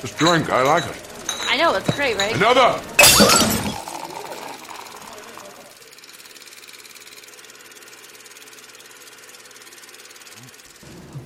[0.00, 0.50] Just drink.
[0.50, 0.96] I like it.
[1.48, 2.34] I know, it's great, right?
[2.34, 3.57] Another!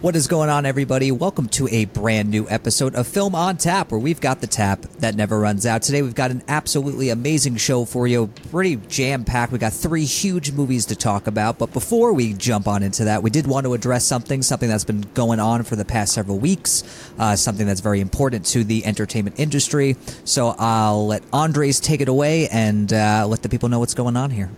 [0.02, 1.12] What is going on, everybody?
[1.12, 4.80] Welcome to a brand new episode of Film on Tap, where we've got the tap
[4.98, 5.82] that never runs out.
[5.82, 8.26] Today, we've got an absolutely amazing show for you.
[8.50, 9.52] Pretty jam packed.
[9.52, 11.60] We got three huge movies to talk about.
[11.60, 14.82] But before we jump on into that, we did want to address something, something that's
[14.82, 16.82] been going on for the past several weeks,
[17.20, 19.94] uh, something that's very important to the entertainment industry.
[20.24, 24.16] So I'll let Andres take it away and uh, let the people know what's going
[24.16, 24.50] on here.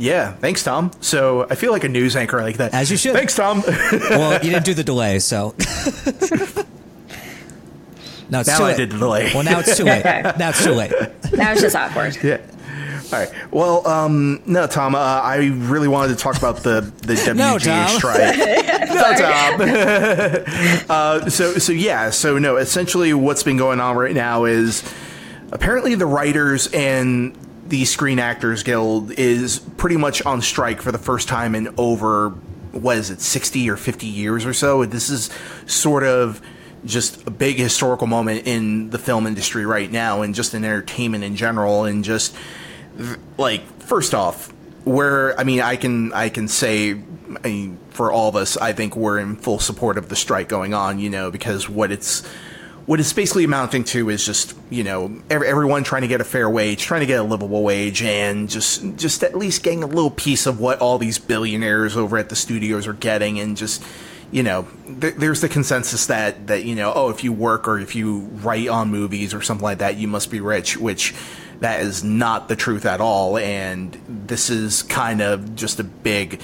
[0.00, 0.90] Yeah, thanks, Tom.
[1.02, 2.72] So I feel like a news anchor like that.
[2.72, 3.12] As you should.
[3.12, 3.62] Thanks, Tom.
[3.92, 5.54] Well, you didn't do the delay, so.
[8.30, 8.76] no, it's Now too I late.
[8.76, 9.30] did the delay.
[9.34, 10.04] Well, now it's too late.
[10.04, 10.92] now it's too late.
[11.32, 12.16] Now it's just awkward.
[12.22, 12.38] yeah.
[13.12, 13.30] All right.
[13.50, 14.94] Well, um, no, Tom.
[14.94, 17.88] Uh, I really wanted to talk about the the WGA No, Tom.
[17.98, 18.38] strike.
[18.38, 20.84] no, Tom.
[20.88, 22.10] uh, so, so yeah.
[22.10, 22.56] So, no.
[22.56, 24.82] Essentially, what's been going on right now is
[25.50, 27.36] apparently the writers and
[27.70, 32.30] the Screen Actors Guild is pretty much on strike for the first time in over
[32.72, 34.84] what is it, sixty or fifty years or so.
[34.84, 35.30] This is
[35.66, 36.42] sort of
[36.84, 41.24] just a big historical moment in the film industry right now, and just in entertainment
[41.24, 42.34] in general, and just
[43.38, 44.52] like first off
[44.84, 48.72] where i mean i can i can say I mean, for all of us i
[48.72, 52.28] think we're in full support of the strike going on you know because what it's
[52.90, 56.24] what it's basically amounting to is just you know ev- everyone trying to get a
[56.24, 59.86] fair wage trying to get a livable wage and just just at least getting a
[59.86, 63.80] little piece of what all these billionaires over at the studios are getting and just
[64.32, 64.66] you know
[65.00, 68.22] th- there's the consensus that that you know oh if you work or if you
[68.42, 71.14] write on movies or something like that you must be rich which
[71.60, 76.40] that is not the truth at all and this is kind of just a big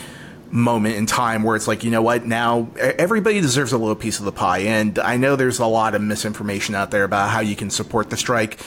[0.51, 4.19] moment in time where it's like you know what now everybody deserves a little piece
[4.19, 4.61] of the pie.
[4.61, 8.11] And i know there's a lot of misinformation out there about how you can support
[8.11, 8.59] the strike.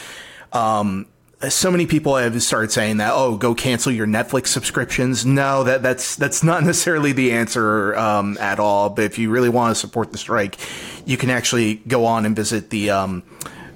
[0.53, 1.07] Um
[1.47, 5.25] so many people have started saying that oh go cancel your netflix subscriptions.
[5.25, 8.89] No that that's that's not necessarily the answer um, at all.
[8.89, 10.57] But if you really want to support the strike
[11.05, 13.23] you can actually go on and visit the um,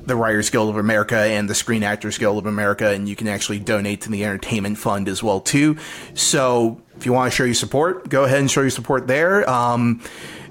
[0.05, 3.27] the Writers Guild of America and the Screen Actors Guild of America, and you can
[3.27, 5.77] actually donate to the Entertainment Fund as well too.
[6.13, 9.47] So if you want to show your support, go ahead and show your support there.
[9.49, 10.01] Um,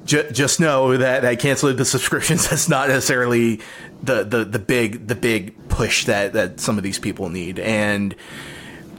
[0.04, 3.62] ju- just know that that canceling the subscriptions that's not necessarily
[4.02, 7.58] the, the the big the big push that that some of these people need.
[7.58, 8.14] And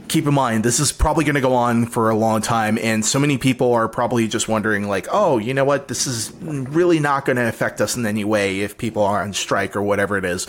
[0.08, 3.04] keep in mind this is probably going to go on for a long time and
[3.04, 5.86] so many people are probably just wondering like oh you know what?
[5.86, 9.32] This is really not going to affect us in any way if people are on
[9.32, 10.48] strike or whatever it is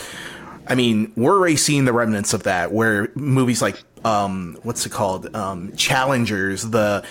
[0.68, 4.92] i mean we're already seeing the remnants of that where movies like um what's it
[4.92, 7.04] called um challengers the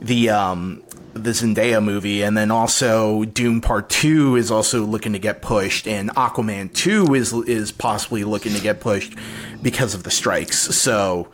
[0.00, 0.82] the um
[1.14, 5.86] the Zendaya movie, and then also Dune Part Two is also looking to get pushed,
[5.86, 9.14] and Aquaman Two is is possibly looking to get pushed
[9.62, 10.58] because of the strikes.
[10.58, 11.28] So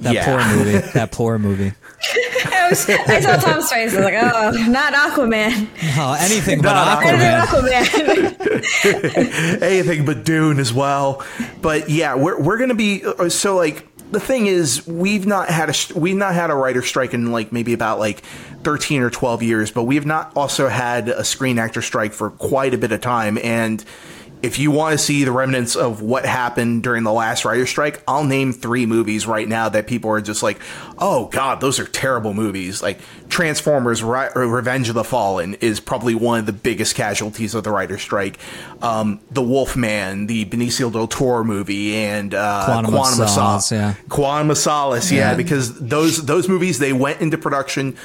[0.00, 0.24] That yeah.
[0.24, 0.86] poor movie.
[0.94, 1.72] That poor movie.
[2.68, 3.94] I, was, I saw Tom's face.
[3.94, 5.68] I was like, oh, not Aquaman.
[5.96, 7.46] Oh, anything but Not Aquaman.
[7.46, 9.62] Aquaman.
[9.62, 11.24] anything but Dune as well.
[11.62, 15.70] But yeah, we're we're gonna be uh, so like the thing is we've not had
[15.70, 18.20] a we've not had a writer strike in like maybe about like
[18.64, 22.74] 13 or 12 years but we've not also had a screen actor strike for quite
[22.74, 23.84] a bit of time and
[24.42, 28.02] if you want to see the remnants of what happened during the last writer strike,
[28.06, 30.58] I'll name three movies right now that people are just like,
[30.98, 36.14] "Oh God, those are terrible movies." Like Transformers: Re- Revenge of the Fallen is probably
[36.14, 38.38] one of the biggest casualties of the writer strike.
[38.80, 43.94] Um, the Wolfman, the Benicio del Toro movie, and uh, Quantum of Solace, yeah.
[44.08, 45.36] Quantum of Solace, yeah, Yeah.
[45.36, 47.96] because those those movies they went into production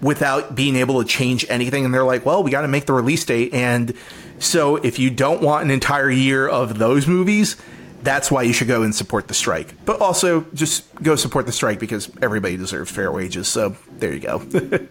[0.00, 2.92] without being able to change anything, and they're like, well, we got to make the
[2.92, 3.94] release date, and
[4.38, 7.56] so if you don't want an entire year of those movies.
[8.02, 9.74] That's why you should go and support the strike.
[9.84, 13.48] But also, just go support the strike because everybody deserves fair wages.
[13.48, 14.46] So there you go.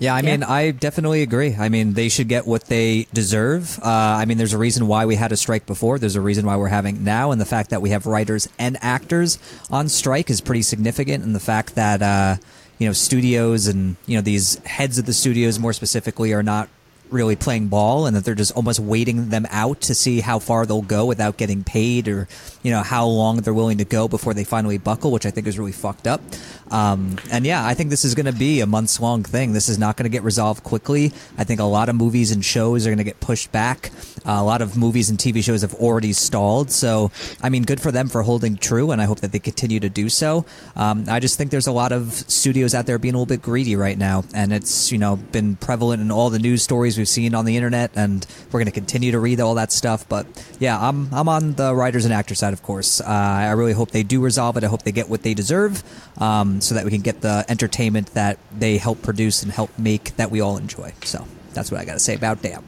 [0.00, 1.54] Yeah, I mean, I definitely agree.
[1.54, 3.78] I mean, they should get what they deserve.
[3.80, 5.98] Uh, I mean, there's a reason why we had a strike before.
[5.98, 8.78] There's a reason why we're having now, and the fact that we have writers and
[8.80, 9.38] actors
[9.70, 11.22] on strike is pretty significant.
[11.22, 12.36] And the fact that uh,
[12.80, 16.68] you know studios and you know these heads of the studios, more specifically, are not
[17.12, 20.66] really playing ball and that they're just almost waiting them out to see how far
[20.66, 22.28] they'll go without getting paid or
[22.62, 25.46] you know how long they're willing to go before they finally buckle which i think
[25.46, 26.20] is really fucked up.
[26.70, 29.52] Um, and yeah i think this is going to be a months long thing.
[29.52, 31.12] This is not going to get resolved quickly.
[31.36, 33.90] I think a lot of movies and shows are going to get pushed back.
[34.26, 36.70] Uh, a lot of movies and tv shows have already stalled.
[36.70, 37.10] So
[37.42, 39.88] i mean good for them for holding true and i hope that they continue to
[39.88, 40.44] do so.
[40.76, 43.42] Um, i just think there's a lot of studios out there being a little bit
[43.42, 47.08] greedy right now and it's you know been prevalent in all the news stories we've
[47.08, 50.08] seen on the internet, and we're going to continue to read all that stuff.
[50.08, 50.26] But
[50.58, 53.00] yeah, I'm I'm on the writers and actors side, of course.
[53.00, 54.64] Uh, I really hope they do resolve it.
[54.64, 55.82] I hope they get what they deserve,
[56.20, 60.16] um, so that we can get the entertainment that they help produce and help make
[60.16, 60.92] that we all enjoy.
[61.02, 62.62] So that's what I got to say about Damn.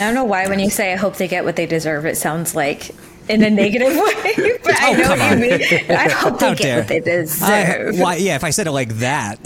[0.00, 2.16] I don't know why when you say I hope they get what they deserve, it
[2.16, 2.90] sounds like
[3.28, 4.58] in a negative way.
[4.64, 5.90] but I Oh, know come what you mean.
[5.90, 6.78] I hope they How get dare.
[6.78, 7.98] what they I, deserve.
[8.00, 8.16] why?
[8.16, 9.38] Yeah, if I said it like that.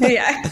[0.00, 0.42] yeah.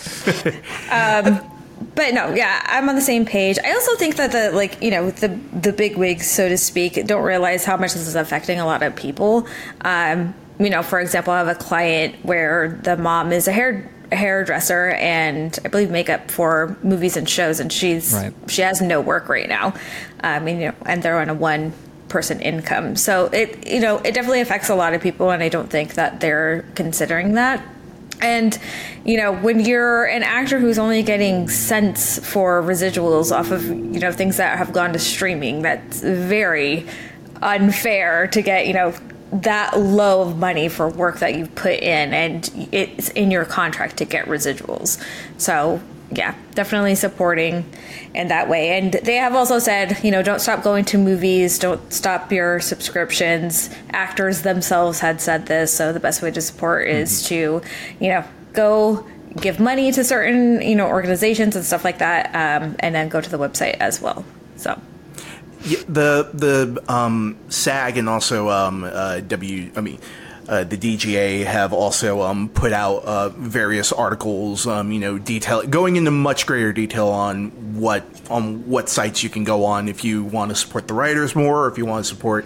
[0.91, 1.51] Um,
[1.94, 3.59] but no, yeah, I'm on the same page.
[3.65, 7.05] I also think that the like you know the the big wigs, so to speak,
[7.06, 9.47] don't realize how much this is affecting a lot of people.
[9.83, 13.91] Um, you know, for example, I have a client where the mom is a hair
[14.12, 18.33] hairdresser and I believe makeup for movies and shows, and she's Right.
[18.49, 19.75] she has no work right now.
[20.21, 21.73] I mean, you know, and they're on a one
[22.09, 25.49] person income, so it you know it definitely affects a lot of people, and I
[25.49, 27.62] don't think that they're considering that.
[28.22, 28.58] And
[29.04, 34.00] you know, when you're an actor who's only getting cents for residuals off of you
[34.00, 36.86] know things that have gone to streaming, that's very
[37.42, 38.94] unfair to get you know
[39.32, 43.96] that low of money for work that you've put in, and it's in your contract
[43.96, 45.02] to get residuals.
[45.38, 45.80] So
[46.14, 47.64] yeah, definitely supporting
[48.14, 48.79] in that way.
[48.79, 52.61] And they have also said, you know, don't stop going to movies, don't stop your
[52.61, 53.70] subscriptions.
[53.91, 57.62] Actors themselves had said this, so the best way to support is to,
[58.00, 59.06] you know, go
[59.41, 63.20] give money to certain, you know, organizations and stuff like that, um, and then go
[63.20, 64.25] to the website as well.
[64.56, 64.79] So
[65.65, 69.70] Yeah, the the um, SAG and also um, uh, W.
[69.76, 69.99] I mean.
[70.49, 75.62] Uh, the DGA have also um, put out uh, various articles, um, you know, detail
[75.62, 80.05] going into much greater detail on what on what sites you can go on if
[80.05, 82.44] you want to support the writers more, or if you want to support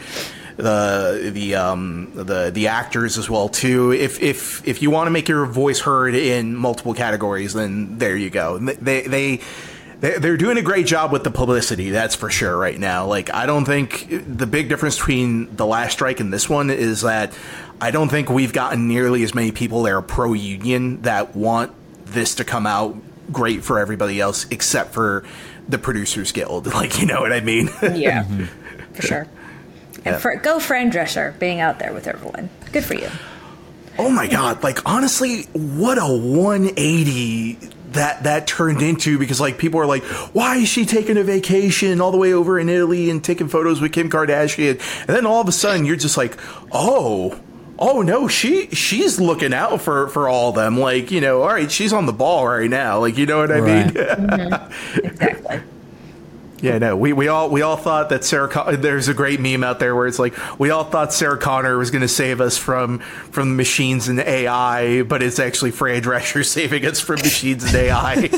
[0.57, 3.93] the the um, the the actors as well too.
[3.93, 8.17] If if if you want to make your voice heard in multiple categories, then there
[8.17, 8.59] you go.
[8.59, 9.41] They they they-
[9.99, 13.47] they're doing a great job with the publicity that's for sure right now like i
[13.47, 17.33] don't think the big difference between the last strike and this one is that
[17.81, 21.73] i don't think we've gotten nearly as many people that are pro-union that want
[22.07, 22.97] this to come out
[23.33, 25.25] great for everybody else except for
[25.69, 28.93] the producers guild like you know what i mean yeah, mm-hmm.
[28.95, 29.27] for sure.
[30.05, 30.13] Yeah.
[30.13, 32.49] And for, go Fran Drescher being out there with everyone.
[32.71, 33.09] Good for you.
[33.99, 34.63] Oh my god!
[34.63, 37.55] Like honestly, what a 180
[37.93, 42.01] that that turned into because like people are like, why is she taking a vacation
[42.01, 44.79] all the way over in Italy and taking photos with Kim Kardashian?
[45.01, 46.39] And then all of a sudden you're just like,
[46.73, 47.41] oh.
[47.79, 50.79] Oh no, she she's looking out for for all of them.
[50.79, 53.01] Like you know, all right, she's on the ball right now.
[53.01, 53.87] Like you know what I Right.
[53.95, 53.95] mean?
[53.95, 55.07] Mm-hmm.
[55.07, 55.61] Exactly.
[56.63, 58.49] Yeah, no, we, we all we all thought that Sarah.
[58.49, 61.77] Con- There's a great meme out there where it's like we all thought Sarah Connor
[61.77, 63.01] was going to save us from
[63.31, 67.75] from the machines and AI, but it's actually Fran Drescher saving us from machines and
[67.75, 68.31] AI.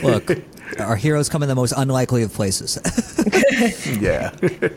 [0.02, 0.30] Look,
[0.78, 2.78] our heroes come in the most unlikely of places.
[4.00, 4.72] yeah, In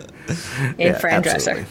[0.78, 1.66] Yeah, Fran Drescher.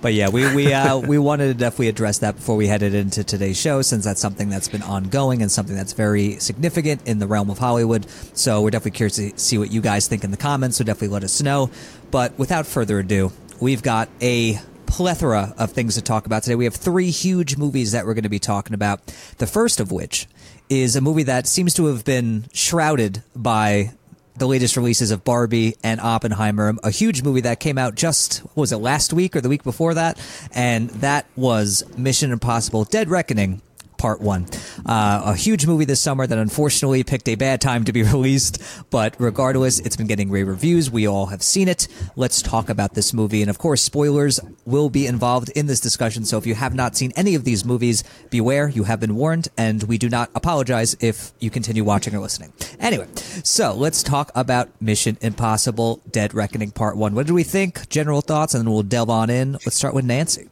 [0.00, 3.24] But yeah, we we uh, we wanted to definitely address that before we headed into
[3.24, 7.26] today's show, since that's something that's been ongoing and something that's very significant in the
[7.26, 8.06] realm of Hollywood.
[8.34, 10.76] So we're definitely curious to see what you guys think in the comments.
[10.76, 11.70] So definitely let us know.
[12.10, 16.54] But without further ado, we've got a plethora of things to talk about today.
[16.54, 19.06] We have three huge movies that we're going to be talking about.
[19.38, 20.26] The first of which
[20.68, 23.92] is a movie that seems to have been shrouded by
[24.38, 28.72] the latest releases of Barbie and Oppenheimer, a huge movie that came out just was
[28.72, 30.18] it last week or the week before that,
[30.52, 33.62] and that was Mission Impossible: Dead Reckoning.
[33.98, 34.46] Part one,
[34.84, 38.62] uh, a huge movie this summer that unfortunately picked a bad time to be released.
[38.90, 40.90] But regardless, it's been getting rave reviews.
[40.90, 41.88] We all have seen it.
[42.14, 46.24] Let's talk about this movie, and of course, spoilers will be involved in this discussion.
[46.24, 48.68] So if you have not seen any of these movies, beware.
[48.68, 52.52] You have been warned, and we do not apologize if you continue watching or listening.
[52.78, 57.14] Anyway, so let's talk about Mission Impossible: Dead Reckoning Part One.
[57.14, 57.88] What did we think?
[57.88, 59.52] General thoughts, and then we'll delve on in.
[59.52, 60.48] Let's start with Nancy.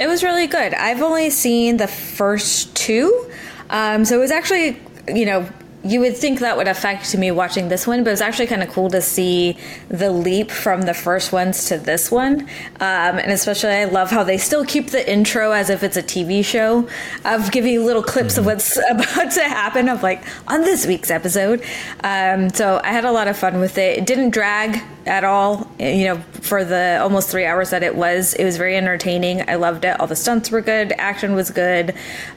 [0.00, 0.72] It was really good.
[0.72, 3.30] I've only seen the first two.
[3.68, 5.46] Um, so it was actually, you know,
[5.82, 8.62] you would think that would affect me watching this one, but it was actually kind
[8.62, 9.56] of cool to see
[9.88, 12.42] the leap from the first ones to this one.
[12.80, 16.02] Um, and especially, I love how they still keep the intro as if it's a
[16.02, 16.86] TV show
[17.24, 21.10] of giving you little clips of what's about to happen of like on this week's
[21.10, 21.62] episode.
[22.04, 23.98] Um, so I had a lot of fun with it.
[23.98, 28.34] It didn't drag at all, you know, for the almost three hours that it was.
[28.34, 29.48] It was very entertaining.
[29.48, 29.98] I loved it.
[29.98, 30.92] All the stunts were good.
[30.98, 31.94] Action was good.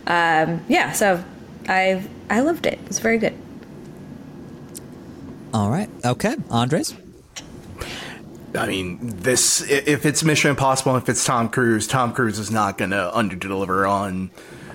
[0.08, 1.24] Um, yeah, so
[1.68, 2.74] I I loved it.
[2.74, 3.36] It was very good.
[5.54, 5.88] All right.
[6.04, 6.36] Okay.
[6.50, 6.96] Andres.
[8.56, 12.80] I mean, this if it's Mission Impossible, if it's Tom Cruise, Tom Cruise is not
[12.80, 14.32] going to underdeliver on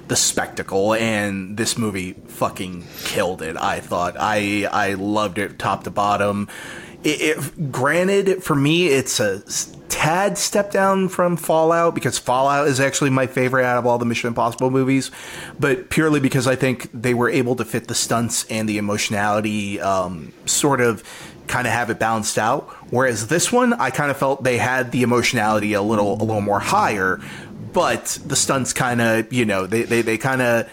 [0.07, 3.57] the spectacle, and this movie fucking killed it.
[3.57, 6.49] I thought I I loved it top to bottom.
[7.05, 9.43] It, it granted for me, it's a
[9.88, 14.05] tad step down from Fallout because Fallout is actually my favorite out of all the
[14.05, 15.11] Mission Impossible movies,
[15.59, 19.81] but purely because I think they were able to fit the stunts and the emotionality
[19.81, 21.02] um, sort of
[21.49, 22.69] kind of have it balanced out.
[22.90, 26.40] Whereas this one, I kind of felt they had the emotionality a little a little
[26.40, 27.21] more higher,
[27.73, 30.71] but the stunts kind of you know they they, they kind of.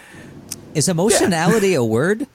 [0.74, 1.78] Is emotionality yeah.
[1.78, 2.26] a word?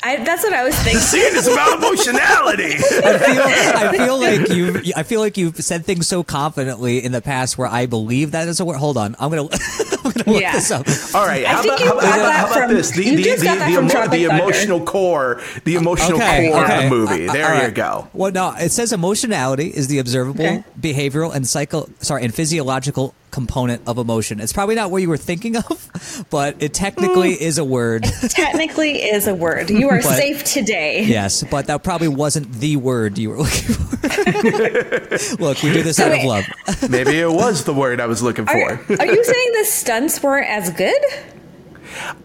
[0.00, 1.00] I, that's what I was thinking.
[1.00, 2.74] See, it's about emotionality.
[2.74, 4.92] I feel, I feel like you.
[4.94, 8.46] I feel like you've said things so confidently in the past where I believe that
[8.46, 8.76] is a word.
[8.76, 9.48] Hold on, I'm gonna,
[10.04, 10.52] I'm gonna look yeah.
[10.52, 10.86] this up.
[11.14, 12.92] All right, how about, how, about, how about, this?
[12.92, 16.84] The, the, the, the, the emotional core, the emotional okay, core okay.
[16.84, 17.28] of the movie.
[17.28, 17.68] Uh, there right.
[17.68, 18.08] you go.
[18.12, 20.64] Well, no, it says emotionality is the observable, okay.
[20.80, 21.88] behavioral, and psycho.
[21.98, 24.40] Sorry, and physiological component of emotion.
[24.40, 27.40] It's probably not what you were thinking of, but it technically mm.
[27.40, 28.04] is a word.
[28.04, 29.70] It technically is a word.
[29.70, 31.04] You are but, safe today.
[31.04, 33.98] Yes, but that probably wasn't the word you were looking for.
[35.38, 36.20] Look, we do this so out wait.
[36.20, 36.90] of love.
[36.90, 38.52] Maybe it was the word I was looking for.
[38.52, 41.02] Are, are you saying the stunts weren't as good?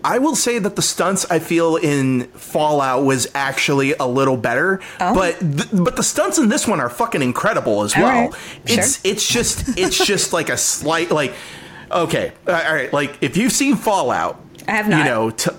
[0.03, 4.81] I will say that the stunts I feel in Fallout was actually a little better,
[4.99, 5.13] oh.
[5.13, 8.29] but th- but the stunts in this one are fucking incredible as well.
[8.29, 8.39] Right.
[8.65, 9.11] It's sure.
[9.11, 11.33] it's just it's just like a slight like
[11.91, 14.99] okay, all right, like if you've seen Fallout, I have not.
[14.99, 15.51] You know, t-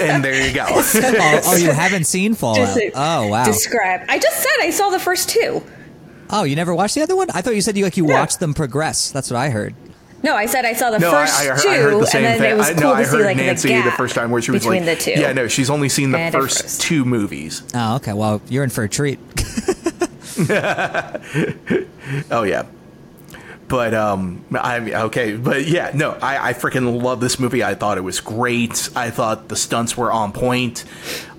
[0.00, 0.66] and there you go.
[0.68, 2.76] oh, oh, you haven't seen Fallout?
[2.94, 3.44] oh, wow.
[3.44, 4.02] Describe.
[4.08, 5.62] I just said I saw the first two.
[6.30, 7.28] Oh, you never watched the other one?
[7.32, 8.20] I thought you said you like you yeah.
[8.20, 9.10] watched them progress.
[9.10, 9.74] That's what I heard.
[10.22, 12.24] No, I said I saw the no, first I, I, two, I heard the same
[12.24, 12.50] and then thing.
[12.50, 14.62] it was cool no, to see like Nancy the, the, first time where she was
[14.62, 15.18] between like, the two.
[15.18, 17.62] Yeah, no, she's only seen the first, first two movies.
[17.74, 18.12] Oh, okay.
[18.12, 19.18] Well, you're in for a treat.
[22.30, 22.66] oh yeah,
[23.70, 27.62] but um, I okay, but yeah, no, I, I freaking love this movie.
[27.62, 28.90] I thought it was great.
[28.96, 30.84] I thought the stunts were on point.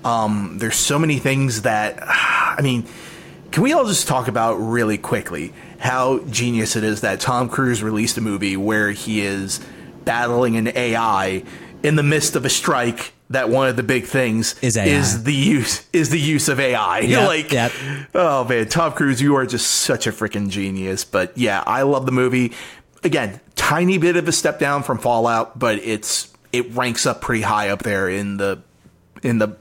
[0.02, 2.86] Um, there's so many things that, I mean,
[3.52, 5.52] can we all just talk about really quickly?
[5.82, 9.60] how genius it is that Tom Cruise released a movie where he is
[10.04, 11.42] battling an AI
[11.82, 15.34] in the midst of a strike that one of the big things is, is the
[15.34, 17.00] use is the use of AI.
[17.12, 17.72] Yep, like, yep.
[18.14, 21.04] oh man, Tom Cruise, you are just such a freaking genius.
[21.04, 22.52] But yeah, I love the movie.
[23.02, 27.42] Again, tiny bit of a step down from Fallout, but it's it ranks up pretty
[27.42, 28.62] high up there in the
[29.24, 29.56] in the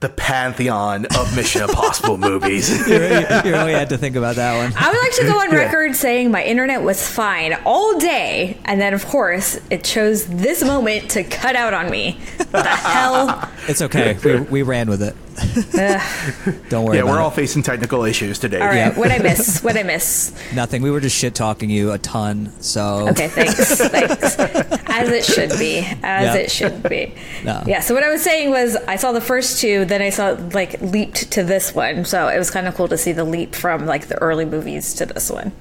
[0.00, 2.86] the pantheon of Mission Impossible movies.
[2.86, 4.72] you, really, you, really, had to think about that one.
[4.76, 5.92] I would like to go on record yeah.
[5.94, 11.10] saying my internet was fine all day, and then of course it chose this moment
[11.12, 12.18] to cut out on me.
[12.36, 13.50] What the hell?
[13.68, 14.18] It's okay.
[14.22, 15.16] We, we ran with it.
[16.70, 16.96] Don't worry.
[16.96, 17.20] Yeah, we're it.
[17.20, 18.60] all facing technical issues today.
[18.60, 18.76] All right.
[18.76, 18.96] Yep.
[18.96, 19.62] What I miss?
[19.66, 20.32] What I miss?
[20.54, 20.82] Nothing.
[20.82, 22.52] We were just shit talking you a ton.
[22.60, 23.54] So okay, thanks.
[23.88, 24.38] thanks.
[24.38, 25.78] As it should be.
[26.02, 26.36] As yep.
[26.36, 27.14] it should be.
[27.44, 27.62] No.
[27.66, 27.80] Yeah.
[27.80, 30.80] So what I was saying was, I saw the first two, then I saw like
[30.80, 32.04] leaped to this one.
[32.04, 34.94] So it was kind of cool to see the leap from like the early movies
[34.94, 35.52] to this one.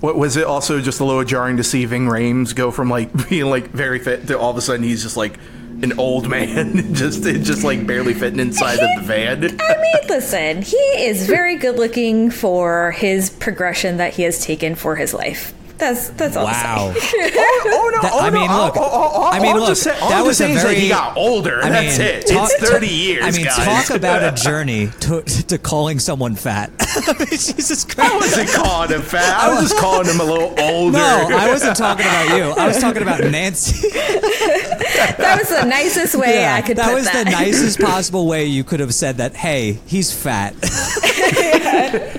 [0.00, 0.44] What was it?
[0.44, 3.98] Also, just a little jarring to see Ving Rhames go from like being like very
[3.98, 5.38] fit to all of a sudden he's just like
[5.84, 9.44] an old man, just just like barely fitting inside he, of the van.
[9.60, 14.74] I mean, listen, he is very good looking for his progression that he has taken
[14.74, 15.54] for his life.
[15.84, 16.46] That's that's all.
[16.46, 16.94] Wow.
[16.96, 18.00] oh, oh, no!
[18.00, 18.76] That, oh, I mean, no, look.
[18.78, 19.76] Oh, oh, I mean, look.
[19.76, 20.76] Say, that was a very.
[20.76, 21.60] he got older.
[21.60, 22.26] I mean, that's it.
[22.26, 23.22] Talk, it's thirty years.
[23.22, 23.86] I mean, guys.
[23.86, 26.70] talk about a journey to, to calling someone fat.
[26.80, 28.12] I mean, Jesus Christ!
[28.12, 29.38] I wasn't calling him fat.
[29.38, 30.96] I was just calling him a little older.
[30.96, 32.44] No, I wasn't talking about you.
[32.44, 33.90] I was talking about Nancy.
[33.90, 36.78] that was the nicest way yeah, I could.
[36.78, 37.24] That was that.
[37.24, 39.34] the nicest possible way you could have said that.
[39.34, 40.54] Hey, he's fat.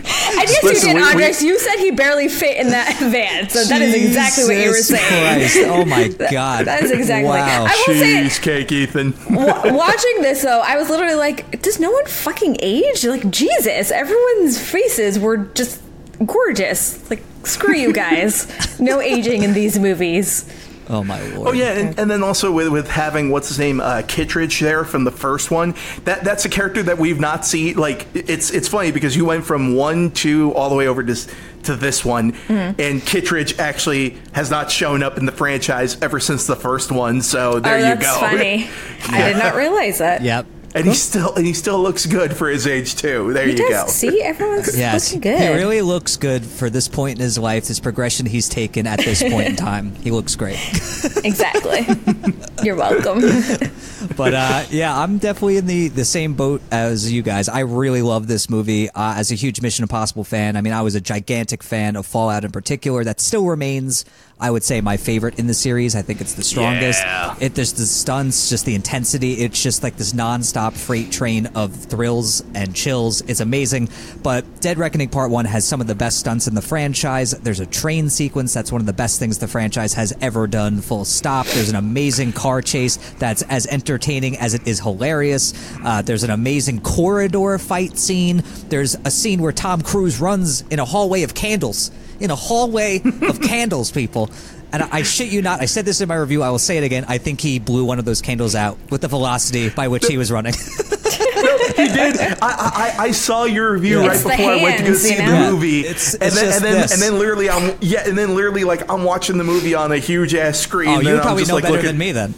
[0.08, 1.42] I guess Listen, you did, Andres.
[1.44, 4.76] You said he barely fit in that van, so that is exactly what you were
[4.76, 5.40] saying.
[5.40, 5.58] Christ.
[5.68, 7.30] Oh my god, that is exactly.
[7.30, 7.66] Wow.
[7.68, 9.12] I will Cheesecake, say, Ethan.
[9.30, 9.38] w-
[9.76, 13.04] watching this though, I was literally like, "Does no one fucking age?
[13.06, 15.82] Like Jesus, everyone's faces were just
[16.26, 17.10] gorgeous.
[17.10, 18.48] Like screw you guys,
[18.80, 20.46] no aging in these movies."
[20.90, 21.48] Oh my lord!
[21.48, 24.86] Oh yeah, and, and then also with, with having what's his name uh, Kittredge there
[24.86, 25.74] from the first one.
[26.04, 27.76] That that's a character that we've not seen.
[27.76, 31.16] Like it's it's funny because you went from one two all the way over to
[31.64, 32.80] to this one, mm-hmm.
[32.80, 37.22] and Kittredge actually has not shown up in the franchise ever since the first one.
[37.22, 38.02] So there oh, you go.
[38.02, 38.70] That's funny, yeah.
[39.10, 40.22] I did not realize that.
[40.22, 43.32] Yep and he still and he still looks good for his age too.
[43.32, 43.86] There he you does.
[43.86, 43.88] go.
[43.88, 45.40] See, everyone's yes, looking good.
[45.40, 47.68] He really looks good for this point in his life.
[47.68, 49.96] This progression he's taken at this point in time.
[49.96, 50.60] He looks great.
[51.24, 51.88] exactly.
[52.62, 53.22] You're welcome.
[54.18, 57.48] but uh, yeah, I'm definitely in the the same boat as you guys.
[57.48, 58.90] I really love this movie.
[58.90, 62.06] Uh, as a huge Mission Impossible fan, I mean, I was a gigantic fan of
[62.06, 63.06] Fallout in particular.
[63.06, 64.04] That still remains
[64.38, 65.96] I would say my favorite in the series.
[65.96, 67.02] I think it's the strongest.
[67.02, 67.36] Yeah.
[67.40, 69.36] It there's the stunts, just the intensity.
[69.36, 73.22] It's just like this nonstop freight train of thrills and chills.
[73.22, 73.88] It's amazing.
[74.24, 77.32] But Dead Reckoning Part One has some of the best stunts in the franchise.
[77.32, 80.82] There's a train sequence that's one of the best things the franchise has ever done.
[80.82, 81.46] Full stop.
[81.48, 85.54] There's an amazing car chase that's as entertaining as it is hilarious.
[85.82, 88.44] Uh, there's an amazing corridor fight scene.
[88.68, 93.02] There's a scene where Tom Cruise runs in a hallway of candles in a hallway
[93.22, 94.30] of candles, people.
[94.74, 96.44] And I, I shit you not, I said this in my review.
[96.44, 97.06] I will say it again.
[97.08, 100.18] I think he blew one of those candles out with the velocity by which he
[100.18, 100.54] was running.
[101.76, 102.18] he did.
[102.20, 104.08] I, I, I saw your review Yeah.
[104.08, 105.52] right It's the before I went to go see you the know?
[105.52, 106.94] movie, It's- and then just and then this.
[106.94, 109.98] and then literally I'm yeah, and then literally like I'm watching the movie on a
[109.98, 110.90] huge ass screen.
[110.90, 112.34] oh, and you then I'm probably just, know like, better looking- than me then.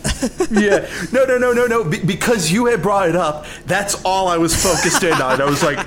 [0.51, 0.87] yeah.
[1.11, 1.83] No, no, no, no, no.
[1.83, 5.41] Be- because you had brought it up, that's all I was focused in on.
[5.41, 5.79] I was like,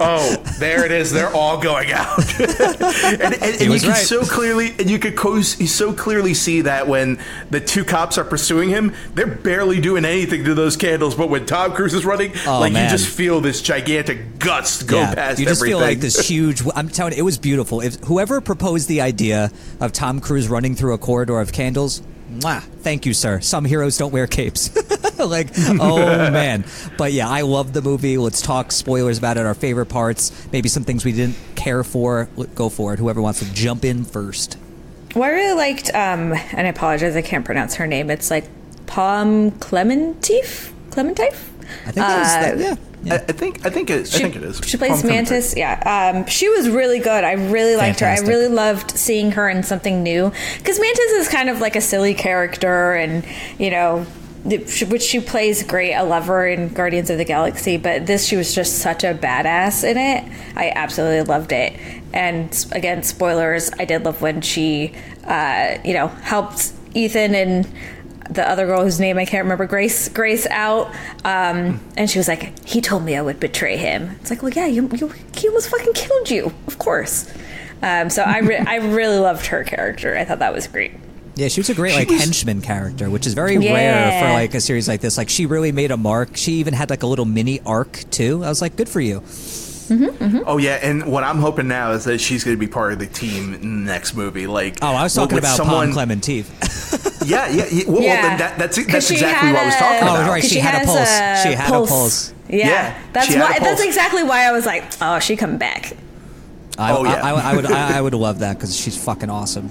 [0.00, 1.12] oh, there it is.
[1.12, 2.18] They're all going out.
[2.40, 3.98] and and, and you was can right.
[3.98, 7.18] so clearly, and you could co- so clearly see that when
[7.50, 11.14] the two cops are pursuing him, they're barely doing anything to those candles.
[11.14, 12.84] But when Tom Cruise is running, Oh, like man.
[12.84, 15.78] you just feel this gigantic gust go past you just everything.
[15.78, 16.62] feel like this huge.
[16.74, 17.80] I'm telling you, it was beautiful.
[17.80, 22.62] If whoever proposed the idea of Tom Cruise running through a corridor of candles, mwah,
[22.62, 23.40] thank you, sir.
[23.40, 24.70] Some heroes don't wear capes.
[25.18, 25.96] like, oh
[26.30, 26.64] man.
[26.96, 28.18] But yeah, I love the movie.
[28.18, 29.46] Let's talk spoilers about it.
[29.46, 32.28] Our favorite parts, maybe some things we didn't care for.
[32.54, 32.98] Go for it.
[32.98, 34.56] Whoever wants to jump in first.
[35.14, 38.10] Well, I really liked, um, and I apologize, I can't pronounce her name.
[38.10, 38.44] It's like
[38.86, 40.72] Pom Klementieff?
[40.90, 41.48] Clementif?
[41.86, 42.76] I think it was that, yeah.
[43.08, 44.60] I, I think I think it, I think it is.
[44.64, 45.02] She plays.
[45.02, 45.54] Mantis.
[45.56, 46.12] Yeah.
[46.14, 47.24] Um, she was really good.
[47.24, 48.06] I really liked her.
[48.06, 51.80] I really loved seeing her in something new because Mantis is kind of like a
[51.80, 53.24] silly character, and
[53.58, 54.04] you know,
[54.44, 55.94] which she plays great.
[55.94, 59.14] I love her in Guardians of the Galaxy, but this she was just such a
[59.14, 60.30] badass in it.
[60.56, 61.78] I absolutely loved it.
[62.12, 63.70] And again, spoilers.
[63.78, 64.92] I did love when she,
[65.24, 67.68] uh, you know, helped Ethan and
[68.30, 70.88] the other girl whose name I can't remember, Grace, Grace out,
[71.24, 74.52] um, and she was like, "He told me I would betray him." It's like, well,
[74.52, 77.32] yeah, you, you he almost fucking killed you, of course.
[77.82, 80.16] Um, so I, re- I really loved her character.
[80.16, 80.92] I thought that was great.
[81.34, 84.54] Yeah, she was a great like was- henchman character, which is very rare for like
[84.54, 85.16] a series like this.
[85.16, 86.36] Like she really made a mark.
[86.36, 88.44] She even had like a little mini arc too.
[88.44, 89.22] I was like, good for you.
[89.90, 90.38] Mm-hmm, mm-hmm.
[90.46, 93.00] Oh yeah, and what I'm hoping now is that she's going to be part of
[93.00, 94.46] the team in the next movie.
[94.46, 95.92] Like, Oh, I was talking with about someone.
[95.92, 97.26] Pom Klementieff.
[97.28, 97.64] Yeah, yeah.
[97.70, 97.84] yeah.
[97.88, 98.22] Well, Yeah.
[98.22, 100.30] then that, that's 'Cause that's exactly what I was a- talking Oh, about.
[100.30, 100.40] right.
[100.42, 101.42] 'Cause she had a has pulse.
[101.42, 102.34] She had a pulse.
[102.48, 103.58] Yeah, Yeah, that's she had a why.
[103.58, 105.92] That's exactly why I was like, oh, she come back.
[106.78, 107.14] I, Oh, yeah.
[107.22, 109.68] I, I, I would I, I would love that because she's fucking awesome.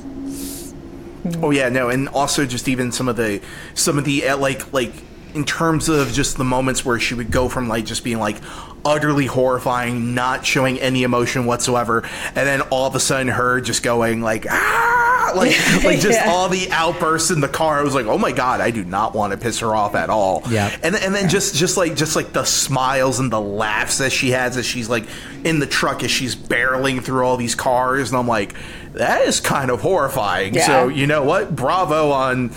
[1.26, 1.44] Mm-hmm.
[1.44, 3.42] Oh yeah, no, and also just even some of the
[3.74, 4.92] some of the uh, like like
[5.34, 8.38] in terms of just the moments where she would go from like just being like
[8.86, 13.84] utterly horrifying, not showing any emotion whatsoever, and then all of a sudden her just
[13.84, 15.52] going like ah, like
[15.84, 16.32] like just Yeah.
[16.32, 17.80] all the outbursts in the car.
[17.80, 20.10] I was like, oh my god, I do not want to piss her off at
[20.10, 20.44] all.
[20.50, 20.76] Yeah.
[20.84, 24.32] and and then just just like just like the smiles and the laughs that she
[24.32, 25.06] has as she's like
[25.44, 28.54] in the truck as she's barreling through all these cars, and I'm like,
[28.94, 30.54] that is kind of horrifying.
[30.56, 30.66] Yeah.
[30.66, 31.56] So you know what?
[31.56, 32.50] Bravo on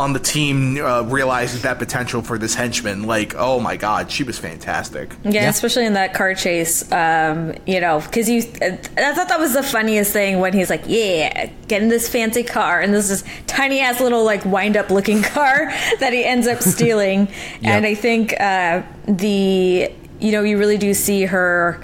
[0.00, 3.04] on the team uh, realizes that potential for this henchman.
[3.04, 5.14] Like, oh my god, she was fantastic.
[5.24, 5.48] Yeah, Yeah.
[5.50, 6.90] especially in that car chase.
[6.90, 10.82] Um, you know, because you, I thought that was the funniest thing when he's like,
[10.86, 14.90] "Yeah, get in this fancy car," and this is tiny ass little like wind up
[14.90, 15.66] looking car
[16.00, 17.28] that he ends up stealing.
[17.62, 21.80] And I think uh, the, you know, you really do see her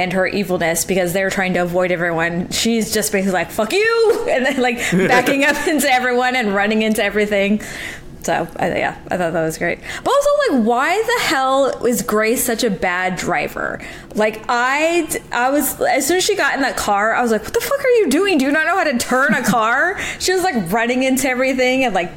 [0.00, 2.48] and her evilness because they're trying to avoid everyone.
[2.50, 4.06] She's just basically like, fuck you!
[4.30, 7.60] And then like backing up into everyone and running into everything.
[8.22, 9.80] So I, yeah, I thought that was great.
[10.04, 13.80] But also, like, why the hell is Grace such a bad driver?
[14.14, 17.42] Like, I, I was as soon as she got in that car, I was like,
[17.42, 18.38] "What the fuck are you doing?
[18.38, 21.84] Do you not know how to turn a car?" she was like running into everything
[21.84, 22.12] and like,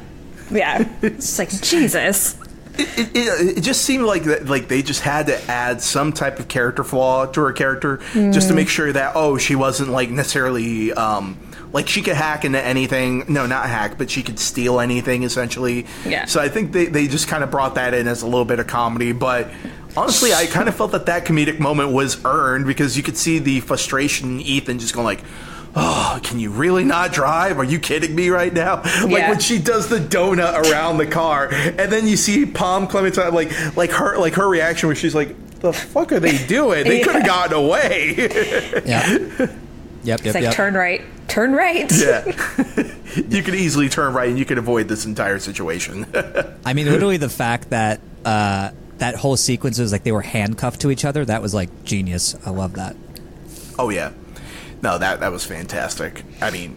[0.50, 2.36] yeah, it's like Jesus.
[2.76, 6.40] It, it, it just seemed like that, like they just had to add some type
[6.40, 10.10] of character flaw to her character just to make sure that oh she wasn't like
[10.10, 11.38] necessarily um,
[11.72, 13.24] like she could hack into anything.
[13.28, 15.86] No, not hack, but she could steal anything essentially.
[16.04, 16.24] Yeah.
[16.24, 18.58] So I think they they just kind of brought that in as a little bit
[18.60, 19.50] of comedy, but.
[19.96, 23.38] Honestly, I kind of felt that that comedic moment was earned because you could see
[23.38, 25.22] the frustration in Ethan just going like,
[25.76, 27.58] "Oh, can you really not drive?
[27.58, 29.30] Are you kidding me right now?" Like Yeah.
[29.30, 33.76] when she does the donut around the car, and then you see Palm Clementine like
[33.76, 36.84] like her like her reaction where she's like, "The fuck are they doing?
[36.84, 38.14] They could have gotten away."
[38.86, 39.18] Yeah.
[40.04, 40.54] Yep, It's yep, like yep.
[40.54, 41.90] turn right, turn right.
[41.90, 42.26] Yeah.
[43.16, 46.04] you could easily turn right and you could avoid this entire situation.
[46.66, 50.82] I mean, literally the fact that uh, that whole sequence was like they were handcuffed
[50.82, 51.24] to each other.
[51.24, 52.36] That was like genius.
[52.44, 52.96] I love that.
[53.78, 54.12] oh yeah.
[54.84, 56.22] No, that that was fantastic.
[56.42, 56.76] I mean,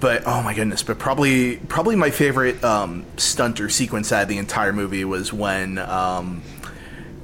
[0.00, 4.28] but oh my goodness, but probably probably my favorite um, stunt or sequence out of
[4.28, 6.42] the entire movie was when um,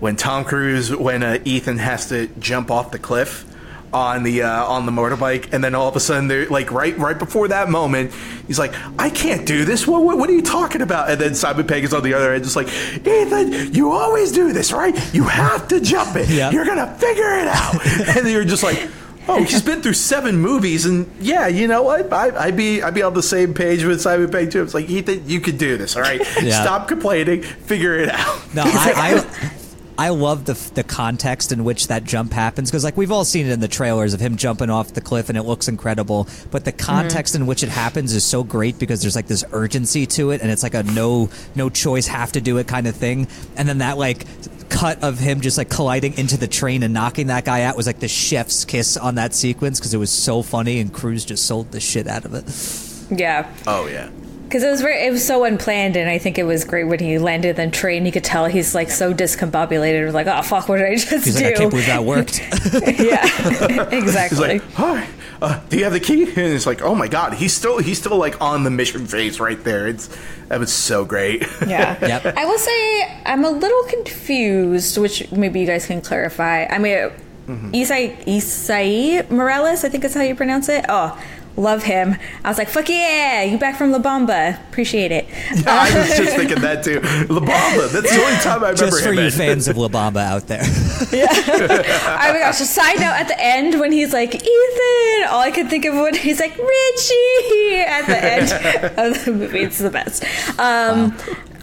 [0.01, 3.45] when Tom Cruise when uh, Ethan has to jump off the cliff
[3.93, 6.97] on the uh, on the motorbike, and then all of a sudden, they're like right
[6.97, 8.15] right before that moment,
[8.47, 9.87] he's like, "I can't do this.
[9.87, 12.33] What what, what are you talking about?" And then Simon Pegg is on the other
[12.33, 12.69] end, just like,
[13.07, 14.95] "Ethan, you always do this, right?
[15.15, 16.31] You have to jump it.
[16.31, 16.51] Yeah.
[16.51, 18.89] You're gonna figure it out." and you're just like.
[19.27, 22.13] Oh, he's been through seven movies, and yeah, you know what?
[22.13, 24.63] I, I'd be I'd be on the same page with Simon Pegg too.
[24.63, 25.97] It's like Ethan, you could do this.
[25.97, 26.63] All right, Yeah.
[26.63, 28.55] stop complaining, figure it out.
[28.55, 29.49] No, I, I
[29.97, 33.47] I love the the context in which that jump happens because like we've all seen
[33.47, 36.65] it in the trailers of him jumping off the cliff and it looks incredible, but
[36.65, 36.85] the mm-hmm.
[36.85, 40.41] context in which it happens is so great because there's like this urgency to it
[40.41, 43.69] and it's like a no no choice have to do it kind of thing, and
[43.69, 44.27] then that like
[44.69, 47.87] cut of him just like colliding into the train and knocking that guy out was
[47.87, 51.47] like the chef's kiss on that sequence because it was so funny and Cruise just
[51.47, 53.17] sold the shit out of it.
[53.17, 53.49] Yeah.
[53.67, 54.11] Oh yeah.
[54.45, 56.99] Because it was very, it was so unplanned, and I think it was great when
[57.01, 58.07] he landed in the train.
[58.07, 60.13] You could tell he's like so discombobulated.
[60.13, 61.45] Like, oh fuck, what did I just He's do?
[61.45, 62.41] like, I can't believe that worked.
[62.73, 63.99] yeah, exactly.
[63.99, 64.49] He's exactly.
[64.49, 65.09] like, "Hi,
[65.43, 67.99] uh, do you have the key?" And it's like, "Oh my god, he's still he's
[67.99, 70.09] still like on the mission phase right there." It's
[70.49, 71.43] that was so great.
[71.67, 71.99] yeah.
[72.07, 72.37] Yep.
[72.37, 76.67] I will say I'm a little confused, which maybe you guys can clarify.
[76.67, 77.11] I mean,
[77.49, 80.85] Esai Esai Morales, I think is how you pronounce it.
[80.89, 81.19] Oh,
[81.57, 82.17] love him.
[82.45, 84.59] I was like, fuck yeah, you back from La Bamba.
[84.69, 85.27] Appreciate it.
[85.67, 87.01] I was just thinking that too.
[87.33, 87.93] La Bamba.
[87.93, 89.31] That's the only time I remember Just for him you in.
[89.31, 90.63] fans of La Bamba out there.
[91.13, 91.27] Yeah.
[91.31, 92.61] oh my gosh!
[92.61, 95.95] A side note at the end when he's like Ethan, all I could think of
[95.95, 99.61] when he's like Richie at the end of the movie.
[99.61, 100.25] It's the best.
[100.59, 101.17] Um,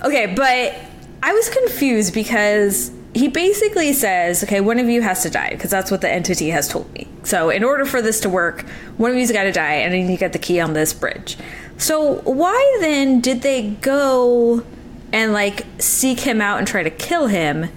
[0.03, 0.75] Okay, but
[1.21, 5.69] I was confused because he basically says, "Okay, one of you has to die," because
[5.69, 7.07] that's what the entity has told me.
[7.23, 8.65] So, in order for this to work,
[8.97, 11.37] one of you's got to die, and then you get the key on this bridge.
[11.77, 14.63] So, why then did they go
[15.11, 17.69] and like seek him out and try to kill him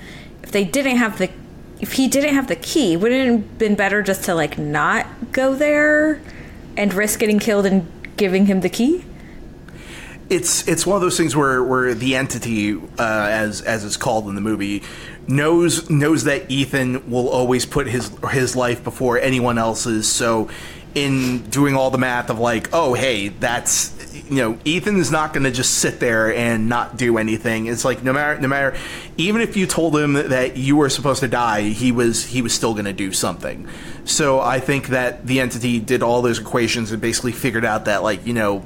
[0.42, 1.30] if they didn't have the
[1.80, 2.96] if he didn't have the key?
[2.96, 6.20] Wouldn't it have been better just to like not go there
[6.76, 9.04] and risk getting killed and giving him the key?
[10.30, 14.26] it's it's one of those things where where the entity, uh, as as it's called
[14.26, 14.82] in the movie,
[15.28, 20.10] knows knows that Ethan will always put his his life before anyone else's.
[20.10, 20.48] So,
[20.94, 23.94] in doing all the math of like, oh hey, that's
[24.28, 27.66] you know, Ethan is not going to just sit there and not do anything.
[27.66, 28.76] It's like no matter no matter,
[29.16, 32.54] even if you told him that you were supposed to die, he was he was
[32.54, 33.68] still going to do something.
[34.04, 38.02] So I think that the entity did all those equations and basically figured out that
[38.02, 38.64] like you know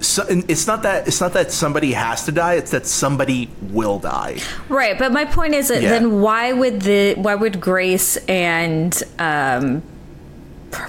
[0.00, 3.98] so, it's not that it's not that somebody has to die; it's that somebody will
[3.98, 4.38] die.
[4.68, 5.90] Right, but my point is that Yeah.
[5.90, 9.82] then why would the why would Grace and um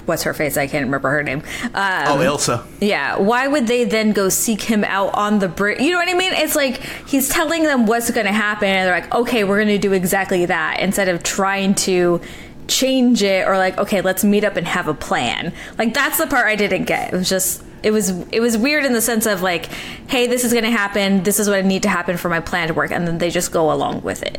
[0.06, 0.56] what's her face?
[0.56, 1.42] I can't remember her name.
[1.64, 2.64] Um, oh, Ilsa.
[2.80, 5.80] Yeah, why would they then go seek him out on the bridge?
[5.80, 6.32] You know what I mean?
[6.34, 9.68] It's like he's telling them what's going to happen, and they're like, "Okay, we're going
[9.68, 12.20] to do exactly that," instead of trying to
[12.68, 16.26] change it or like, "Okay, let's meet up and have a plan." Like that's the
[16.26, 17.12] part I didn't get.
[17.12, 19.66] It was just it was it was weird in the sense of like,
[20.08, 21.22] "Hey, this is going to happen.
[21.22, 23.30] This is what i need to happen for my plan to work," and then they
[23.30, 24.38] just go along with it.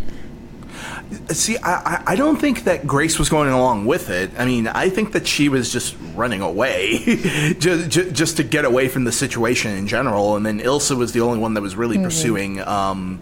[1.30, 4.32] See, I, I- don't think that Grace was going along with it.
[4.38, 6.98] I mean, I think that she was just running away,
[7.60, 10.36] just, just just to get away from the situation in general.
[10.36, 12.62] And then Ilsa was the only one that was really pursuing.
[12.62, 13.22] Um,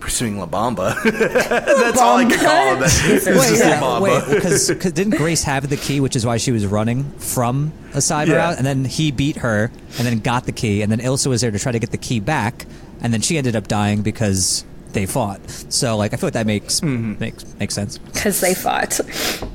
[0.00, 0.94] Pursuing La Bamba.
[1.04, 2.90] That's all I can call it.
[3.04, 4.34] It's Wait, just yeah, La Bamba.
[4.34, 8.28] because didn't Grace have the key, which is why she was running from a cyber
[8.28, 8.48] Yeah.
[8.50, 11.42] out, and then he beat her, and then got the key, and then Ilsa was
[11.42, 12.66] there to try to get the key back,
[13.02, 15.40] and then she ended up dying because they fought.
[15.68, 17.20] So, like, I feel like that makes Mm-hmm.
[17.20, 17.98] makes makes sense.
[17.98, 18.98] Because they fought.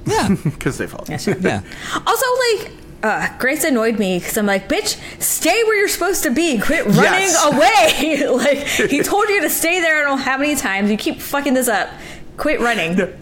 [0.06, 1.10] Yeah, Because they fought.
[1.10, 1.62] yeah.
[2.06, 2.26] Also,
[2.64, 2.72] like,
[3.04, 6.58] uh, Grace annoyed me because I'm like, bitch, stay where you're supposed to be.
[6.60, 7.46] Quit running Yes.
[7.46, 8.28] away.
[8.32, 8.58] like,
[8.90, 10.90] he told you to stay there I don't know how many times.
[10.90, 11.90] You keep fucking this up.
[12.38, 12.96] Quit running.
[12.96, 13.14] No,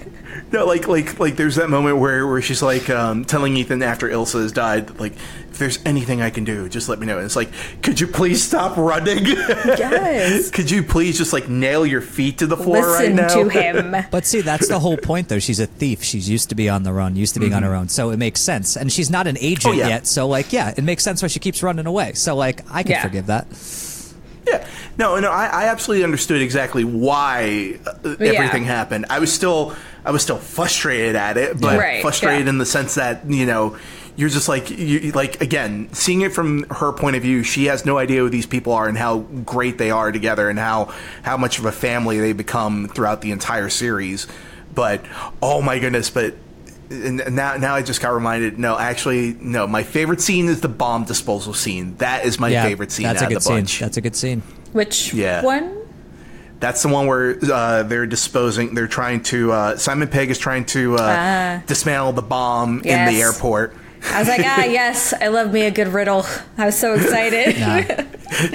[0.53, 4.41] like like like there's that moment where where she's like um, telling Ethan after Ilsa
[4.41, 5.13] has died, like
[5.49, 7.17] if there's anything I can do, just let me know.
[7.17, 7.49] And it's like,
[7.81, 9.25] could you please stop running?
[9.25, 10.49] Yes.
[10.51, 13.27] could you please just like nail your feet to the floor right Listen now?
[13.27, 14.05] to him.
[14.11, 15.39] But see, that's the whole point, though.
[15.39, 16.03] She's a thief.
[16.03, 17.89] She's used to be on the run, used to being on her own.
[17.89, 18.75] So it makes sense.
[18.77, 19.69] And she's not an agent Mm-hmm.
[19.69, 19.87] Oh, yeah.
[19.87, 20.07] yet.
[20.07, 22.13] So, like, yeah, it makes sense why she keeps running away.
[22.13, 23.01] So, like, I can Yeah.
[23.03, 23.47] forgive that.
[24.45, 28.31] Yeah, no, no, I, I absolutely understood exactly why uh, Yeah.
[28.33, 29.05] everything happened.
[29.09, 29.73] I was still,
[30.05, 32.49] I was still frustrated at it, but Right, frustrated yeah.
[32.49, 33.77] in the sense that you know,
[34.15, 37.83] you're just like you like again seeing it from her point of view she has
[37.83, 41.35] no idea who these people are and how great they are together and how how
[41.35, 44.27] much of a family they become throughout the entire series
[44.75, 45.03] but
[45.41, 46.35] oh my goodness but
[46.91, 50.67] and now now I just got reminded no actually no my favorite scene is the
[50.67, 53.77] bomb disposal scene that is my yeah, favorite scene That's a good of the bunch
[53.77, 53.85] scene.
[53.85, 54.41] That's a good scene.
[54.73, 55.41] Which Yeah.
[55.43, 55.75] one?
[56.63, 60.63] That's the one where uh, they're disposing they're trying to uh, Simon Pegg is trying
[60.67, 61.63] to uh, Ah.
[61.67, 65.71] dismantle the bomb in the airport I was like, ah, yes, I love me a
[65.71, 66.25] good riddle.
[66.57, 67.55] I was so excited.
[67.63, 68.05] Yeah.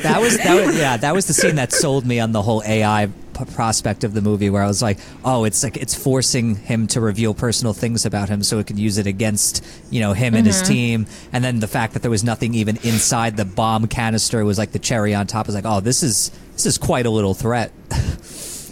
[0.02, 2.64] that was that was yeah that was the scene that sold me on the whole
[2.66, 6.56] AI p- prospect of the movie where I was like oh it's like it's forcing
[6.56, 10.14] him to reveal personal things about him so it can use it against you know
[10.14, 13.44] him and his team and then the fact that there was nothing even inside the
[13.44, 16.66] bomb canister was like the cherry on top I was like oh this is this
[16.66, 17.70] is quite a little threat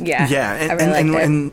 [0.00, 1.46] yeah, Yeah, I and really and, liked and,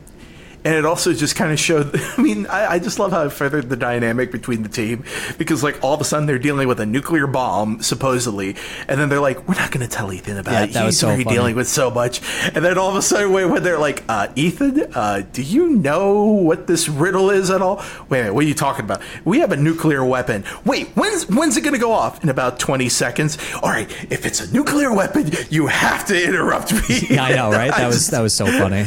[0.64, 1.94] and it also just kind of showed.
[2.18, 5.04] I mean, I, I just love how it furthered the dynamic between the team
[5.38, 8.56] because, like, all of a sudden they're dealing with a nuclear bomb supposedly,
[8.88, 10.72] and then they're like, "We're not going to tell Ethan about Yeah, it.
[10.72, 11.36] that He's so already funny.
[11.36, 12.20] dealing with so much."
[12.54, 15.68] And then all of a sudden, wait, when they're like, uh, "Ethan, uh, do you
[15.70, 19.02] know what this riddle is at all?" Wait a minute, what are you talking about?
[19.24, 20.44] We have a nuclear weapon.
[20.64, 22.22] Wait, when's when's it going to go off?
[22.22, 23.36] In about twenty seconds.
[23.62, 27.00] All right, if it's a nuclear weapon, you have to interrupt me.
[27.10, 28.84] yeah I know right I that was just- that was so funny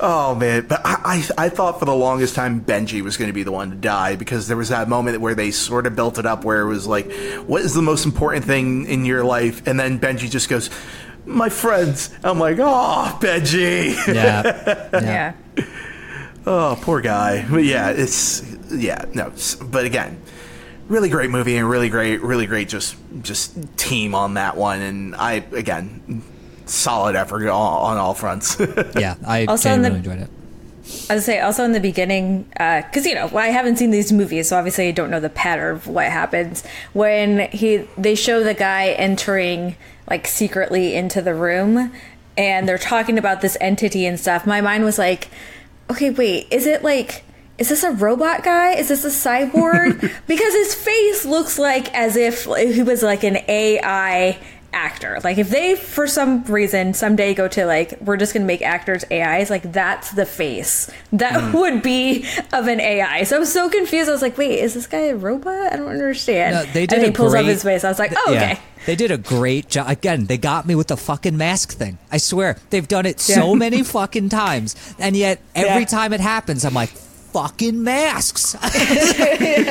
[0.00, 3.32] Oh man, but I, I I thought for the longest time Benji was going to
[3.32, 6.18] be the one to die because there was that moment where they sort of built
[6.18, 7.10] it up where it was like,
[7.46, 9.66] what is the most important thing in your life?
[9.66, 10.70] And then Benji just goes,
[11.24, 12.10] my friends.
[12.22, 15.32] I'm like, oh Benji, yeah yeah.
[16.46, 17.46] oh poor guy.
[17.48, 20.20] But yeah, it's yeah no, but again.
[20.88, 24.80] Really great movie and really great, really great just just team on that one.
[24.80, 26.22] And I again,
[26.64, 28.56] solid effort on, on all fronts.
[28.98, 30.30] yeah I Also in genuinely the- enjoyed it
[31.10, 34.12] I would say also in the beginning, uh, because you know I haven't seen these
[34.12, 38.42] movies, so obviously I don't know the pattern of what happens when he they show
[38.42, 39.76] the guy entering
[40.08, 41.92] like secretly into the room,
[42.36, 44.46] and they're talking about this entity and stuff.
[44.46, 45.28] My mind was like,
[45.90, 47.24] okay, wait, is it like?
[47.58, 48.74] Is this a robot guy?
[48.74, 50.00] Is this a cyborg?
[50.28, 54.38] because his face looks like as if he was like an AI
[54.72, 55.18] actor.
[55.24, 58.62] Like if they for some reason someday go to like we're just going to make
[58.62, 61.56] actors AIs, like that's the face that hmm.
[61.56, 63.24] would be of an AI.
[63.24, 64.08] So I was so confused.
[64.08, 65.72] I was like, wait, is this guy a robot?
[65.72, 66.54] I don't understand.
[66.54, 67.84] No, they did and he pulls up great- his face.
[67.84, 68.52] I was like, oh Yeah.
[68.52, 68.60] okay.
[68.86, 69.90] They did a great job.
[69.90, 71.98] Again, they got me with the fucking mask thing.
[72.10, 72.56] I swear.
[72.70, 74.94] They've done it so many fucking times.
[74.98, 75.86] And yet, every Yeah.
[75.86, 76.90] time it happens, I'm like,
[77.42, 78.54] fucking masks.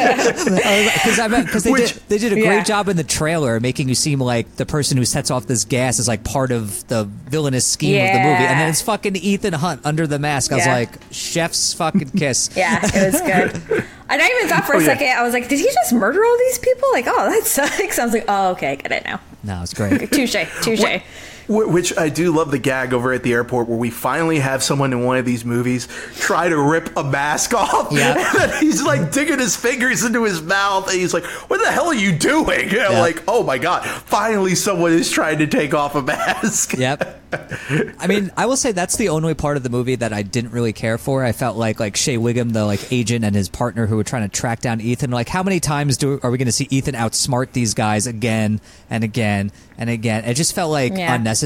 [0.07, 2.63] Because I because they Which- did they did a great Yeah.
[2.63, 5.99] job in the trailer, making you seem like the person who sets off this gas
[5.99, 9.53] is like part of the villainous scheme of the movie, and then it's fucking Ethan
[9.53, 10.51] Hunt under the mask.
[10.51, 12.49] I was like, chef's fucking kiss.
[12.57, 13.83] Yeah, it was good.
[14.09, 14.87] And I even thought for Oh, a yeah.
[14.87, 16.89] second, I was like, did he just murder all these people?
[16.93, 17.99] Like, oh, that sucks.
[17.99, 19.19] I was like, oh, okay, I get it now.
[19.43, 20.11] No, it's great.
[20.11, 20.81] Touche, touche.
[20.81, 21.01] Wh-
[21.49, 24.91] Which I do love the gag over at the airport where we finally have someone
[24.91, 27.91] in one of these movies try to rip a mask off.
[27.91, 28.33] Yeah.
[28.41, 31.87] And he's like digging his fingers into his mouth and he's like, What the hell
[31.87, 32.69] are you doing?
[32.69, 32.99] And I'm Yeah.
[32.99, 36.73] like, Oh my God, finally someone is trying to take off a mask.
[36.77, 37.13] Yep.
[37.99, 40.51] I mean, I will say that's the only part of the movie that I didn't
[40.51, 41.25] really care for.
[41.25, 44.21] I felt like like Shea Whigham, the like agent, and his partner who were trying
[44.23, 45.11] to track down Ethan.
[45.11, 48.61] Like, how many times do are we going to see Ethan outsmart these guys again
[48.89, 50.23] and again and again?
[50.23, 51.15] It just felt like Yeah.
[51.15, 51.36] unnecessary,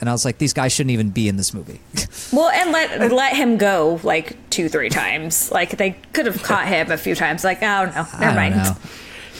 [0.00, 1.80] and I was like, these guys shouldn't even be in this movie.
[2.32, 5.50] Well, and let let him go like two, three times.
[5.50, 7.42] Like they could have caught him a few times.
[7.42, 8.54] Like, oh no, I never don't mind.
[8.56, 8.76] know.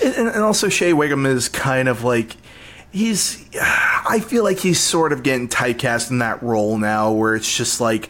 [0.03, 2.37] And, and also, Shea Whigham is kind of like
[2.91, 3.45] he's.
[3.55, 7.81] I feel like he's sort of getting typecast in that role now, where it's just
[7.81, 8.09] like,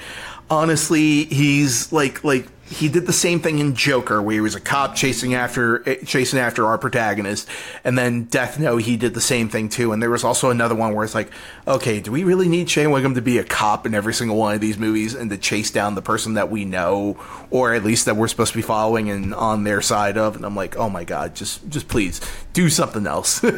[0.48, 4.60] honestly, he's like like he did the same thing in Joker, where he was a
[4.60, 7.48] cop chasing after eh, chasing after our protagonist,
[7.82, 9.92] and then Death Note, he did the same thing too.
[9.92, 11.30] And there was also another one where it's like,
[11.66, 14.54] okay, do we really need Shane Whigham to be a cop in every single one
[14.54, 17.18] of these movies and to chase down the person that we know,
[17.50, 20.36] or at least that we're supposed to be following and on their side of?
[20.36, 22.20] And I'm like, oh my god, just just please
[22.52, 23.44] do something else.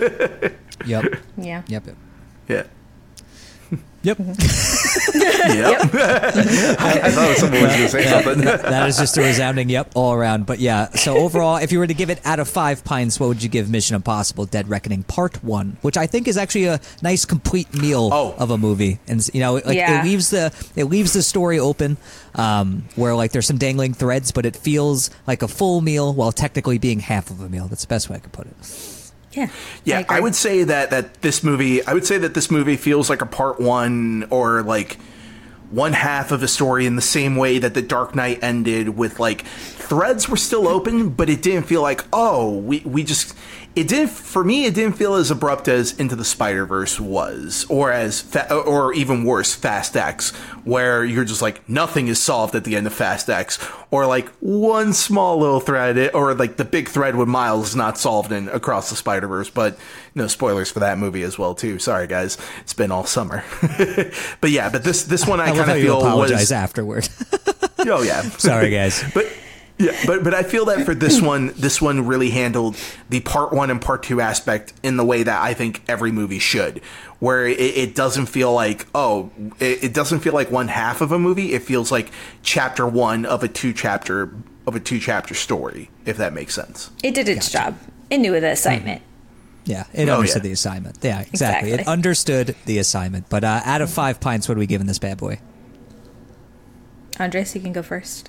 [0.85, 1.15] Yep.
[1.37, 1.63] Yeah.
[1.69, 1.87] Yep.
[1.87, 1.97] Yep.
[2.49, 2.63] yeah.
[4.03, 4.19] Yep.
[5.45, 5.95] Yep.
[5.95, 8.41] I, I thought someone was going to say something.
[8.45, 10.47] that is just a resounding yep all around.
[10.47, 13.27] But yeah, so overall, if you were to give it out of five pints, what
[13.29, 16.81] would you give Mission Impossible: Dead Reckoning Part One, which I think is actually a
[17.03, 18.35] nice complete meal Oh.
[18.39, 20.01] of a movie, and you know, like Yeah.
[20.01, 21.97] it leaves the it leaves the story open,
[22.37, 26.31] um, where like there's some dangling threads, but it feels like a full meal while
[26.33, 27.67] technically being half of a meal.
[27.67, 28.92] That's the best way I could put it.
[29.33, 29.49] Yeah.
[29.85, 30.21] Yeah, I, agree.
[30.21, 33.27] would say that that this movie, I would say that this movie feels like a
[33.27, 34.99] part one or like
[35.71, 39.19] one half of a story in the same way that The Dark Knight ended with
[39.19, 43.35] like threads were still open, but it didn't feel like oh we we just
[43.75, 47.65] it didn't for me it didn't feel as abrupt as Into the Spider Verse was,
[47.69, 50.31] or as fa- or even worse Fast X,
[50.65, 53.59] where you're just like nothing is solved at the end of Fast X,
[53.91, 57.97] or like one small little thread, or like the big thread with Miles is not
[57.99, 59.79] solved in Across the Spider Verse, but
[60.15, 61.79] no spoilers for that movie as well too.
[61.79, 63.43] Sorry guys, it's been all summer,
[64.41, 67.09] but yeah, but this this one I, I kind of feel apologize was afterward.
[67.87, 69.03] oh yeah, Sorry, guys.
[69.15, 69.27] but
[69.83, 72.77] yeah, but but I feel that for this one, this one really handled
[73.09, 76.39] the part one and part two aspect in the way that I think every movie
[76.39, 76.79] should,
[77.19, 81.13] where it, it doesn't feel like oh, it, it doesn't feel like one half of
[81.13, 81.53] a movie.
[81.53, 82.11] It feels like
[82.43, 84.35] chapter one of a two chapter
[84.67, 86.91] of a two chapter story, if that makes sense.
[87.03, 87.77] It did its job.
[88.11, 89.03] It knew the assignment.
[89.65, 90.49] Yeah, it Oh, understood yeah.
[90.49, 90.99] the assignment.
[91.03, 91.73] Yeah, exactly.
[91.73, 93.29] It understood the assignment.
[93.29, 95.39] But uh, out of five pints, what are we giving this bad boy?
[97.19, 98.29] Andres, you can go first.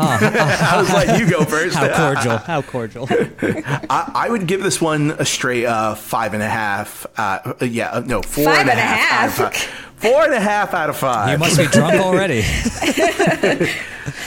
[0.00, 1.74] I was like, you go first.
[1.76, 2.36] How cordial!
[2.38, 3.06] How cordial!
[3.90, 7.06] I, I would give this one a straight uh, five and a half.
[7.16, 9.36] Uh, uh, yeah, uh, no, four five and, and a half.
[9.36, 9.56] half.
[9.96, 11.30] Four and a half out of five.
[11.32, 12.44] You must be drunk already.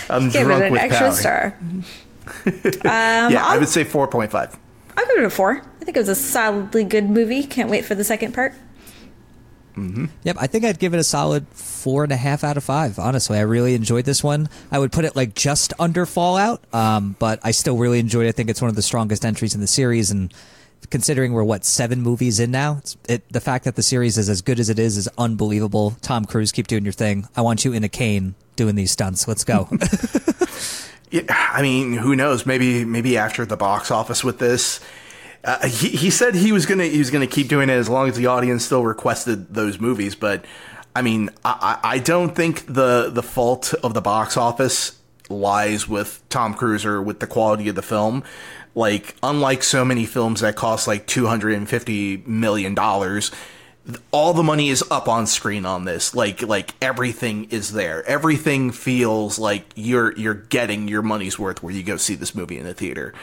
[0.09, 1.15] I'm Give drunk it an with extra power.
[1.15, 1.57] star.
[3.31, 4.57] yeah, I would say four point five.
[4.97, 5.61] I'll give it a four.
[5.81, 7.43] I think it was a solidly good movie.
[7.43, 8.53] Can't wait for the second part.
[10.23, 12.99] Yep, I think I'd give it a solid four and a half out of five.
[12.99, 14.49] Honestly, I really enjoyed this one.
[14.71, 18.29] I would put it like just under Fallout, um, but I still really enjoyed it.
[18.29, 20.33] I think it's one of the strongest entries in the series, and
[20.89, 24.29] considering we're what seven movies in now, it's, it the fact that the series is
[24.29, 25.95] as good as it is is unbelievable.
[26.01, 27.27] Tom Cruise, keep doing your thing.
[27.35, 29.27] I want you in a cane doing these stunts.
[29.27, 29.69] Let's go.
[31.11, 32.45] Yeah, I mean, who knows?
[32.45, 34.79] Maybe maybe after the box office with this,
[35.43, 38.07] uh, he he said he was gonna he was gonna keep doing it as long
[38.07, 40.15] as the audience still requested those movies.
[40.15, 40.45] But
[40.95, 44.99] I mean, I, I don't think the the fault of the box office
[45.29, 48.23] lies with Tom Cruise or with the quality of the film.
[48.73, 53.31] Like, unlike so many films that cost like two hundred and fifty million dollars,
[54.11, 58.71] all the money is up on screen on this like like everything is there everything
[58.71, 62.65] feels like you're you're getting your money's worth where you go see this movie in
[62.65, 63.13] the theater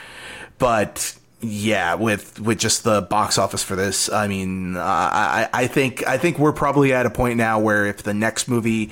[0.59, 5.67] but yeah with with just the box office for this i mean uh, i i
[5.67, 8.91] think i think we're probably at a point now where if the next movie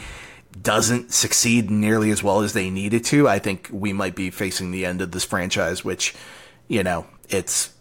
[0.62, 4.70] doesn't succeed nearly as well as they needed to i think we might be facing
[4.70, 6.14] the end of this franchise which
[6.68, 7.72] you know it's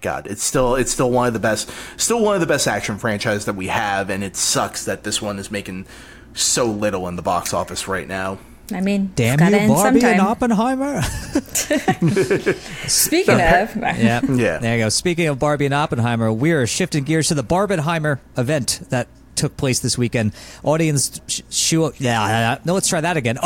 [0.00, 2.96] God, it's still it's still one of the best still one of the best action
[2.98, 5.86] franchise that we have, and it sucks that this one is making
[6.32, 8.38] so little in the box office right now.
[8.72, 10.20] I mean, Damn it's you, end Barbie sometime.
[10.20, 11.02] and Oppenheimer.
[12.88, 14.20] Speaking of, yeah.
[14.28, 14.58] Yeah.
[14.58, 14.88] There you go.
[14.88, 19.56] Speaking of Barbie and Oppenheimer, we are shifting gears to the Barbenheimer event that took
[19.56, 20.32] place this weekend.
[20.64, 23.38] Audience sh- show yeah, no, let's try that again.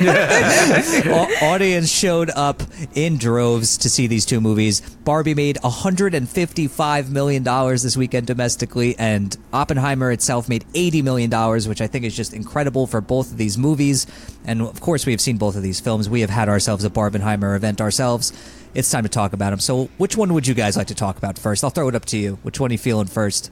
[0.00, 2.62] Au- Audience showed up
[2.94, 4.80] in droves to see these two movies.
[4.80, 11.68] Barbie made 155 million dollars this weekend domestically, and Oppenheimer itself made 80 million dollars,
[11.68, 14.06] which I think is just incredible for both of these movies.
[14.44, 16.08] And of course, we have seen both of these films.
[16.08, 18.32] We have had ourselves a Barbenheimer event ourselves.
[18.74, 19.60] It's time to talk about them.
[19.60, 21.62] So, which one would you guys like to talk about first?
[21.62, 22.38] I'll throw it up to you.
[22.42, 23.50] Which one are you feeling first?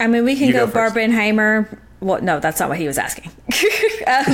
[0.00, 0.94] I mean, we can You go, go first.
[0.94, 1.78] Barbenheimer.
[2.00, 3.30] Well, no, that's not what he was asking.
[4.06, 4.24] um,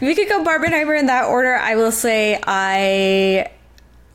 [0.00, 1.54] we could go Barbenheimer in that order.
[1.54, 3.48] I will say I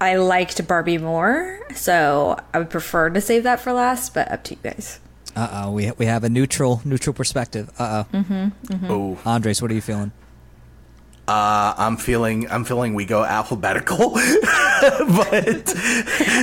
[0.02, 4.14] I liked Barbie more, so I would prefer to save that for last.
[4.14, 5.00] But up to you guys.
[5.36, 7.70] Uh oh, we we have a neutral neutral perspective.
[7.80, 8.92] Uh oh, Mm-hmm.
[8.92, 10.12] Oh, Andres, what are you feeling?
[11.30, 15.76] uh, I'm feeling I'm feeling we go alphabetical, but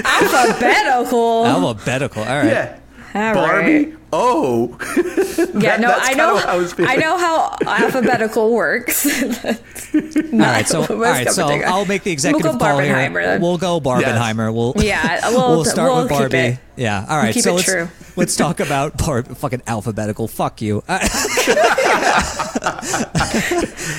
[0.04, 1.46] Alphabetical.
[1.46, 2.22] Alphabetical.
[2.22, 2.46] All right.
[2.46, 2.78] yeah,
[3.14, 3.86] All Barbie.
[3.86, 3.94] right.
[4.18, 4.76] Oh,
[5.60, 6.34] Yeah, no, that's I know.
[6.34, 6.90] what I was feeling.
[6.90, 9.04] I know how alphabetical works.
[9.94, 12.94] All right, so all right, so I'll make the executive We'll go call here.
[12.94, 13.40] Barbenheimer.
[13.40, 14.52] We'll go Barbenheimer.
[14.52, 16.36] We'll Yeah, we'll- we'll start we'll with keep Barbie.
[16.38, 17.32] it- Yeah, all right.
[17.34, 17.88] keep so it let's true.
[18.16, 20.28] Let's talk about Bar- fucking alphabetical.
[20.28, 20.82] Fuck you.
[20.88, 20.98] Uh,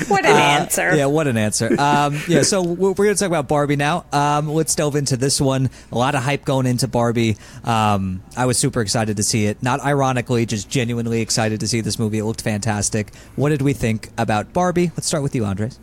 [0.08, 0.96] what an answer.
[0.96, 1.80] yeah, what an answer.
[1.80, 4.06] Um, yeah, so we're, we're going to talk about Barbie now.
[4.12, 5.70] Um, let's delve into this one.
[5.92, 7.38] A lot of hype going into Barbie.
[7.64, 9.62] Um, I was super excited to see it.
[9.62, 12.20] Not ironically, just genuinely excited to see this movie.
[12.20, 13.14] It looked fantastic.
[13.36, 14.92] What did we think about Barbie?
[14.96, 15.80] Let's start with you, Andres.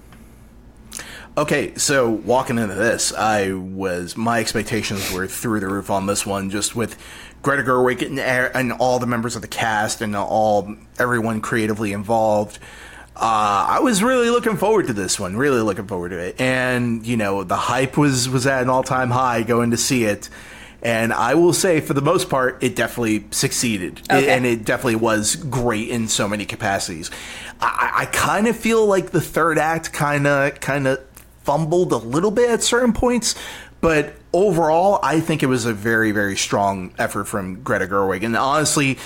[1.36, 6.24] Okay, so walking into this, I was my expectations were through the roof on this
[6.24, 6.96] one, just with
[7.44, 12.58] Greta Gerwig and, and all the members of the cast and all everyone creatively involved.
[13.14, 17.06] Uh, I was really looking forward to this one, really looking forward to it, and
[17.06, 20.28] you know the hype was was at an all time high going to see it.
[20.82, 24.96] And I will say, for the most part, it definitely succeeded, It- and it definitely
[24.96, 27.10] was great in so many capacities.
[27.60, 30.98] I, I kind of feel like the third act kind of kind of
[31.44, 33.34] fumbled a little bit at certain points,
[33.80, 38.24] but overall, I think it was a very, very strong effort from Greta Gerwig.
[38.24, 38.98] And honestly,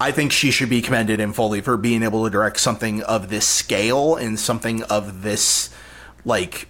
[0.00, 3.28] I think she should be commended in fully for being able to direct something of
[3.28, 5.68] this scale and something of this,
[6.24, 6.66] like,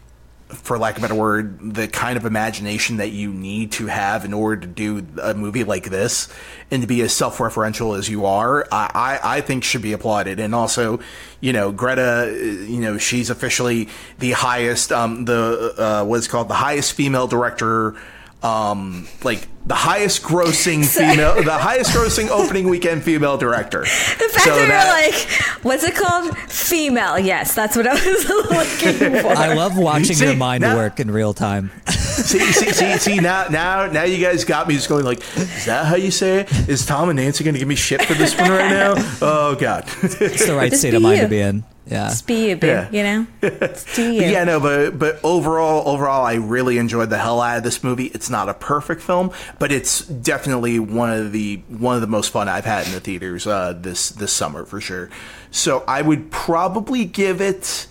[0.51, 4.25] for lack of a better word, the kind of imagination that you need to have
[4.25, 6.29] in order to do a movie like this
[6.71, 8.91] and to be as self referential as you are, I,
[9.23, 10.41] I, I, think should be applauded.
[10.41, 11.01] And also,
[11.41, 12.33] you know, Greta,
[12.69, 13.89] you know, she's officially
[14.19, 17.97] the highest, um, the, uh, what's called the highest female director
[18.43, 23.81] um, like the highest grossing female, the highest grossing opening weekend female director.
[23.81, 26.37] The fact so that, that you're like, what's it called?
[26.39, 27.19] Female.
[27.19, 29.29] Yes, that's what I was looking for.
[29.29, 31.71] I love watching see, your mind now, work in real time.
[31.89, 35.67] see, see, see, see, now, now, now you guys got me just going like, is
[35.67, 36.69] that how you say it?
[36.69, 38.95] Is Tom and Nancy going to give me shit for this one right now?
[39.21, 41.25] Oh God, it's the right state of mind you.
[41.25, 41.65] to be in.
[41.91, 42.09] Yeah.
[42.09, 42.91] Just be a bit, yeah.
[42.93, 43.27] you know?
[43.95, 44.23] do you.
[44.23, 48.07] yeah, no, but but overall overall I really enjoyed the hell out of this movie.
[48.07, 52.31] It's not a perfect film, but it's definitely one of the one of the most
[52.31, 55.11] fun I've had in the theaters uh, this this summer for sure.
[55.51, 57.89] So I would probably give it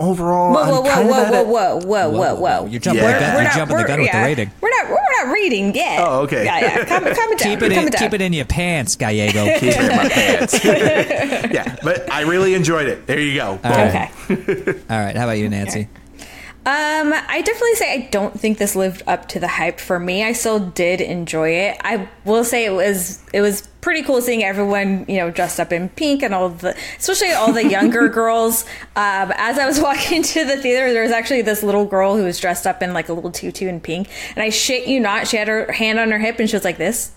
[0.00, 0.52] overall.
[0.54, 3.12] Whoa, whoa, whoa, whoa, whoa, whoa, whoa, whoa, whoa, You're jumping, yeah.
[3.12, 4.50] the, gun, you're jumping the gun with the rating.
[4.60, 6.00] We're not, we're not reading yet.
[6.00, 6.44] Oh, okay.
[6.44, 6.84] Yeah, yeah.
[6.86, 7.36] Calm, calm down.
[7.36, 9.44] Keep it, in, keep it in your pants, Gallego.
[9.58, 10.64] keep it in my pants.
[10.64, 13.06] yeah, but I really enjoyed it.
[13.06, 13.60] There you go.
[13.64, 14.10] Okay.
[14.90, 15.16] All right.
[15.16, 15.88] How about you, Nancy?
[16.66, 20.22] Um, I definitely say I don't think this lived up to the hype for me.
[20.22, 21.78] I still did enjoy it.
[21.80, 25.72] I will say it was it was pretty cool seeing everyone you know dressed up
[25.72, 28.64] in pink and all the especially all the younger girls.
[28.96, 32.24] Um, as I was walking to the theater, there was actually this little girl who
[32.24, 35.28] was dressed up in like a little tutu in pink, and I shit you not,
[35.28, 37.12] she had her hand on her hip and she was like this.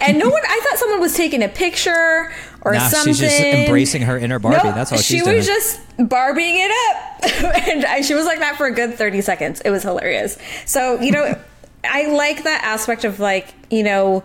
[0.00, 2.32] And no one, I thought someone was taking a picture
[2.62, 3.12] or nah, something.
[3.12, 4.56] She's just embracing her inner Barbie.
[4.64, 8.56] Nope, That's all she was just Barbieing it up, and I, she was like that
[8.56, 9.60] for a good thirty seconds.
[9.62, 10.38] It was hilarious.
[10.64, 11.36] So you know,
[11.84, 14.22] I like that aspect of like you know,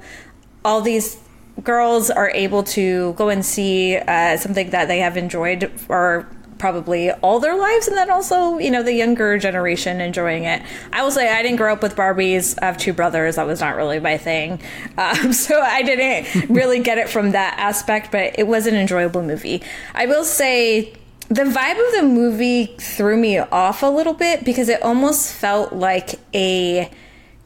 [0.66, 1.18] all these
[1.64, 7.12] girls are able to go and see uh, something that they have enjoyed or probably
[7.12, 10.62] all their lives and then also you know the younger generation enjoying it.
[10.94, 12.58] I will say i didn't grow up with barbies.
[12.62, 13.36] I have two brothers.
[13.36, 14.62] That was not really my thing.
[14.98, 19.24] Um, so i didn't really get it from that aspect but it was an enjoyable
[19.24, 19.62] movie.
[19.94, 20.94] I will say
[21.28, 25.74] the vibe of the movie threw me off a little bit because it almost felt
[25.74, 26.90] like a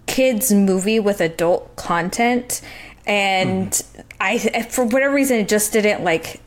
[0.08, 2.62] kids movie with adult content
[3.08, 3.84] and
[4.20, 4.38] i
[4.70, 6.42] for whatever reason it just didn't like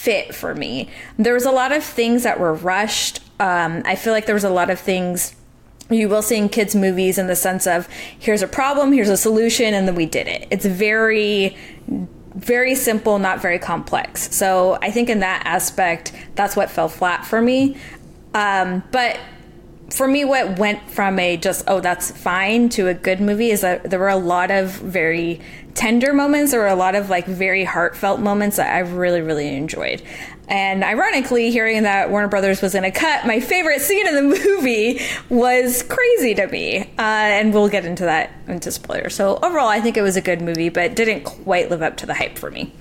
[0.00, 0.88] fit for me.
[1.18, 3.20] There was a lot of things that were rushed.
[3.38, 5.36] Um, I feel like there was a lot of things
[5.90, 7.86] you will see in kids' movies in the sense of
[8.18, 10.48] here's a problem, here's a solution, and then we did it.
[10.50, 11.56] It's very
[12.34, 14.32] very simple, not very complex.
[14.34, 17.76] So I think in that aspect, that's what fell flat for me.
[18.34, 19.18] Um, but
[19.90, 23.62] for me, what went from a just, oh, that's fine to a good movie is
[23.62, 25.40] that there were a lot of very
[25.80, 26.50] tender moments.
[26.50, 30.02] There were a lot of like very heartfelt moments that I really, really enjoyed.
[30.46, 34.22] And ironically, hearing that Warner Brothers was going to cut my favorite scene in the
[34.44, 35.00] movie
[35.30, 36.80] was crazy to me.
[36.80, 39.14] Uh, and we'll get into that into spoilers.
[39.14, 42.06] So overall, I think it was a good movie, but didn't quite live up to
[42.06, 42.74] the hype for me.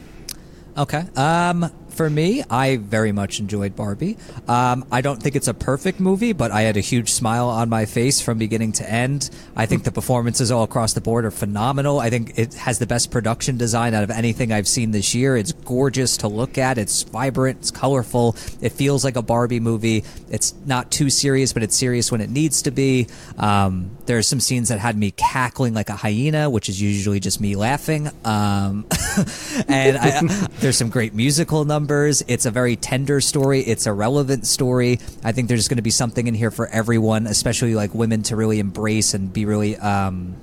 [0.77, 1.05] Okay.
[1.15, 4.15] Um, for me, I very much enjoyed Barbie.
[4.47, 7.67] Um, I don't think it's a perfect movie, but I had a huge smile on
[7.67, 9.29] my face from beginning to end.
[9.53, 11.99] I think the performances all across the board are phenomenal.
[11.99, 15.35] I think it has the best production design out of anything I've seen this year.
[15.35, 16.77] It's gorgeous to look at.
[16.77, 17.57] It's vibrant.
[17.59, 18.37] It's colorful.
[18.61, 20.05] It feels like a Barbie movie.
[20.29, 23.07] It's not too serious, but it's serious when it needs to be.
[23.37, 27.19] Um, there are some scenes that had me cackling like a hyena, which is usually
[27.19, 28.07] just me laughing.
[28.25, 28.87] Um,
[29.67, 30.21] and I,
[30.61, 32.23] there's some great musical numbers.
[32.27, 33.59] It's a very tender story.
[33.59, 34.99] It's a relevant story.
[35.23, 38.35] I think there's going to be something in here for everyone, especially like women to
[38.35, 40.35] really embrace and be really um,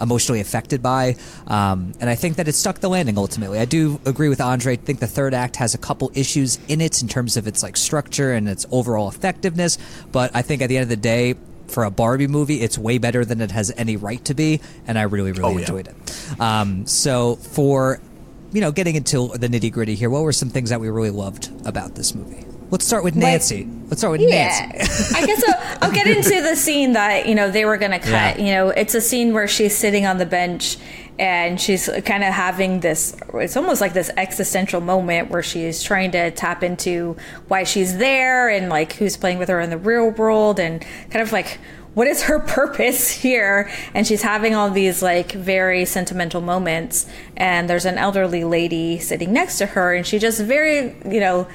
[0.00, 1.16] emotionally affected by.
[1.46, 3.58] Um, and I think that it stuck the landing ultimately.
[3.58, 4.72] I do agree with Andre.
[4.72, 7.62] I think the third act has a couple issues in it in terms of its
[7.62, 9.76] like structure and its overall effectiveness.
[10.12, 11.34] But I think at the end of the day,
[11.72, 14.98] for a Barbie movie, it's way better than it has any right to be, and
[14.98, 15.92] I really, really oh, enjoyed yeah.
[15.92, 16.40] it.
[16.40, 18.00] Um, so for
[18.52, 21.10] you know, getting into the nitty gritty here, what were some things that we really
[21.10, 22.46] loved about this movie?
[22.70, 23.64] Let's start with Nancy.
[23.64, 24.70] Like, Let's start with yeah.
[24.72, 25.14] Nancy.
[25.14, 27.98] I guess I'll, I'll, get into the scene that you know they were going to
[27.98, 28.38] cut.
[28.38, 28.38] Yeah.
[28.38, 30.78] You know, it's a scene where she's sitting on the bench
[31.18, 33.16] and she's kind of having this.
[33.34, 37.16] It's almost like this existential moment where she's trying to tap into
[37.48, 41.22] why she's there and like who's playing with her in the real world and kind
[41.22, 41.58] of like
[41.94, 43.70] what is her purpose here?
[43.94, 47.06] And she's having all these like very sentimental moments.
[47.36, 51.46] And there's an elderly lady sitting next to her, and she just very, you know,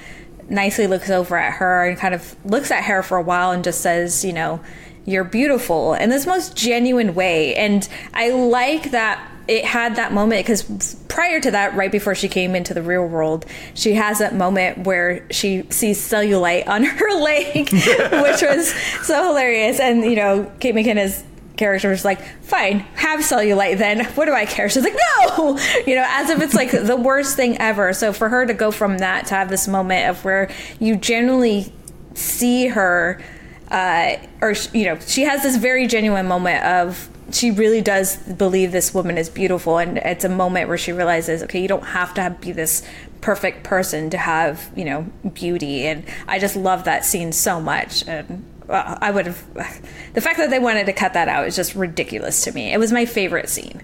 [0.49, 3.63] nicely looks over at her and kind of looks at her for a while and
[3.63, 4.61] just says, you know,
[5.05, 7.55] you're beautiful in this most genuine way.
[7.55, 12.27] And I like that it had that moment because prior to that, right before she
[12.27, 17.19] came into the real world, she has that moment where she sees cellulite on her
[17.19, 18.73] leg, which was
[19.03, 19.79] so hilarious.
[19.79, 21.23] And, you know, Kate McKinnon's
[21.55, 24.05] character was like, fine, have cellulite then.
[24.15, 24.69] What do I care?
[24.69, 27.93] She's like, no, you know, as if it's like the worst thing ever.
[27.93, 31.73] So for her to go from that to have this moment of where you generally
[32.13, 33.21] see her,
[33.69, 38.71] uh, or, you know, she has this very genuine moment of, she really does believe
[38.71, 42.13] this woman is beautiful and it's a moment where she realizes okay you don't have
[42.13, 42.87] to have, be this
[43.21, 48.07] perfect person to have you know beauty and i just love that scene so much
[48.07, 49.53] and uh, i would have
[50.13, 52.77] the fact that they wanted to cut that out is just ridiculous to me it
[52.77, 53.81] was my favorite scene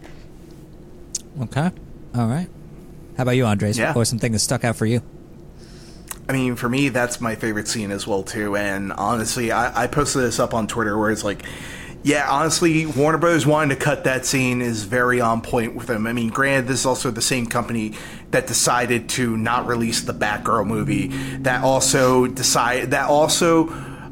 [1.41, 1.71] Okay.
[2.15, 2.47] All right.
[3.17, 3.77] How about you, Andres?
[3.77, 3.87] Yeah.
[3.87, 5.01] What was something that stuck out for you?
[6.29, 8.55] I mean, for me, that's my favorite scene as well too.
[8.55, 11.43] And honestly, I, I posted this up on Twitter where it's like,
[12.03, 16.05] yeah, honestly, Warner Brothers wanting to cut that scene is very on point with them.
[16.05, 17.93] I mean, granted, this is also the same company
[18.31, 21.07] that decided to not release the Batgirl movie.
[21.39, 23.69] That also decide that also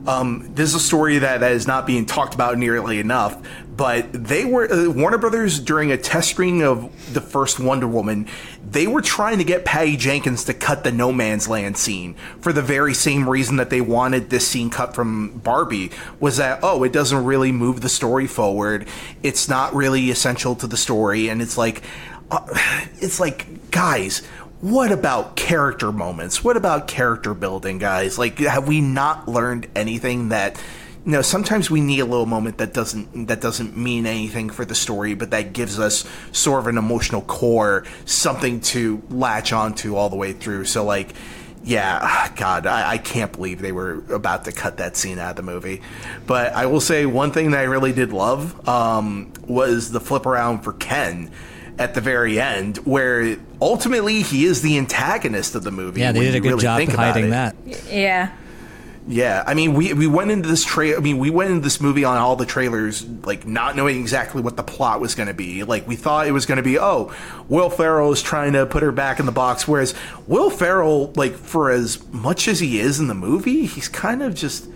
[0.07, 3.37] um, this is a story that, that is not being talked about nearly enough.
[3.75, 8.27] But they were uh, Warner Brothers during a test screening of the first Wonder Woman.
[8.69, 12.51] They were trying to get Patty Jenkins to cut the No Man's Land scene for
[12.51, 16.83] the very same reason that they wanted this scene cut from Barbie was that oh
[16.83, 18.87] it doesn't really move the story forward.
[19.23, 21.81] It's not really essential to the story, and it's like
[22.29, 22.45] uh,
[22.99, 24.21] it's like guys
[24.61, 26.43] what about character moments?
[26.43, 28.19] What about character building, guys?
[28.19, 30.61] Like, have we not learned anything that?
[31.05, 34.65] You know, sometimes we need a little moment that doesn't that doesn't mean anything for
[34.65, 39.95] the story, but that gives us sort of an emotional core, something to latch onto
[39.95, 40.65] all the way through.
[40.65, 41.13] So, like,
[41.63, 45.35] yeah, God, I, I can't believe they were about to cut that scene out of
[45.37, 45.81] the movie.
[46.27, 50.25] But I will say one thing that I really did love um, was the flip
[50.25, 51.31] around for Ken
[51.79, 56.01] at the very end, where ultimately he is the antagonist of the movie.
[56.01, 57.55] Yeah, they did a good really job hiding that.
[57.89, 58.35] yeah
[59.07, 61.81] Yeah, I mean, we we went into this tra- I mean, we went into this
[61.81, 65.33] movie on all the trailers, like not knowing exactly what the plot was going to
[65.33, 65.63] be.
[65.63, 67.11] Like we thought it was going to be, oh,
[67.49, 69.67] Will Ferrell is trying to put her back in the box.
[69.67, 69.95] Whereas
[70.27, 74.35] Will Ferrell, like for as much as he is in the movie, he's kind of
[74.35, 74.67] just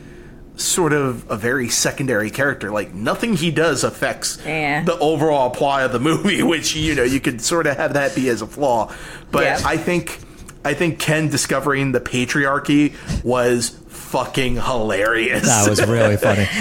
[0.57, 2.71] sort of a very secondary character.
[2.71, 4.84] Like nothing he does affects Yeah.
[4.86, 8.15] the overall plot of the movie, which you know you could sort of have that
[8.15, 8.91] be as a flaw.
[9.32, 9.61] But Yeah.
[9.63, 10.19] I think
[10.63, 13.80] I think Ken discovering the patriarchy was
[14.16, 15.45] fucking hilarious.
[15.45, 16.47] That was really funny.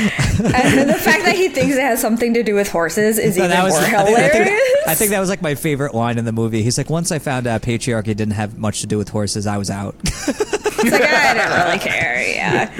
[0.55, 3.51] and the fact that he thinks it has something to do with horses is even
[3.51, 5.95] that was more I think, I, hilarious think, I think that was like my favorite
[5.95, 6.63] line in the movie.
[6.63, 9.57] He's like, once I found out patriarchy didn't have much to do with horses, I
[9.59, 9.95] was out.
[10.05, 12.71] it's like i don't really care yeah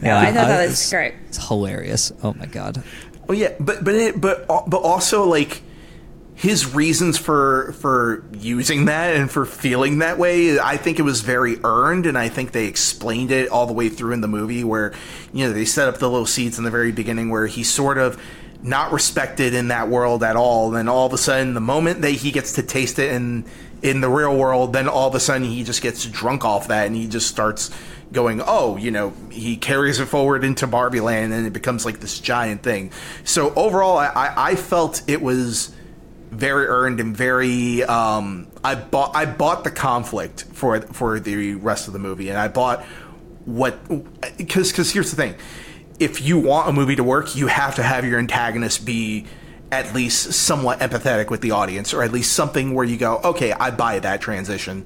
[0.00, 2.10] no i thought that uh, was it's- great It's hilarious.
[2.22, 2.82] Oh my god.
[3.28, 5.62] Oh yeah, but but it, but uh, but also like
[6.34, 11.20] his reasons for for using that and for feeling that way, I think it was
[11.20, 14.64] very earned, and I think they explained it all the way through in the movie,
[14.64, 14.92] where
[15.32, 17.98] you know they set up the little seeds in the very beginning where he's sort
[17.98, 18.20] of
[18.62, 22.00] not respected in that world at all, and then all of a sudden, the moment
[22.02, 23.44] that he gets to taste it in
[23.82, 26.86] in the real world, then all of a sudden he just gets drunk off that,
[26.86, 27.70] and he just starts
[28.12, 32.00] going, oh, you know, he carries it forward into Barbie Land, and it becomes like
[32.00, 32.92] this giant thing.
[33.24, 35.72] So overall, I, I felt it was
[36.32, 37.84] very earned and very.
[37.84, 42.38] Um, I bought I bought the conflict for for the rest of the movie, and
[42.38, 42.82] I bought
[43.44, 43.78] what
[44.36, 45.34] because because here's the thing:
[46.00, 49.26] if you want a movie to work, you have to have your antagonist be
[49.70, 53.52] at least somewhat empathetic with the audience, or at least something where you go, okay,
[53.52, 54.84] I buy that transition.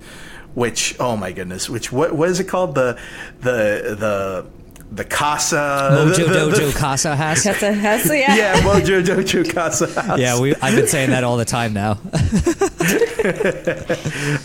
[0.55, 2.99] Which oh my goodness, which what what is it called the
[3.41, 4.47] the the
[4.93, 7.43] the casa Mojo the- the- the- Dojo Casa has.
[7.43, 10.19] that's a yeah, yeah Mojo Dojo Casa House.
[10.19, 10.55] Yeah, we.
[10.57, 11.99] I've been saying that all the time now.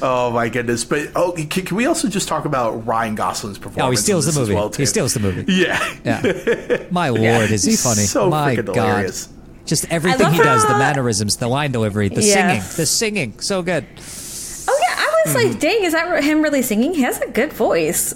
[0.04, 0.84] Oh my goodness!
[0.84, 3.88] But oh, can, can we also just talk about Ryan Gosling's performance?
[3.88, 4.56] Oh, he steals the movie.
[4.56, 5.46] well, he steals the movie.
[5.54, 6.84] Yeah, Yeah.
[6.92, 8.02] My lord, is he funny?
[8.02, 8.76] so My god.
[8.76, 9.30] hilarious.
[9.66, 12.34] Just everything love he does, the mannerisms, the line delivery, the Yeah.
[12.34, 13.86] singing, the singing, so good.
[14.68, 15.50] oh yeah i was Hmm.
[15.52, 18.14] like dang is that him really singing he has a good voice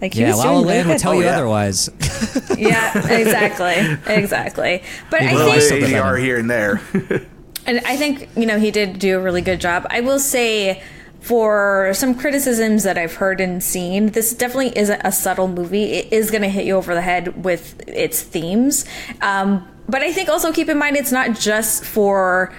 [0.00, 1.00] like he Yeah, was La doing La Land would good.
[1.00, 1.34] tell Oh, you yeah.
[1.36, 1.90] otherwise.
[2.58, 6.80] yeah exactly exactly but He i really Little likes think something ADR here and there.
[7.68, 9.88] And I think, you know, he did do a really good job.
[9.90, 10.80] I will say,
[11.20, 15.82] for some criticisms that I've heard and seen, this definitely isn't a subtle movie.
[15.94, 18.84] It is going to hit you over the head with its themes.
[19.20, 22.52] Um, but I think also keep in mind it's not just for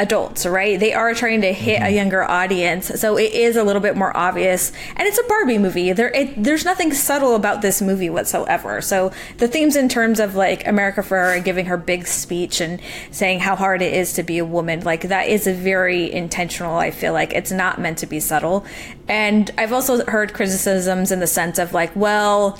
[0.00, 0.80] adults, right?
[0.80, 1.94] They are trying to hit a mm-hmm.
[1.94, 4.72] younger audience, so it is a little bit more obvious.
[4.96, 5.92] And it's a Barbie movie.
[5.92, 8.80] There, it, there's nothing subtle about this movie whatsoever.
[8.80, 12.80] So the themes in terms of like America Ferrera giving her big speech and
[13.10, 16.76] saying how hard it is to be a woman, like that is a very intentional.
[16.76, 18.64] I feel like it's not meant to be subtle.
[19.06, 22.58] And I've also heard criticisms in the sense of like, well,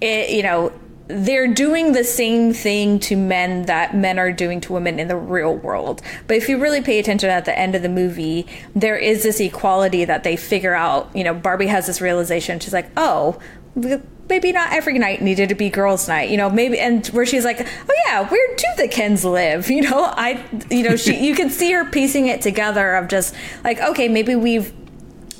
[0.00, 0.72] it, you know
[1.10, 5.16] they're doing the same thing to men that men are doing to women in the
[5.16, 6.02] real world.
[6.26, 9.40] But if you really pay attention at the end of the movie, there is this
[9.40, 11.10] equality that they figure out.
[11.14, 12.60] You know, Barbie has this realization.
[12.60, 13.38] She's like, oh,
[14.28, 16.30] maybe not every night needed to be girls' night.
[16.30, 19.68] You know, maybe and where she's like, oh yeah, where do the Kens live?
[19.80, 23.34] You know, I, you know, she, you can see her piecing it together of just
[23.64, 24.74] like, okay, maybe we've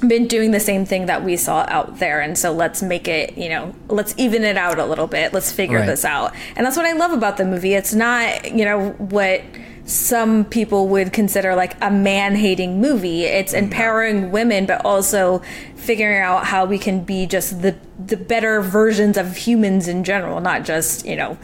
[0.00, 2.20] been doing the same thing that we saw out there.
[2.20, 5.32] And so let's make it you know let's even it out a little bit.
[5.32, 5.86] Let's figure right.
[5.86, 6.34] this out.
[6.56, 7.74] And that's what i love about the movie.
[7.74, 9.42] It's not you know what
[9.84, 13.24] some people would consider like a man hating movie.
[13.24, 13.64] It's mm-hmm.
[13.64, 15.42] empowering women but also
[15.76, 20.40] figuring out how we can be just the the better versions of humans in general
[20.40, 21.38] not just you know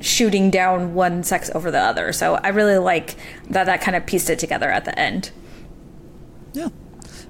[0.00, 2.12] shooting down one sex over the other.
[2.12, 3.16] So i really like
[3.50, 5.30] that that kind of pieced it together at the end.
[6.52, 6.68] Yeah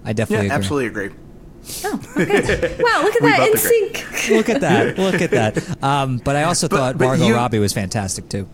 [0.05, 0.65] I definitely yeah, agree.
[0.65, 1.11] absolutely agree.
[1.85, 2.77] Oh, okay.
[2.83, 3.03] wow!
[3.05, 4.31] Look at that in sync.
[4.31, 4.99] look at that!
[5.13, 5.83] Look at that!
[5.83, 8.49] Um, but I also but, thought but Margot you, Robbie was fantastic too.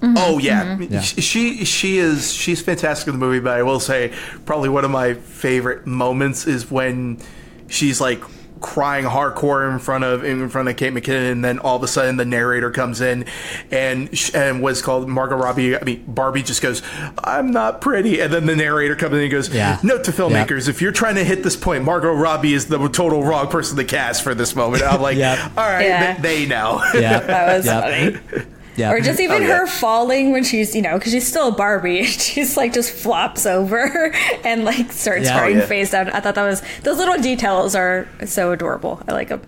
[0.00, 0.76] Mm-hmm, oh yeah.
[0.76, 0.94] Mm-hmm.
[0.94, 1.00] yeah.
[1.00, 3.40] she she is she's fantastic in the movie.
[3.40, 4.14] But I will say,
[4.46, 7.18] probably one of my favorite moments is when
[7.66, 8.22] she's like
[8.60, 11.88] crying hardcore in front of in front of Kate McKinnon, and then all of a
[11.88, 13.24] sudden the narrator comes in,
[13.70, 15.76] and and was called Margot Robbie.
[15.76, 16.82] I mean Barbie just goes,
[17.22, 19.78] "I'm not pretty," and then the narrator comes in and goes, yeah.
[19.82, 20.74] "Note to filmmakers: yep.
[20.74, 23.84] if you're trying to hit this point, Margot Robbie is the total wrong person to
[23.84, 25.38] cast for this moment." I'm like, yep.
[25.56, 26.20] "All right, yeah.
[26.20, 28.46] they, they know." Yeah, that was funny.
[28.78, 28.92] Yeah.
[28.92, 29.58] Or just oh, even oh, yeah.
[29.58, 32.04] her falling when she's, you know, because she's still a Barbie.
[32.28, 34.14] She's like just flops over
[34.44, 35.34] and like starts yeah.
[35.34, 35.66] Oh, crying oh, yeah.
[35.66, 36.10] face down.
[36.10, 39.02] I thought that was those little details are so adorable.
[39.08, 39.42] I like them.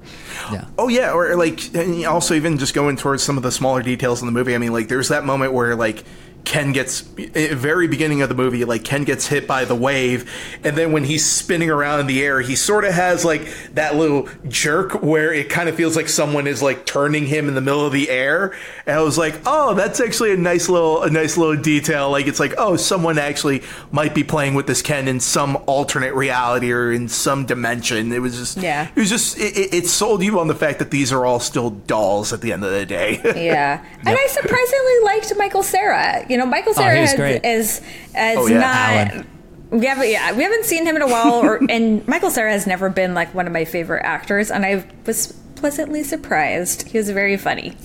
[0.51, 0.65] Yeah.
[0.77, 1.61] Oh yeah, or like
[2.07, 4.55] also even just going towards some of the smaller details in the movie.
[4.55, 6.05] I mean, like there's that moment where like
[6.45, 10.31] Ken gets eh, very beginning of the movie, like Ken gets hit by the wave,
[10.65, 13.97] and then when he's spinning around in the air, he sort of has like that
[13.97, 17.61] little jerk where it kind of feels like someone is like turning him in the
[17.61, 18.55] middle of the air.
[18.87, 22.11] And I was like, oh, that's actually a nice little a nice little detail.
[22.11, 23.63] Like it's like, oh, someone actually
[23.93, 28.13] might be playing with this Ken in some alternate reality or in some dimension.
[28.13, 30.91] It was just yeah, it was just it, it sold you on the fact that
[30.91, 33.21] these are all still dolls at the end of the day.
[33.45, 37.81] yeah, and I surprisingly liked Michael Cera you know, Michael oh, Cera oh, has, is
[38.15, 38.59] as oh, yeah.
[38.59, 39.13] not.
[39.13, 39.27] Alan.
[39.71, 42.67] We haven't, yeah, we haven't seen him in a while, or and Michael Cera has
[42.67, 46.89] never been like one of my favorite actors, and I was pleasantly surprised.
[46.89, 47.77] He was very funny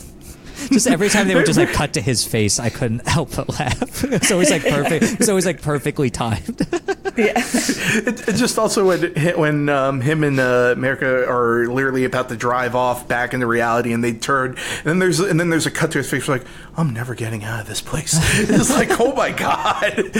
[0.72, 3.50] just every time they would just like cut to his face, I couldn't help but
[3.50, 4.04] laugh.
[4.16, 5.20] It's always like perfect.
[5.20, 6.68] It's always like perfectly timed.
[7.18, 7.34] yeah.
[7.38, 12.36] It, it, just also when when um, him and uh, America are literally about to
[12.36, 15.72] drive off back into reality, and they turn, and then there's and then there's a
[15.72, 16.46] cut to his face, like
[16.78, 18.16] I'm never getting out of this place.
[18.40, 20.12] It's like oh my god.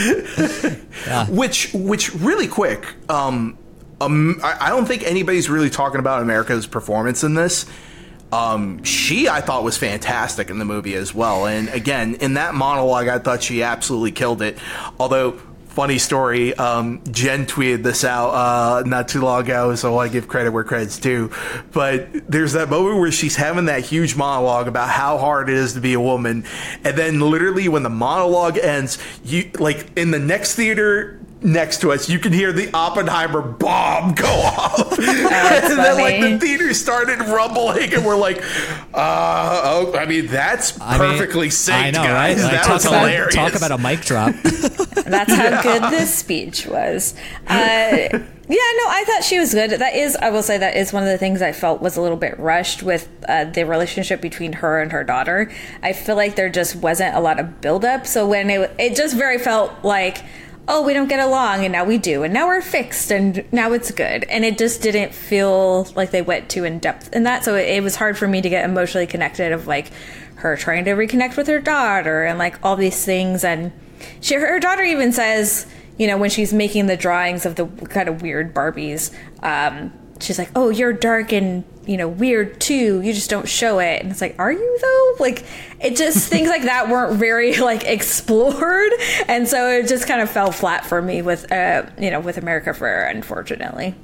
[1.06, 1.28] yeah.
[1.30, 2.86] Which which really quick.
[3.10, 3.58] Um,
[4.02, 7.66] um, I, I don't think anybody's really talking about America's performance in this
[8.32, 11.46] um, she I thought was fantastic in the movie as well.
[11.46, 14.58] And again, in that monologue, I thought she absolutely killed it.
[15.00, 15.34] Although,
[15.68, 20.12] funny story, um, Jen tweeted this out uh, not too long ago, so I want
[20.12, 21.32] to give credit where credit's due.
[21.72, 25.74] But there's that moment where she's having that huge monologue about how hard it is
[25.74, 26.46] to be a woman,
[26.84, 31.92] and then literally when the monologue ends, you like in the next theater next to
[31.92, 34.98] us, you can hear the Oppenheimer bomb go off.
[34.98, 38.44] and then, like, the theater started rumbling, and we're like,
[38.94, 42.38] uh, oh, I mean, that's perfectly I mean, synced, I know, guys.
[42.38, 42.44] Right?
[42.44, 43.36] Like, that was about, hilarious.
[43.36, 44.36] Talk about a mic drop.
[44.44, 45.64] that's how yeah.
[45.64, 47.14] good this speech was.
[47.48, 49.72] Uh, yeah, no, I thought she was good.
[49.72, 52.02] That is, I will say, that is one of the things I felt was a
[52.02, 55.52] little bit rushed with uh, the relationship between her and her daughter.
[55.82, 58.06] I feel like there just wasn't a lot of buildup.
[58.06, 60.24] So when it, it just very felt like,
[60.68, 63.72] oh, we don't get along, and now we do, and now we're fixed, and now
[63.72, 64.24] it's good.
[64.26, 67.44] And it just didn't feel like they went too in depth in that.
[67.44, 69.92] So it, it was hard for me to get emotionally connected of like
[70.36, 73.44] her trying to reconnect with her daughter and like all these things.
[73.44, 73.72] And
[74.22, 78.10] she, her daughter even says, you know, when she's making the drawings of the kind
[78.10, 79.14] of weird Barbies,
[79.44, 83.02] um, she's like, "Oh, you're dark and you know weird too.
[83.02, 85.46] You just don't show it." And it's like, "Are you though?" Like,
[85.80, 88.92] it just things like that weren't very like explored,
[89.28, 92.38] and so it just kind of fell flat for me with uh, you know with
[92.38, 93.96] America Ferrera, unfortunately.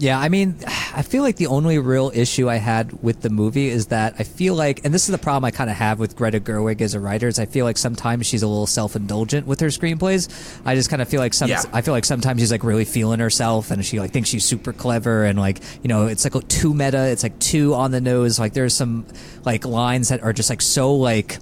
[0.00, 3.68] Yeah, I mean, I feel like the only real issue I had with the movie
[3.68, 6.16] is that I feel like, and this is the problem I kind of have with
[6.16, 9.46] Greta Gerwig as a writer, is I feel like sometimes she's a little self indulgent
[9.46, 10.28] with her screenplays.
[10.64, 11.62] I just kind of feel like some, Yeah.
[11.74, 14.72] I feel like sometimes she's like really feeling herself and she like thinks she's super
[14.72, 18.38] clever and like you know it's like too meta, it's like too on the nose.
[18.38, 19.04] Like there's some
[19.44, 21.38] like lines that are just like so like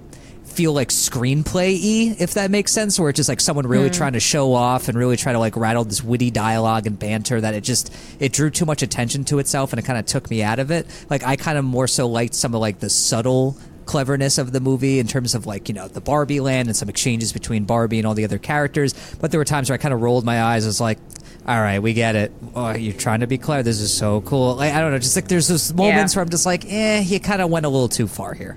[0.51, 4.13] feel like screenplay y, if that makes sense, where it's just like someone really trying
[4.13, 7.53] to show off and really try to like rattle this witty dialogue and banter that
[7.53, 10.43] it just it drew too much attention to itself and it kind of took me
[10.43, 10.87] out of it.
[11.09, 14.59] Like I kind of more so liked some of like the subtle cleverness of the
[14.59, 17.97] movie in terms of like you know the Barbie land and some exchanges between Barbie
[17.97, 18.93] and all the other characters.
[19.19, 20.65] But there were times where I kind of rolled my eyes.
[20.65, 20.99] I was like.
[21.47, 22.31] All right, we get it.
[22.53, 23.63] Oh, you're trying to be clever.
[23.63, 24.55] This is so cool.
[24.55, 27.19] Like I don't know, just like there's those moments where I'm just like, eh, you
[27.19, 28.55] kind of went a little too far here.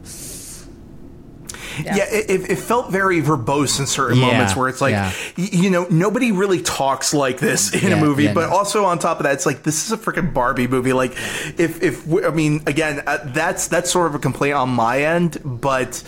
[1.85, 5.13] Yeah, it, it- it felt very verbose in certain Yeah, moments where it's like, yeah.
[5.37, 8.25] you know, nobody really talks like this in a movie.
[8.25, 8.57] yeah, but no.
[8.57, 10.93] also on top of that, it's like this is a freaking Barbie movie.
[10.93, 11.13] Like,
[11.59, 15.39] if if I mean, again, uh, that's that's sort of a complaint on my end,
[15.45, 16.03] but.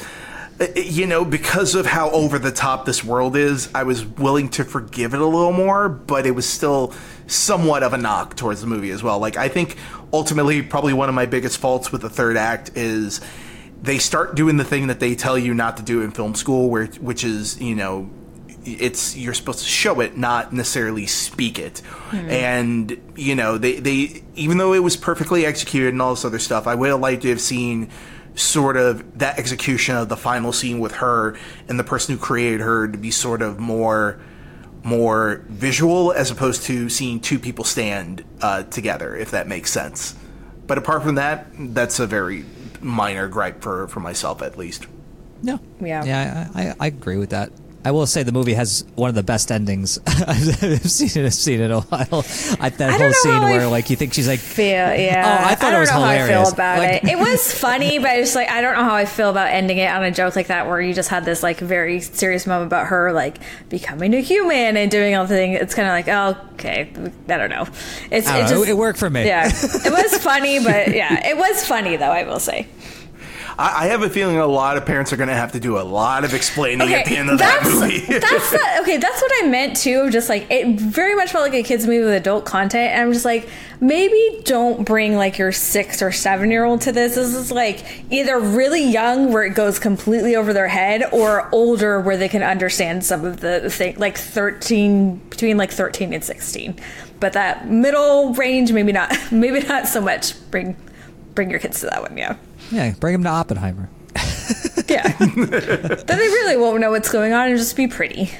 [0.60, 4.48] uh, You know, because of how over the top this world is, I was willing
[4.50, 6.92] to forgive it a little more, but it was still
[7.26, 9.18] somewhat of a knock towards the movie as well.
[9.18, 9.76] Like, I think
[10.12, 13.20] ultimately, probably one of my biggest faults with the third act is
[13.84, 16.70] they start doing the thing that they tell you not to do in film school,
[16.70, 18.08] where which is you know
[18.64, 21.82] it's you're supposed to show it, not necessarily speak it.
[22.12, 26.38] And you know they they even though it was perfectly executed and all this other
[26.38, 27.90] stuff, I would have liked to have seen
[28.34, 31.36] sort of that execution of the final scene with her
[31.68, 34.18] and the person who created her to be sort of more
[34.82, 40.14] more visual as opposed to seeing two people stand uh, together, if that makes sense.
[40.66, 42.44] But apart from that, that's a very
[42.82, 44.86] minor gripe for, for myself, at least.
[45.42, 45.60] No.
[45.80, 46.04] Yeah.
[46.04, 47.50] Yeah, I, I, I agree with that.
[47.86, 50.40] I will say the movie has one of the best endings I've
[50.90, 51.24] seen.
[51.24, 52.24] I've seen in a while.
[52.60, 55.40] I, that I whole scene I where like you think she's like, feel oh, yeah.
[55.42, 56.28] Oh, I thought don't it was know hilarious.
[56.30, 57.10] how I feel about Like- it.
[57.10, 59.90] It was funny, but it's like I don't know how I feel about ending it
[59.90, 62.86] on a joke like that, where you just had this like very serious moment about
[62.86, 63.36] her like
[63.68, 65.52] becoming a human and doing all the thing.
[65.52, 66.90] It's kind of like, oh, okay,
[67.28, 67.66] I don't know.
[68.10, 69.26] It's I don't know, just it worked for me.
[69.26, 72.10] Yeah, it was funny, but yeah, it was funny though.
[72.10, 72.66] I will say.
[73.58, 75.78] I, I have a feeling a lot of parents are going to have to do
[75.78, 78.00] a lot of explaining at the end of that movie.
[78.18, 78.96] that's the, okay.
[78.96, 80.02] That's what I meant too.
[80.02, 83.02] Of Just like it very much felt like a kids movie with adult content, and
[83.02, 83.48] I'm just like,
[83.80, 87.14] maybe don't bring like your six or seven year old to this.
[87.14, 92.00] This is like either really young where it goes completely over their head, or older
[92.00, 96.76] where they can understand some of the thing, like thirteen between like thirteen and sixteen.
[97.20, 99.16] But that middle range, maybe not.
[99.30, 100.34] Maybe not so much.
[100.50, 100.76] Bring
[101.34, 102.16] bring your kids to that one.
[102.16, 102.36] Yeah.
[102.74, 103.88] Yeah, bring him to Oppenheimer.
[104.86, 105.08] Yeah.
[105.18, 108.30] then they really won't know what's going on and just be pretty.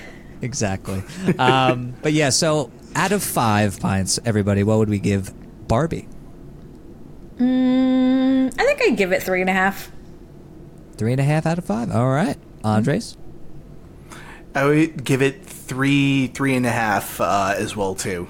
[0.42, 1.02] Exactly.
[1.38, 5.32] Um, but yeah, so out of five pints, everybody, what would we give
[5.66, 6.06] Barbie?
[7.38, 9.90] Mm, I think I'd give it three and a half.
[10.96, 11.90] Three and a half out of five.
[11.90, 13.16] All right, Andres.
[14.54, 18.28] I would give it three, three and a half uh, as well too.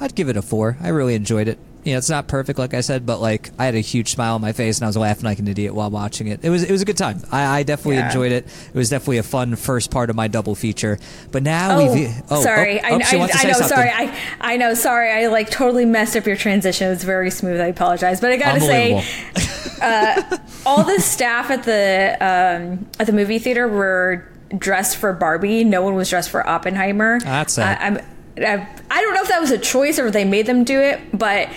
[0.00, 0.76] I'd give it a four.
[0.82, 1.58] I really enjoyed it.
[1.84, 4.34] You know, it's not perfect, like I said, but like I had a huge smile
[4.36, 6.40] on my face and I was laughing like an idiot while watching it.
[6.42, 7.20] It was it was a good time.
[7.30, 8.06] I, I definitely Yeah.
[8.06, 8.46] enjoyed it.
[8.46, 10.98] It was definitely a fun first part of my double feature.
[11.30, 12.08] But now Oh, we've
[12.42, 12.80] sorry.
[12.80, 13.52] oh, oh, I, she I, wants to I say know.
[13.54, 13.76] something.
[13.76, 13.90] Sorry.
[13.90, 14.72] I, I know.
[14.74, 15.10] Sorry.
[15.12, 16.86] I like totally messed up your transition.
[16.86, 17.60] It was very smooth.
[17.60, 18.20] I apologize.
[18.20, 20.38] But I gotta say, Unbelievable.
[20.66, 24.26] all the staff at the um, at the movie theater were
[24.56, 25.64] dressed for Barbie.
[25.64, 27.20] No one was dressed for Oppenheimer.
[27.20, 27.78] That's sad.
[27.80, 27.98] I, I'm,
[28.36, 31.48] I, don't know if that was a choice or they made them do it, but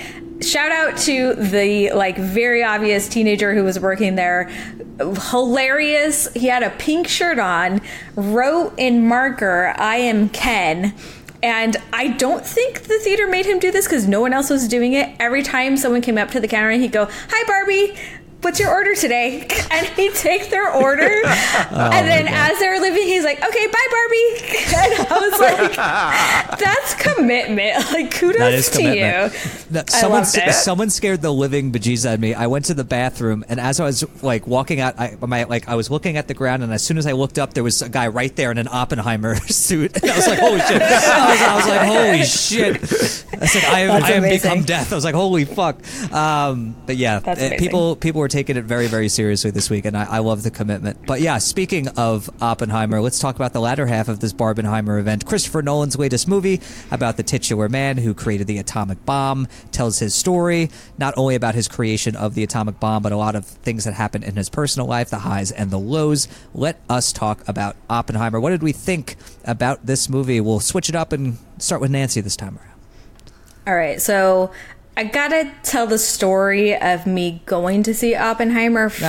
[0.42, 4.50] shout out to the like very obvious teenager who was working there.
[5.32, 6.32] Hilarious.
[6.34, 7.82] He had a pink shirt on,
[8.16, 10.94] wrote in marker, "I am Ken."
[11.44, 14.68] And I don't think the theater made him do this because no one else was
[14.68, 15.16] doing it.
[15.20, 17.96] Every time someone came up to the counter, he'd go, "Hi, Barbie."
[18.42, 19.48] What's your order today?
[19.70, 24.56] And he'd take their order, and then as they're leaving, he's like, "Okay, bye, Barbie."
[24.78, 27.92] And I was like, "That's commitment.
[27.92, 29.34] Like, kudos That is to commitment.
[29.72, 30.54] you." I someone, it.
[30.54, 32.34] someone scared the living bejesus out of me.
[32.34, 35.68] I went to the bathroom, and as I was like walking out, I, my like
[35.68, 37.82] I was looking at the ground, and as soon as I looked up, there was
[37.82, 40.02] a guy right there in an Oppenheimer suit.
[40.02, 42.76] And I was like, "Holy shit!" I was, I was like, "Holy shit!"
[43.42, 44.50] I said, "I That's I amazing.
[44.52, 45.78] become death." I was like, "Holy fuck!"
[46.14, 49.86] Um, but yeah, That's uh, people people were taking it very very seriously this week,
[49.86, 51.06] and I, I love the commitment.
[51.06, 55.26] But yeah, speaking of Oppenheimer, let's talk about the latter half of this Barbenheimer event.
[55.26, 56.62] Christopher Nolan's latest movie
[56.92, 61.56] about the titular man who created the atomic bomb tells his story, not only about
[61.56, 64.50] his creation of the atomic bomb, but a lot of things that happened in his
[64.50, 66.28] personal life, the highs and the lows.
[66.54, 68.40] Let us talk about Oppenheimer.
[68.40, 69.16] What did we think
[69.46, 70.42] about this movie?
[70.42, 72.78] We'll switch it up and start with Nancy this time around.
[73.68, 74.02] All right.
[74.02, 74.52] So
[74.98, 79.04] I gotta tell the story of me going to see Oppenheimer first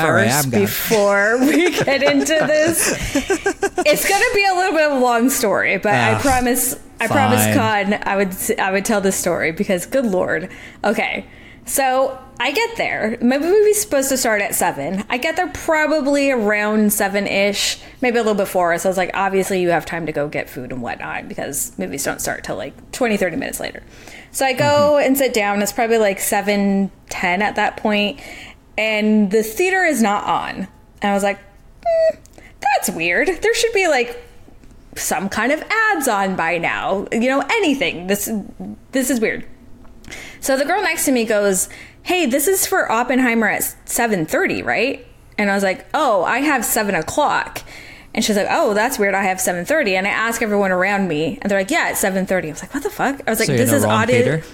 [0.44, 2.92] right, before we get into this.
[3.16, 7.06] it's gonna be a little bit of a long story, but I Ah, promise, I
[7.06, 7.92] promise, fine.
[7.92, 10.50] Con, I would, I would tell the story because, good lord.
[10.84, 11.26] Okay,
[11.64, 13.16] so I get there.
[13.22, 15.04] My movie's supposed to start at seven.
[15.08, 18.76] I get there probably around seven ish, maybe a little before.
[18.78, 21.72] So I was like, obviously, you have time to go get food and whatnot because
[21.78, 23.82] movies don't start till like 20, 30 minutes later.
[24.30, 25.62] So I go and sit down.
[25.62, 28.20] It's probably like seven ten at that point,
[28.76, 30.68] and the theater is not on.
[31.00, 31.38] And I was like,
[31.86, 32.16] hmm,
[32.60, 33.28] that's weird.
[33.28, 34.22] There should be like
[34.96, 37.06] some kind of ads on by now.
[37.12, 38.06] You know, anything.
[38.06, 38.30] This
[38.92, 39.46] this is weird.
[40.40, 41.68] So the girl next to me goes,
[42.02, 45.06] "Hey, this is for Oppenheimer at 7:30, right?"
[45.36, 47.62] And I was like, "Oh, I have seven o'clock."
[48.14, 49.14] And she's like, "Oh, that's weird.
[49.14, 52.48] I have 7:30." And I ask everyone around me, and they're like, "Yeah, it's 7:30."
[52.48, 54.44] I was like, "What the fuck?" I was like, so "This is the wrong audit."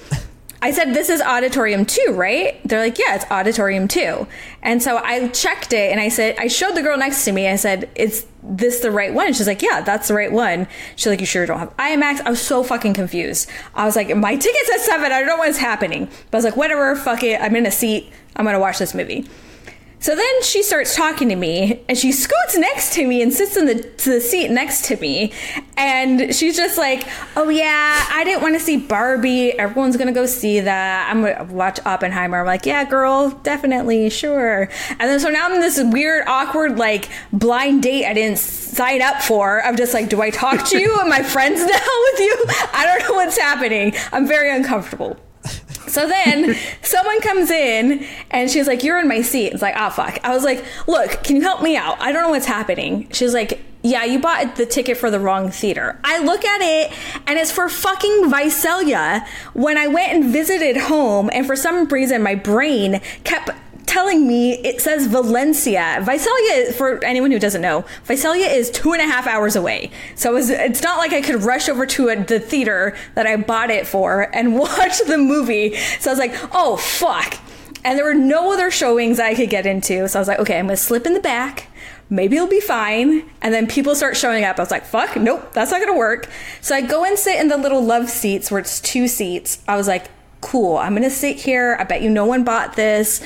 [0.64, 2.58] I said, This is auditorium two, right?
[2.66, 4.26] They're like, Yeah, it's auditorium two.
[4.62, 7.48] And so I checked it and I said, I showed the girl next to me.
[7.48, 9.34] I said, Is this the right one?
[9.34, 10.66] She's like, Yeah, that's the right one.
[10.96, 12.22] She's like, You sure you don't have IMAX?
[12.22, 13.46] I was so fucking confused.
[13.74, 15.12] I was like, My ticket's at seven.
[15.12, 16.06] I don't know what's happening.
[16.30, 17.42] But I was like, Whatever, fuck it.
[17.42, 18.10] I'm in a seat.
[18.34, 19.26] I'm going to watch this movie.
[20.04, 23.56] So then she starts talking to me and she scoots next to me and sits
[23.56, 25.32] in the, to the seat next to me.
[25.78, 29.58] And she's just like, Oh, yeah, I didn't want to see Barbie.
[29.58, 31.08] Everyone's going to go see that.
[31.10, 32.40] I'm going to watch Oppenheimer.
[32.40, 34.68] I'm like, Yeah, girl, definitely, sure.
[34.90, 39.00] And then so now I'm in this weird, awkward, like blind date I didn't sign
[39.00, 39.64] up for.
[39.64, 40.94] I'm just like, Do I talk to you?
[41.00, 42.44] Am I friends now with you?
[42.74, 43.94] I don't know what's happening.
[44.12, 45.16] I'm very uncomfortable.
[45.94, 49.52] So then someone comes in and she's like, You're in my seat.
[49.52, 50.18] It's like, Oh, fuck.
[50.24, 52.00] I was like, Look, can you help me out?
[52.00, 53.08] I don't know what's happening.
[53.12, 56.00] She's like, Yeah, you bought the ticket for the wrong theater.
[56.02, 56.92] I look at it
[57.28, 59.24] and it's for fucking Visalia.
[59.52, 63.50] When I went and visited home, and for some reason my brain kept
[63.94, 66.00] telling me it says Valencia.
[66.02, 69.88] Visalia, for anyone who doesn't know, Visalia is two and a half hours away.
[70.16, 73.28] So it was, it's not like I could rush over to a, the theater that
[73.28, 75.76] I bought it for and watch the movie.
[76.00, 77.38] So I was like, oh, fuck.
[77.84, 80.08] And there were no other showings I could get into.
[80.08, 81.68] So I was like, okay, I'm going to slip in the back.
[82.10, 83.30] Maybe it'll be fine.
[83.42, 84.58] And then people start showing up.
[84.58, 86.28] I was like, fuck, nope, that's not to work.
[86.60, 89.62] So I go and sit in the little love seats where it's two seats.
[89.68, 91.76] I was like, cool, I'm to sit here.
[91.78, 93.24] I bet you no one bought this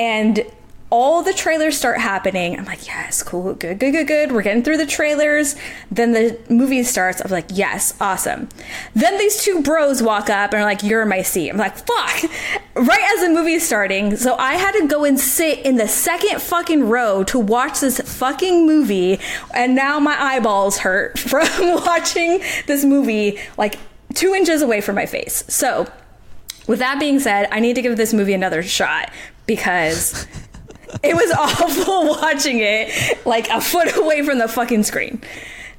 [0.00, 0.44] and
[0.88, 2.58] all the trailers start happening.
[2.58, 4.32] I'm like, yes, cool, good, good, good, good.
[4.32, 5.54] We're getting through the trailers.
[5.90, 7.20] Then the movie starts.
[7.20, 8.48] I'm like, yes, awesome.
[8.94, 11.50] Then these two bros walk up and are like, you're in my seat.
[11.50, 12.30] I'm like, fuck.
[12.74, 14.16] Right as the movie's starting.
[14.16, 18.00] So I had to go and sit in the second fucking row to watch this
[18.00, 19.20] fucking movie.
[19.54, 23.78] And now my eyeballs hurt from watching this movie like
[24.14, 25.44] two inches away from my face.
[25.46, 25.86] So
[26.66, 29.10] with that being said, I need to give this movie another shot
[29.54, 30.26] because
[31.02, 35.20] it was awful watching it like a foot away from the fucking screen.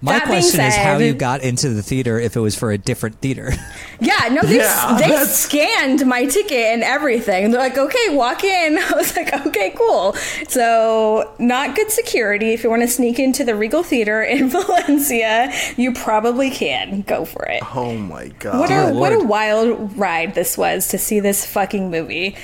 [0.04, 2.72] My That being question is how you got into the theater if it was for
[2.72, 3.52] a different theater.
[4.00, 7.52] Yeah, no, they, Yeah, they that's- scanned my ticket and everything.
[7.52, 8.80] They're like, okay, walk in.
[8.80, 10.14] I was like, okay, cool.
[10.48, 12.52] So, not good security.
[12.52, 17.04] If you want to sneak into the Regal Theater in Valencia, you probably can.
[17.04, 17.62] Go for it.
[17.76, 18.60] Oh my god.
[18.60, 22.36] What Dear a what a wild ride this was to see this fucking movie.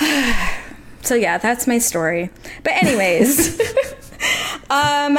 [1.02, 2.30] so yeah, that's my story.
[2.62, 3.60] But anyways,
[4.70, 5.18] um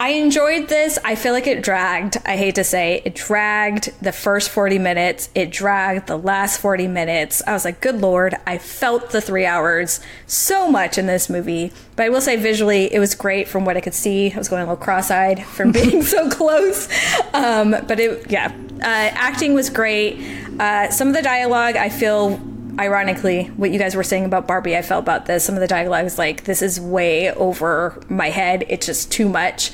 [0.00, 0.98] I enjoyed this.
[1.04, 2.18] I feel like it dragged.
[2.26, 5.30] I hate to say it dragged the first 40 minutes.
[5.36, 7.42] It dragged the last 40 minutes.
[7.46, 11.72] I was like, good lord, I felt the three hours so much in this movie.
[11.94, 14.32] But I will say visually, it was great from what I could see.
[14.32, 16.88] I was going a little cross-eyed from being so close.
[17.32, 20.18] Um, but it, yeah, uh, acting was great.
[20.58, 22.40] Uh, some of the dialogue, I feel
[22.78, 25.66] ironically what you guys were saying about barbie i felt about this some of the
[25.66, 28.64] dialogue is like this is way over my head.
[28.68, 29.72] It's just too much.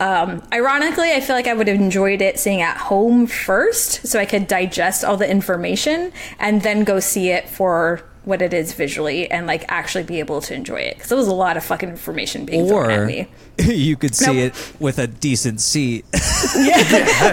[0.00, 4.18] Um, ironically i feel like i would have enjoyed it seeing at home first so
[4.18, 8.72] i could digest all the information and then go see it for what it is
[8.74, 11.64] visually and like actually be able to enjoy it because it was a lot of
[11.64, 16.04] fucking information being thrown at me you could see it with a decent seat.
[16.56, 16.82] yeah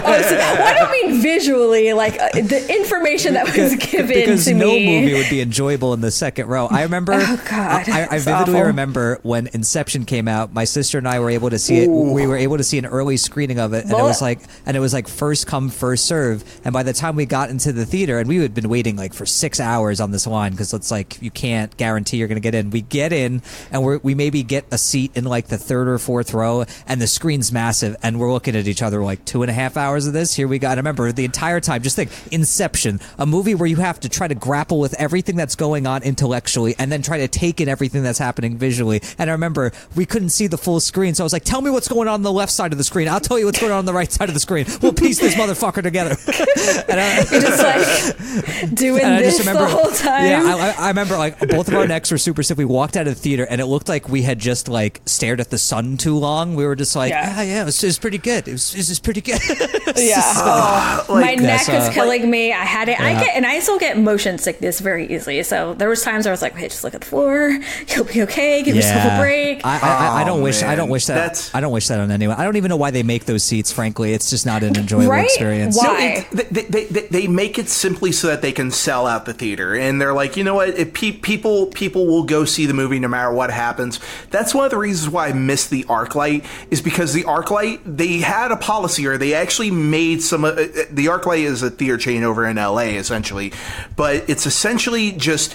[0.02, 4.66] well, i don't mean visually like uh, the information that was given because to no
[4.66, 6.66] me movie would be enjoyable in the second row.
[6.66, 7.12] I remember.
[7.28, 7.88] Oh, God.
[7.88, 8.62] I, I vividly awful.
[8.62, 10.54] remember when Inception came out.
[10.54, 11.88] My sister and I were able to see it.
[11.88, 14.76] We were able to see an early screening of it, and it was like, and
[14.76, 16.44] it was like first come first serve.
[16.64, 19.12] And by the time we got into the theater, and we had been waiting like
[19.12, 22.40] for six hours on this line because it's like you can't guarantee you're going to
[22.40, 22.70] get in.
[22.70, 25.98] We get in, and we we maybe get a seat in like the third or
[25.98, 29.50] fourth row, and the screen's massive, and we're looking at each other like two and
[29.50, 30.34] a half hours of this.
[30.34, 30.72] Here we got.
[30.72, 31.82] I remember the entire time.
[31.82, 35.56] Just think, Inception, a movie where you have to try to grapple with everything that's
[35.56, 39.02] going on intellectually, and then try to take in everything that's happening visually.
[39.18, 41.70] And I remember we couldn't see the full screen, so I was like, "Tell me
[41.70, 43.08] what's going on on the left side of the screen.
[43.08, 44.66] I'll tell you what's going on on the right side of the screen.
[44.82, 46.16] We'll piece this motherfucker together."
[46.88, 50.24] and I, just like doing and this remember, the whole time.
[50.26, 52.58] Yeah, I, I- I remember like both of our necks were super stiff.
[52.58, 55.40] We walked out of the theater, and it looked like we had just like stared
[55.40, 56.54] at the sun too long.
[56.54, 57.36] We were just like, Yeah.
[57.36, 58.48] yeah, yeah, it was, it was pretty good.
[58.48, 59.40] It was, it was pretty good.
[59.96, 60.20] yeah.
[60.36, 62.52] Oh, my neck Yes, uh, is killing me.
[62.52, 63.00] I had it.
[63.00, 65.42] I get and I still get motion sickness very easily.
[65.42, 67.58] So there was times where I was like, "Hey, just look at the floor.
[67.88, 68.62] You'll be okay.
[68.62, 70.62] Give yourself a break." I, I, I don't Oh, wish.
[70.62, 71.14] I don't wish that.
[71.14, 72.36] That's- I don't wish that on anyone.
[72.36, 73.72] I don't even know why they make those seats.
[73.72, 75.24] Frankly, it's just not an enjoyable Right?
[75.24, 75.76] experience.
[75.76, 76.26] Why?
[76.32, 79.24] No, it- they, they, they, they make it simply so that they can sell out
[79.24, 80.70] the theater, and they're like, you know what?
[80.70, 84.00] If pe- people people will go see the movie no matter what happens.
[84.30, 88.18] That's one of the reasons why I miss the ArcLight is because the ArcLight they
[88.18, 90.44] had a policy, or they actually made some.
[90.44, 93.52] Uh, uh, the ArcLight is a theater chain over in LA, essentially,
[93.94, 95.54] but it's essentially just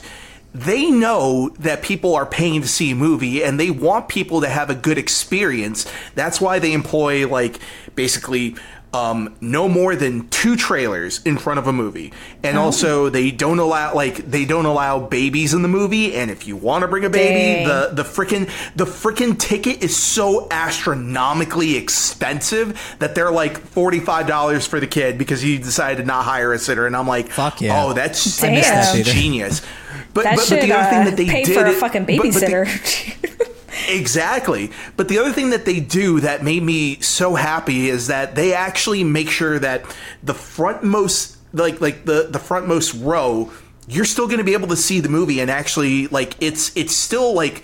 [0.56, 4.48] they know that people are paying to see a movie and they want people to
[4.48, 5.86] have a good experience.
[6.14, 7.60] That's why they employ like
[7.96, 8.56] basically
[8.94, 12.14] um, no more than two trailers in front of a movie,
[12.44, 16.14] and also they don't allow like they don't allow babies in the movie.
[16.16, 17.68] And if you want to bring a baby, Dang.
[17.68, 24.28] the the freaking the freaking ticket is so astronomically expensive that they're like forty five
[24.28, 26.86] dollars for the kid because he decided to not hire a sitter.
[26.86, 27.84] And I'm like, Fuck yeah.
[27.84, 29.62] oh, that's that that's genius.
[30.14, 31.72] But, that but, should but the other thing uh, that they pay did for a
[31.74, 33.50] fucking but- but the- babysitter.
[33.88, 34.72] Exactly.
[34.98, 38.54] But the other thing that they do that made me so happy is that they
[38.54, 39.84] actually make sure that
[40.22, 43.52] the frontmost like like the the frontmost row
[43.88, 46.96] you're still going to be able to see the movie and actually like it's it's
[46.96, 47.64] still like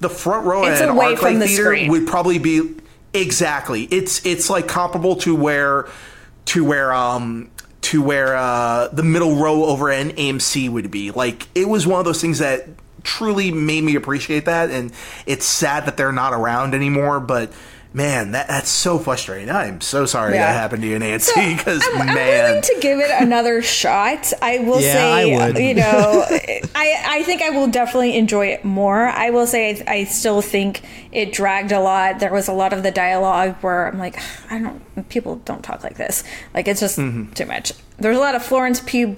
[0.00, 1.90] the front row It's at an away from the theater screen.
[1.90, 2.74] would probably be
[3.14, 3.84] exactly.
[3.84, 5.88] It's it's like comparable to where
[6.46, 7.50] to where um
[7.82, 11.10] to where uh the middle row over at an AMC would be.
[11.10, 12.66] Like it was one of those things that
[13.02, 14.92] truly made me appreciate that and
[15.26, 17.52] it's sad that they're not around anymore, but
[17.92, 19.50] man, that that's so frustrating.
[19.50, 20.46] I'm so sorry Yeah.
[20.46, 23.62] that happened to you, Nancy, So, because I'm, I'm man willing to give it another
[23.62, 24.32] shot.
[24.40, 26.24] I will Yeah, say, I you know,
[26.74, 29.06] I I think I will definitely enjoy it more.
[29.08, 32.20] I will say I, I still think it dragged a lot.
[32.20, 34.16] There was a lot of the dialogue where I'm like,
[34.50, 36.22] I don't, people don't talk like this.
[36.54, 37.32] Like it's just Mm-hmm.
[37.32, 37.72] too much.
[38.00, 39.08] There's a lot of Florence Pugh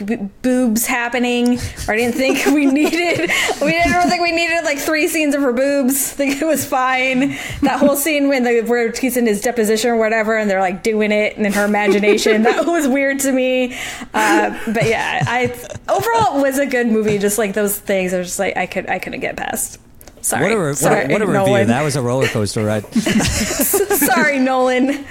[0.42, 1.58] boobs happening.
[1.88, 3.30] I didn't think we needed.
[3.60, 6.12] We didn't don't think we needed like three scenes of her boobs.
[6.12, 7.30] I think it was fine.
[7.62, 10.82] That whole scene when the where he's in his deposition or whatever, and they're like
[10.82, 12.42] doing it and in her imagination.
[12.42, 13.74] that was weird to me.
[14.12, 15.54] Uh, but yeah, I
[15.88, 17.18] overall it was a good movie.
[17.18, 19.78] Just like those things, I was just like I could I couldn't get past.
[20.22, 21.46] Sorry, What a, what, sorry, a, what a review!
[21.46, 21.66] Nolan.
[21.66, 22.86] That was a roller coaster ride.
[22.94, 25.04] sorry, Nolan.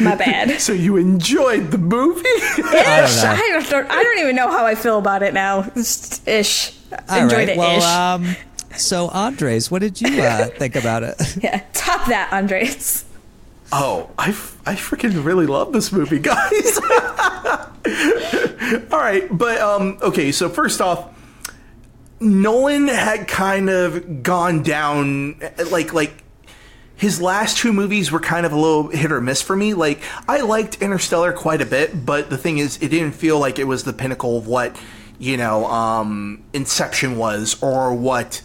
[0.00, 0.60] My bad.
[0.60, 2.22] so you enjoyed the movie?
[2.26, 3.64] I don't.
[3.64, 5.62] I don't, I don't even know how I feel about it now.
[5.74, 6.74] Just ish.
[7.08, 7.48] All Enjoyed right.
[7.50, 7.84] it Well, ish.
[7.84, 8.36] um,
[8.76, 11.16] so Andres, what did you uh, think about it?
[11.42, 13.04] yeah, top that, Andres.
[13.70, 14.28] Oh, I,
[14.64, 16.78] I freaking really love this movie, guys.
[18.90, 20.32] All right, but um, okay.
[20.32, 21.08] So first off,
[22.20, 25.38] Nolan had kind of gone down,
[25.70, 26.22] like like
[26.98, 29.72] his last two movies were kind of a little hit or miss for me.
[29.72, 33.58] Like I liked Interstellar quite a bit, but the thing is, it didn't feel like
[33.58, 34.76] it was the pinnacle of what
[35.18, 38.42] you know um, Inception was, or what.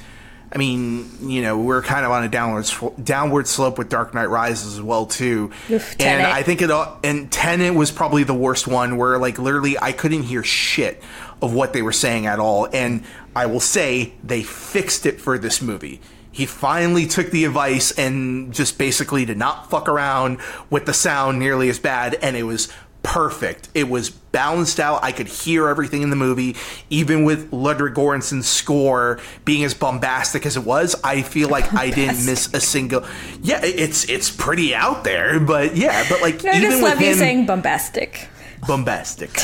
[0.55, 2.69] I mean, you know, we're kind of on a downward
[3.03, 5.51] downward slope with Dark Knight Rises as well too.
[5.71, 9.39] Oof, and I think it all and Tenet was probably the worst one where like
[9.39, 11.01] literally I couldn't hear shit
[11.41, 12.67] of what they were saying at all.
[12.71, 13.03] And
[13.35, 15.99] I will say they fixed it for this movie.
[16.33, 21.39] He finally took the advice and just basically did not fuck around with the sound
[21.39, 22.67] nearly as bad and it was
[23.03, 23.69] perfect.
[23.73, 25.03] It was balanced out.
[25.03, 26.55] I could hear everything in the movie,
[26.89, 30.95] even with Ludwig Göransson's score being as bombastic as it was.
[31.03, 33.05] I feel like I didn't miss a single.
[33.41, 37.01] Yeah, it's it's pretty out there, but yeah, but like No, I just with love
[37.01, 38.29] you saying bombastic.
[38.67, 39.29] Bombastic.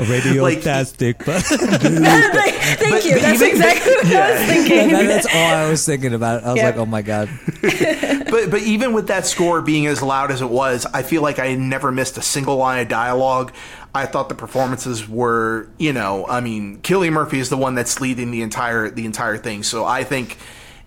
[0.00, 3.12] Radiotastic, but Thank But- you.
[3.14, 4.88] but That's even- exactly what I was thinking.
[4.90, 6.44] that, that's all I was thinking about.
[6.44, 6.64] I was Yep.
[6.76, 7.28] like, oh my god.
[7.62, 11.38] but but even with that score being as loud as it was, I feel like
[11.38, 13.52] I never missed a single line of dialogue.
[13.94, 18.00] I thought the performances were, you know, I mean, Cillian Murphy is the one that's
[18.00, 19.62] leading the entire the entire thing.
[19.64, 20.38] So I think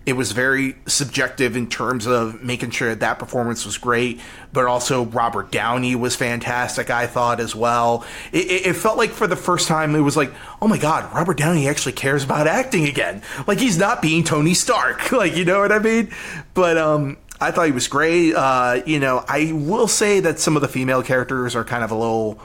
[0.06, 4.20] it was very subjective in terms of making sure that that performance was great,
[4.52, 8.04] but also Robert Downey was fantastic, I thought, as well.
[8.30, 10.30] It, it, felt like for the first time, it was like,
[10.60, 13.22] oh my God, Robert Downey actually cares about acting again.
[13.46, 15.12] Like he's not being Tony Stark.
[15.14, 16.10] Like, you know what I mean?
[16.54, 18.34] But, um, I thought he was great.
[18.34, 21.92] Uh, you know, I will say that some of the female characters are kind of
[21.92, 22.40] a little,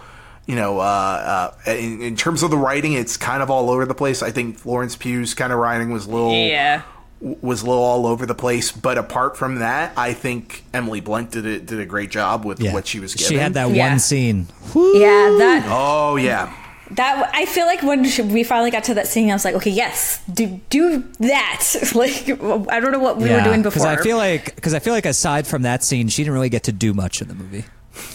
[0.45, 3.85] you know, uh, uh, in, in, terms of the writing, it's kind of all over
[3.87, 4.21] the place.
[4.21, 6.83] I think Florence Pugh's kind of writing was a little, yeah
[7.21, 8.71] was a little all over the place.
[8.71, 12.59] But apart from that, I think Emily Blunt did a, did a great job with
[12.59, 12.73] yeah.
[12.73, 13.29] what she was given.
[13.29, 13.89] She had that yeah.
[13.89, 14.47] one scene.
[14.73, 14.97] Woo!
[14.97, 15.67] Yeah, that.
[15.69, 16.55] Oh yeah.
[16.91, 18.01] That I feel like when
[18.31, 21.63] we finally got to that scene, I was like, okay, yes, do do that.
[21.95, 23.83] like I don't know what we yeah, were doing before.
[23.85, 26.49] Because I feel like because I feel like aside from that scene, she didn't really
[26.49, 27.65] get to do much in the movie.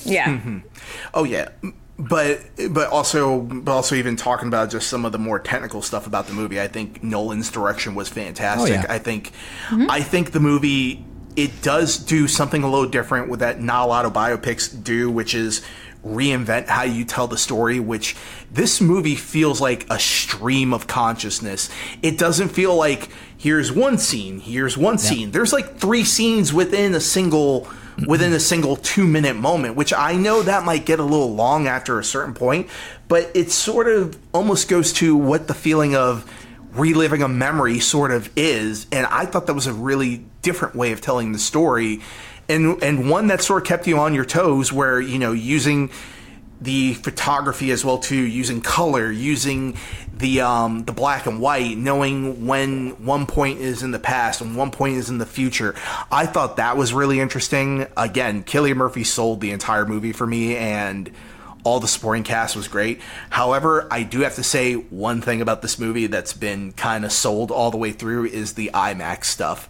[0.05, 0.37] Yeah.
[0.37, 0.59] Mm-hmm.
[1.13, 1.49] oh yeah
[1.99, 2.41] but
[2.71, 6.27] but also but also even talking about just some of the more technical stuff about
[6.27, 8.87] the movie i think nolan's direction was fantastic oh, yeah.
[8.89, 9.31] i think
[9.69, 9.89] mm-hmm.
[9.89, 11.05] i think the movie
[11.37, 15.09] it does do something a little different with that not a lot of biopics do
[15.09, 15.65] which is
[16.05, 18.17] reinvent how you tell the story which
[18.51, 21.71] this movie feels like a stream of consciousness
[22.03, 24.99] it doesn't feel like here's one scene here's one yeah.
[24.99, 28.11] scene there's like three scenes within a single Mm-hmm.
[28.11, 31.69] within a single two minute moment, which I know that might get a little long
[31.69, 32.69] after a certain point,
[33.07, 36.29] but it sort of almost goes to what the feeling of
[36.73, 38.89] reliving a memory sort of is.
[38.91, 42.03] And I thought that was a really different way of telling the story.
[42.49, 45.91] And, and one that sort of kept you on your toes where, you know, using
[46.65, 49.77] the photography as well too, using color, using
[50.13, 54.57] the um, the black and white, knowing when one point is in the past and
[54.57, 55.75] one point is in the future.
[56.11, 57.87] I thought that was really interesting.
[57.97, 61.11] Again, Cillian Murphy sold the entire movie for me, and
[61.65, 63.01] all the supporting cast was great.
[63.31, 67.13] However, I do have to say one thing about this movie that's been kind of
[67.13, 69.69] sold all the way through is the IMAX stuff.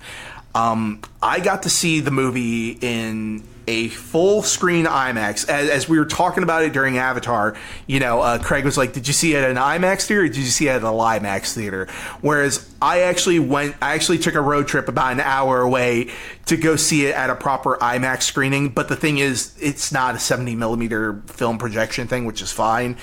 [0.55, 5.49] Um, I got to see the movie in a full screen IMAX.
[5.49, 7.57] As, as, we were talking about it during Avatar,
[7.87, 10.27] you know, uh, Craig was like, "Did you see it at an IMAX theater?
[10.27, 11.87] did you see it at a LIMAX theater?"
[12.21, 16.11] Whereas I actually went, I actually took a road trip about an hour away
[16.47, 18.71] to go see it at a proper IMAX screening.
[18.71, 22.97] But the thing is, it's not a 70 millimeter film projection thing, which is fine.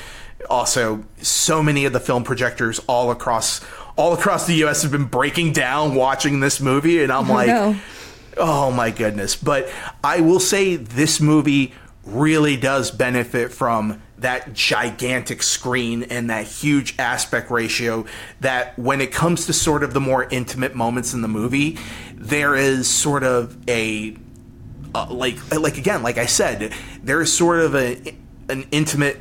[0.50, 3.62] Also, so many of the film projectors all across
[3.98, 4.84] all across the U.S.
[4.84, 7.48] have been breaking down watching this movie, and I'm oh, like.
[7.48, 7.76] No
[8.38, 9.36] Oh my goodness.
[9.36, 9.70] But
[10.04, 11.74] I will say this movie
[12.04, 18.06] really does benefit from that gigantic screen and that huge aspect ratio
[18.40, 21.78] that when it comes to sort of the more intimate moments in the movie
[22.16, 24.16] there is sort of a
[24.94, 26.72] uh, like like again like I said
[27.04, 28.16] there is sort of a
[28.52, 29.18] an intimate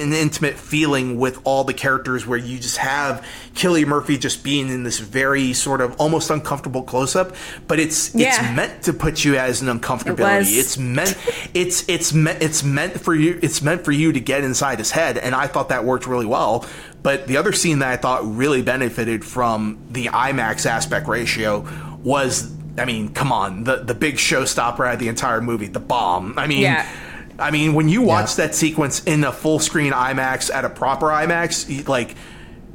[0.00, 4.68] an intimate feeling with all the characters where you just have Cillian Murphy just being
[4.68, 7.36] in this very sort of almost uncomfortable close up,
[7.68, 8.28] but it's yeah.
[8.28, 10.52] it's meant to put you as an uncomfortability.
[10.52, 11.16] It it's meant
[11.54, 14.90] it's it's meant it's meant for you it's meant for you to get inside his
[14.90, 16.66] head, and I thought that worked really well.
[17.02, 21.64] But the other scene that I thought really benefited from the IMAX aspect ratio
[22.02, 26.38] was I mean, come on, the the big showstopper at the entire movie, the bomb.
[26.38, 26.90] I mean, yeah.
[27.38, 28.46] I mean, when you watch yeah.
[28.46, 32.14] that sequence in a full screen IMAX at a proper IMAX, like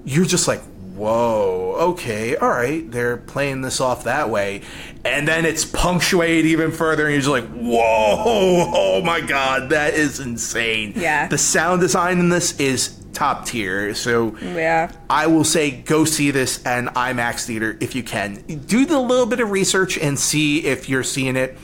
[0.05, 0.61] you're just like,
[0.93, 4.61] whoa, okay, all right, they're playing this off that way.
[5.03, 9.95] And then it's punctuated even further, and you're just like, whoa, oh my god, that
[9.95, 10.93] is insane.
[10.95, 11.27] Yeah.
[11.27, 13.93] The sound design in this is top tier.
[13.95, 18.35] So yeah, I will say go see this at an IMAX theater if you can.
[18.67, 21.57] Do the little bit of research and see if you're seeing it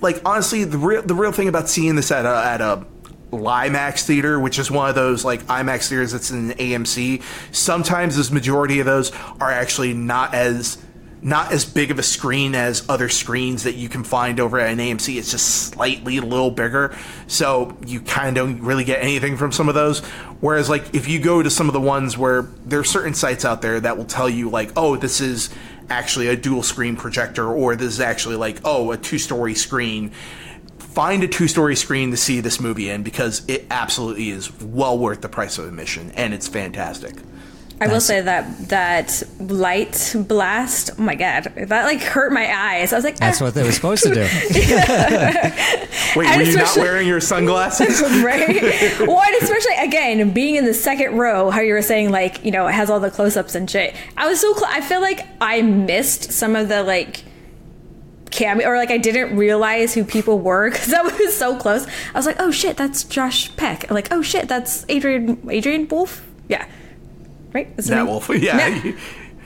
[0.00, 2.86] like honestly, the real the real thing about seeing this at a at a
[3.32, 7.22] LIMAX theater, which is one of those like IMAX theaters that's in AMC.
[7.52, 10.78] Sometimes this majority of those are actually not as
[11.22, 14.70] not as big of a screen as other screens that you can find over at
[14.70, 15.16] an AMC.
[15.16, 16.94] It's just slightly a little bigger,
[17.26, 20.00] so you kind of don't really get anything from some of those.
[20.40, 23.44] Whereas, like if you go to some of the ones where there are certain sites
[23.44, 25.50] out there that will tell you like, oh, this is
[25.88, 30.10] actually a dual screen projector or this is actually like oh a two story screen.
[30.78, 34.98] Find a two story screen to see this movie in because it absolutely is well
[34.98, 37.14] worth the price of admission and it's fantastic
[37.78, 40.90] I will say that that light blast.
[40.98, 42.92] Oh my god, that like hurt my eyes.
[42.92, 43.44] I was like, that's ah.
[43.44, 44.20] what they were supposed to do.
[46.16, 48.00] Wait, and were you not wearing your sunglasses?
[48.24, 48.98] right.
[49.00, 52.50] Well, and especially again being in the second row, how you were saying like you
[52.50, 53.94] know it has all the close ups and shit.
[54.16, 57.24] I was so cl- I feel like I missed some of the like
[58.30, 61.86] cameo or like I didn't realize who people were because I was so close.
[61.86, 63.90] I was like, oh shit, that's Josh Peck.
[63.90, 66.26] Like, oh shit, that's Adrian Adrian Wolf.
[66.48, 66.66] Yeah
[67.56, 67.86] right?
[67.88, 68.28] Nat Wolff.
[68.34, 68.92] Yeah.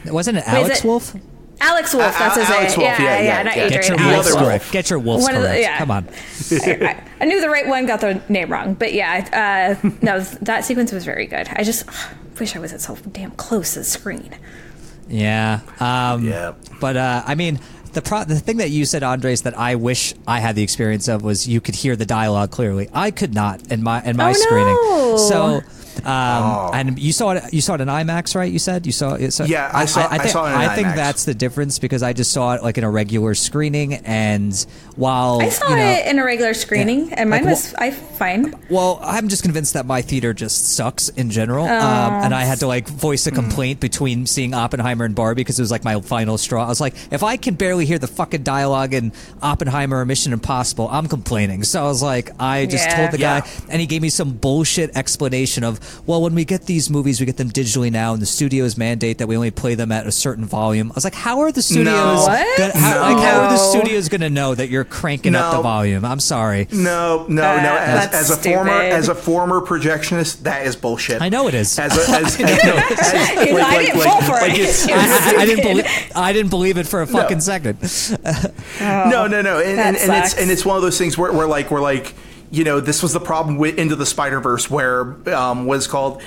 [0.06, 1.14] Wasn't it Alex Wait, it, Wolff?
[1.62, 2.86] Alex Wolff, that's his Alex name.
[2.86, 3.68] Wolf, yeah, yeah, yeah, yeah, not yeah.
[3.68, 4.44] Get your Alex wolves Wolf.
[4.46, 4.64] correct.
[4.64, 4.72] wolf.
[4.72, 5.76] Get your wolves One the- yeah.
[5.78, 6.08] Come on.
[6.08, 6.14] I,
[6.86, 10.64] I- I knew the right one, got the name wrong, but yeah, uh, no, that
[10.64, 11.48] sequence was very good.
[11.52, 11.84] I just
[12.40, 14.34] wish I was at so damn close to the screen.
[15.08, 15.60] Yeah.
[15.80, 16.54] Um, Yeah.
[16.80, 17.60] But uh, I mean,
[17.92, 21.08] the pro- the thing that you said, Andres, that I wish I had the experience
[21.08, 22.88] of was you could hear the dialogue clearly.
[22.94, 24.74] I could not in my in my Oh, screening.
[24.74, 25.16] no.
[25.18, 25.60] So.
[26.06, 27.52] Um, and you saw it.
[27.52, 28.50] You saw it in IMAX, right?
[28.50, 29.32] You said you saw it.
[29.32, 32.02] So Yeah, I saw- I think, saw it in I think that's the difference because
[32.02, 34.54] I just saw it like in a regular screening, and
[34.96, 37.90] while I saw you know, it in a regular screening, and mine Like, was I
[37.90, 38.54] fine.
[38.68, 41.68] well, I'm just convinced that my theater just sucks in general, Oh.
[41.78, 45.58] um, and I had to like voice a complaint between seeing Oppenheimer and Barbie because
[45.58, 46.64] it was like my final straw.
[46.64, 49.12] I was like, if I can barely hear the fucking dialogue in
[49.42, 51.62] Oppenheimer or Mission Impossible, I'm complaining.
[51.64, 52.96] So I was like, I just Yeah.
[52.96, 53.40] told the Yeah.
[53.40, 57.20] guy, and he gave me some bullshit explanation of, well, when we get these movies,
[57.20, 60.06] we get them digitally now, and the studios mandate that we only play them at
[60.06, 60.90] a certain volume.
[60.90, 62.26] I was like, how are the studios?
[62.26, 62.58] What?
[62.58, 63.00] Gonna, how, No.
[63.14, 66.04] Like, how are the studios going to know that you're cranking up the volume?
[66.04, 66.68] I'm sorry.
[66.72, 67.76] No, no, Uh, no.
[67.76, 71.20] As, that's as a former as a former projectionist, that is bullshit.
[71.22, 71.78] I know it is.
[71.78, 74.58] As a, as, as, as- like, I didn't fall for it.
[74.58, 75.86] It was I, I- I didn't believe.
[76.14, 77.78] I didn't believe it for a fucking second.
[78.80, 81.46] no, no, no, and, and, and it's and it's one of those things where, we're
[81.46, 82.14] like we're like,
[82.50, 86.22] you know, this was the problem with Into the Spider Verse, where um, was called,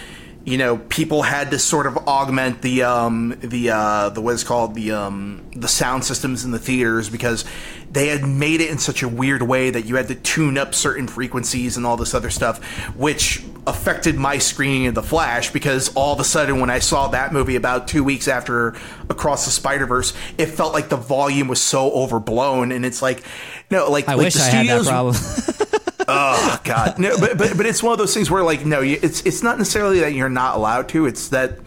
[0.46, 4.44] you know, people had to sort of augment the um, the uh, the what is
[4.44, 7.46] called the um, the sound systems in the theaters because
[7.92, 10.74] they had made it in such a weird way that you had to tune up
[10.74, 12.64] certain frequencies and all this other stuff,
[12.96, 17.10] which affected my screening of The Flash because all of a sudden when I saw
[17.10, 18.76] that movie about two weeks after
[19.10, 23.24] Across the Spider Verse, it felt like the volume was so overblown, and it's like,
[23.70, 25.16] no, like I like wish the I had that problem.
[26.08, 29.00] Oh God, no, but but but it's one of those things where like no, you-
[29.02, 31.06] it's it's not necessarily that you're not allowed to.
[31.06, 31.60] It's that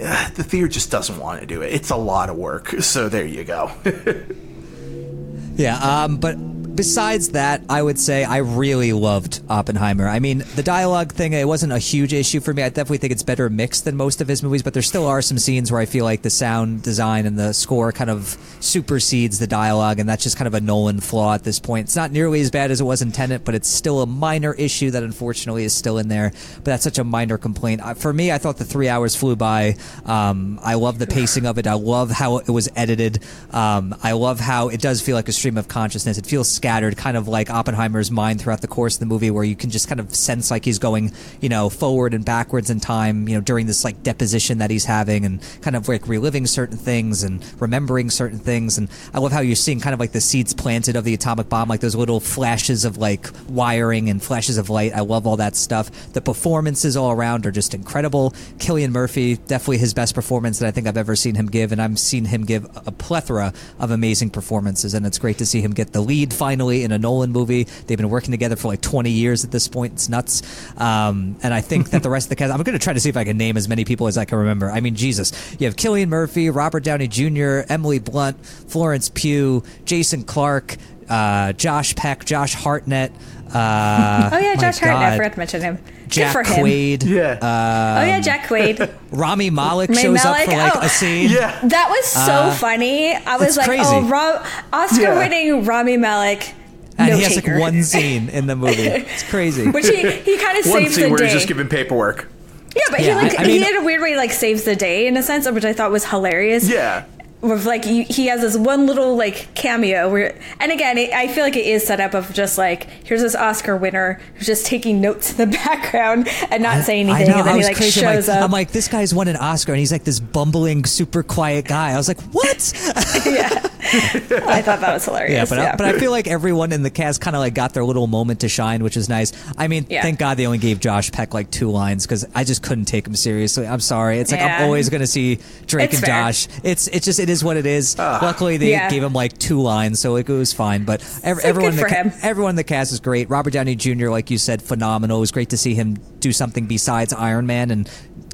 [0.00, 1.72] uh, the theater just doesn't want to do it.
[1.72, 2.68] It's a lot of work.
[2.80, 3.70] So there you go.
[5.56, 6.36] yeah, um, but
[6.80, 10.08] besides that, I would say I really loved Oppenheimer.
[10.08, 12.62] I mean, the dialogue thing, it wasn't a huge issue for me.
[12.62, 15.20] I definitely think it's better mixed than most of his movies, but there still are
[15.20, 19.38] some scenes where I feel like the sound design and the score kind of supersedes
[19.38, 21.84] the dialogue, and that's just kind of a Nolan flaw at this point.
[21.84, 24.54] It's not nearly as bad as it was in Tenet, but it's still a minor
[24.54, 26.32] issue that unfortunately is still in there.
[26.54, 27.82] But that's such a minor complaint.
[27.98, 29.76] For me, I thought the three hours flew by.
[30.06, 31.66] Um, I love the pacing of it.
[31.66, 33.22] I love how it was edited.
[33.50, 36.16] Um, I love how it does feel like a stream of consciousness.
[36.16, 39.44] It feels scattered, kind of like Oppenheimer's mind throughout the course of the movie, where
[39.44, 42.80] you can just kind of sense like he's going, you know, forward and backwards in
[42.80, 46.46] time, you know, during this like deposition that he's having, and kind of like reliving
[46.46, 48.78] certain things and remembering certain things.
[48.78, 51.48] And I love how you're seeing kind of like the seeds planted of the atomic
[51.48, 54.92] bomb, like those little flashes of like wiring and flashes of light.
[54.94, 56.12] I love all that stuff.
[56.12, 58.32] The performances all around are just incredible.
[58.58, 61.80] Cillian Murphy, definitely his best performance that I think I've ever seen him give, and
[61.80, 65.72] I've seen him give a plethora of amazing performances, and it's great to see him
[65.72, 67.64] get the lead finally in a Nolan movie.
[67.64, 69.94] They've been working together for like 20 years at this point.
[69.94, 70.42] It's nuts.
[70.80, 73.00] Um, and I think that the rest of the cast, I'm going to try to
[73.00, 74.70] see if I can name as many people as I can remember.
[74.70, 80.24] I mean, Jesus, you have Cillian Murphy, Robert Downey Jr., Emily Blunt, Florence Pugh, Jason
[80.24, 80.76] Clarke,
[81.08, 83.12] uh, Josh Peck, Josh Hartnett.
[83.52, 85.12] Uh, Oh yeah, my Josh Hartnett.
[85.12, 85.78] I forgot to mention him.
[86.08, 86.64] Jack Good for him.
[86.66, 87.04] Quaid.
[87.04, 87.38] Yeah.
[87.40, 88.92] Uh, oh yeah, Jack Quaid.
[89.12, 90.80] Rami Malek May shows up for like Oh.
[90.80, 91.30] a scene.
[91.30, 91.60] yeah.
[91.64, 93.14] That was so Uh, funny.
[93.14, 93.82] I was like, crazy.
[93.86, 96.52] oh, Ro- Oscar-winning Rami Malek.
[96.98, 97.52] And no he has taker.
[97.54, 98.82] like one scene in the movie.
[98.88, 99.68] It's crazy.
[99.68, 101.24] Which he, he kind of One saves scene the where day.
[101.26, 102.28] he's just giving paperwork.
[102.76, 104.64] yeah, but Yeah, he like I- I he mean- in a weird way like saves
[104.64, 106.68] the day in a sense, which I thought was hilarious.
[106.68, 107.04] Yeah.
[107.40, 111.42] With like he, has this one little like cameo where, and again, it, I feel
[111.42, 115.00] like it is set up of just like here's this Oscar winner who's just taking
[115.00, 118.04] notes in the background and not saying I anything, know, and then he like crazy.
[118.04, 118.44] I'm shows like, up.
[118.44, 121.92] I'm like, this guy's won an Oscar, and he's like this bumbling, super quiet guy.
[121.92, 122.72] I was like, what?
[123.26, 123.66] yeah,
[124.46, 125.32] I thought that was hilarious.
[125.32, 127.72] yeah, but I, but I feel like everyone in the cast kind of like got
[127.72, 129.32] their little moment to shine, which is nice.
[129.56, 130.02] I mean, Yeah.
[130.02, 133.06] thank God they only gave Josh Peck like two lines because I just couldn't take
[133.06, 133.66] him seriously.
[133.66, 134.18] I'm sorry.
[134.18, 134.58] It's like Yeah.
[134.58, 136.22] I'm always going to see Drake It's and fair.
[136.24, 136.48] Josh.
[136.62, 137.96] It's it's just it is what it is.
[137.98, 138.90] Luckily, they Yeah.
[138.90, 140.84] gave him like two lines, so it was fine.
[140.84, 143.30] But ev- So everyone, in the ca- everyone in the cast is great.
[143.30, 145.18] Robert Downey Jr., like you said, phenomenal.
[145.18, 147.90] It was great to see him do something besides Iron Man and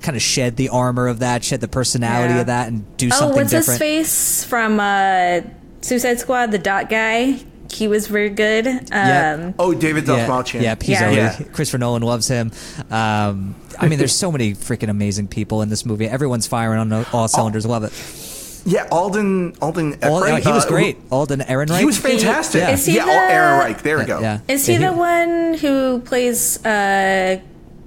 [0.06, 2.40] kind of shed the armor of that, shed the personality Yeah.
[2.40, 3.80] of that, and do oh, something what's different.
[3.80, 5.40] his face from uh,
[5.82, 6.52] Suicide Squad?
[6.52, 7.40] The dot guy.
[7.72, 8.66] He was very good.
[8.68, 9.52] Um, Yeah.
[9.58, 10.62] Oh, David Yeah, Dastmalchian.
[10.62, 11.02] yeah, he's Yeah.
[11.02, 11.34] already- Yeah.
[11.52, 12.52] Christopher Nolan loves him.
[12.90, 16.06] Um, I mean, there's so many freaking amazing people in this movie.
[16.08, 17.66] Everyone's firing on all cylinders.
[17.66, 17.92] Love it.
[18.64, 20.96] Yeah, Alden Alden All, Ehrenreich, he was uh, great.
[21.10, 21.78] Alden Ehrenreich.
[21.78, 22.62] He was fantastic.
[22.62, 22.70] Yeah.
[22.70, 23.82] Is he yeah, the- Aaron Reich.
[23.82, 24.20] There we go.
[24.20, 24.38] Yeah.
[24.48, 27.38] Is he Yeah, the one who plays uh,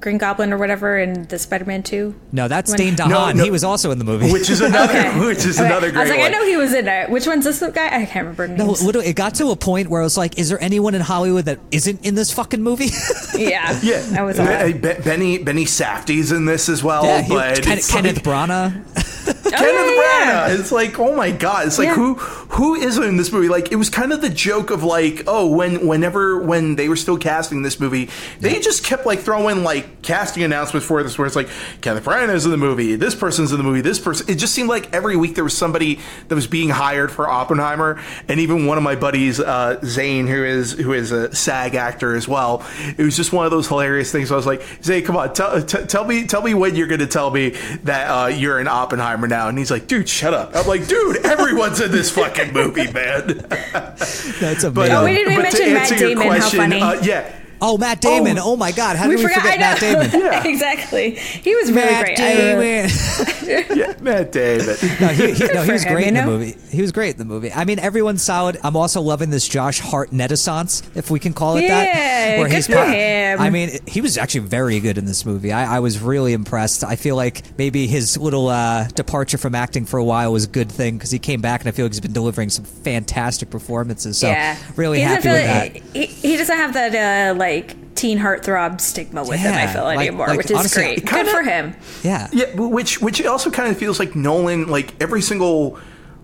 [0.01, 2.15] Green Goblin or whatever in the Spider-Man Two.
[2.31, 3.09] No, that's When- Dane DeHaan.
[3.09, 3.43] No, no.
[3.43, 4.31] He was also in the movie.
[4.31, 5.19] which is another, Okay.
[5.25, 5.67] which is Okay.
[5.67, 6.27] another great I was like, one.
[6.27, 7.09] I know he was in it.
[7.09, 7.87] Which one's this guy?
[7.87, 10.49] I can't remember no, literally, it got to a point where I was like, "Is
[10.49, 12.89] there anyone in Hollywood that isn't in this fucking movie?"
[13.37, 14.71] yeah, Yeah, that was Be- all.
[14.73, 18.49] Be- Benny Benny Safdie's in this as well, yeah, he- but Ken- it's Kenneth like,
[18.49, 18.85] Branagh.
[19.29, 20.49] Oh, Kenneth yeah, yeah.
[20.55, 20.59] Branagh.
[20.59, 21.67] It's like, oh my god!
[21.67, 21.95] It's like Yeah.
[21.95, 23.47] who who isn't in this movie?
[23.49, 26.95] Like it was kind of the joke of like, oh, when whenever when they were
[26.95, 28.09] still casting this movie,
[28.39, 31.49] they just kept like throwing like casting announcements for this, where it's like
[31.81, 34.27] Kenneth is in the movie, this person's in the movie, this person.
[34.29, 38.01] It just seemed like every week there was somebody that was being hired for Oppenheimer,
[38.27, 42.15] and even one of my buddies, uh, Zane, who is who is a SAG actor
[42.15, 42.65] as well.
[42.97, 44.31] It was just one of those hilarious things.
[44.31, 46.99] I was like, Zane, come on, tell t- tell me tell me when you're going
[46.99, 47.49] to tell me
[47.83, 50.55] that uh, you're in Oppenheimer now, and he's like, dude, shut up.
[50.55, 53.27] I'm like, dude, everyone's in this fucking movie, man.
[53.73, 54.73] That's amazing.
[54.73, 56.59] But, Oh, uh, we didn't even but to mention Matt answer your Damon, how question,
[56.59, 56.81] funny.
[56.81, 57.35] Uh, yeah.
[57.61, 58.37] Oh, Matt Damon.
[58.37, 58.55] Oh, Oh.
[58.55, 59.41] my God, how we did we, forgot.
[59.51, 59.79] forget I Matt.
[60.11, 60.21] Damon?
[60.29, 60.47] Yeah.
[60.47, 61.11] exactly.
[61.15, 62.19] He was really Matt great.
[62.19, 63.77] I really- Damon.
[63.77, 64.75] yeah, Matt Damon.
[64.99, 66.55] No, he, he, no, he was him, great you in the movie.
[66.71, 67.51] He was great in the movie.
[67.51, 68.57] I mean, everyone's solid.
[68.63, 71.85] I'm also loving this Josh Hart Renaissance, if we can call it that.
[71.85, 73.39] Yeah, good for him.
[73.39, 75.51] I mean, he was actually very good in this movie.
[75.51, 76.83] I, I was really impressed.
[76.83, 80.49] I feel like maybe his little uh, departure from acting for a while was a
[80.49, 83.49] good thing because he came back and I feel like he's been delivering some fantastic
[83.49, 84.17] performances.
[84.17, 85.75] So yeah, really He happy with that.
[85.95, 87.48] He, he doesn't have that uh, like
[87.95, 89.53] teen heartthrob stigma with him.
[89.53, 91.05] I feel like- anymore, like, which is honestly, great.
[91.07, 91.75] kinda- Good for him.
[92.03, 92.27] Yeah.
[92.31, 95.77] Yeah, which which also kind of feels like Nolan, like every single,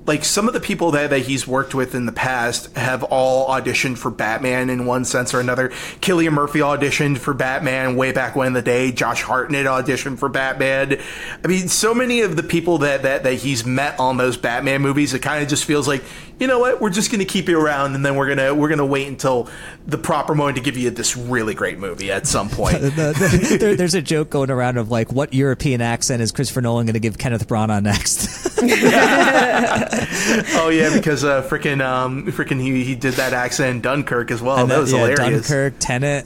[0.07, 3.49] like some of the people that, that he's worked with in the past have all
[3.49, 5.69] auditioned for Batman in one sense or another.
[5.99, 8.91] Cillian Murphy auditioned for Batman way back when in the day.
[8.91, 10.97] Josh Hartnett auditioned for Batman.
[11.43, 14.81] I mean, so many of the people that that, that he's met on those Batman
[14.83, 16.03] movies, it kind of just feels like,
[16.39, 18.85] you know what, we're just gonna keep you around, and then we're gonna we're gonna
[18.85, 19.49] wait until
[19.87, 22.79] the proper moment to give you this really great movie at some point.
[22.81, 26.61] The- the- there, there's a joke going around of like, what European accent is Christopher
[26.61, 28.45] Nolan going to give Kenneth Branagh next?
[30.57, 34.41] Oh yeah, because uh, freaking um, freaking he he did that accent in Dunkirk as
[34.41, 34.57] well.
[34.57, 35.47] And that was yeah, hilarious.
[35.47, 36.25] Dunkirk, Tenet.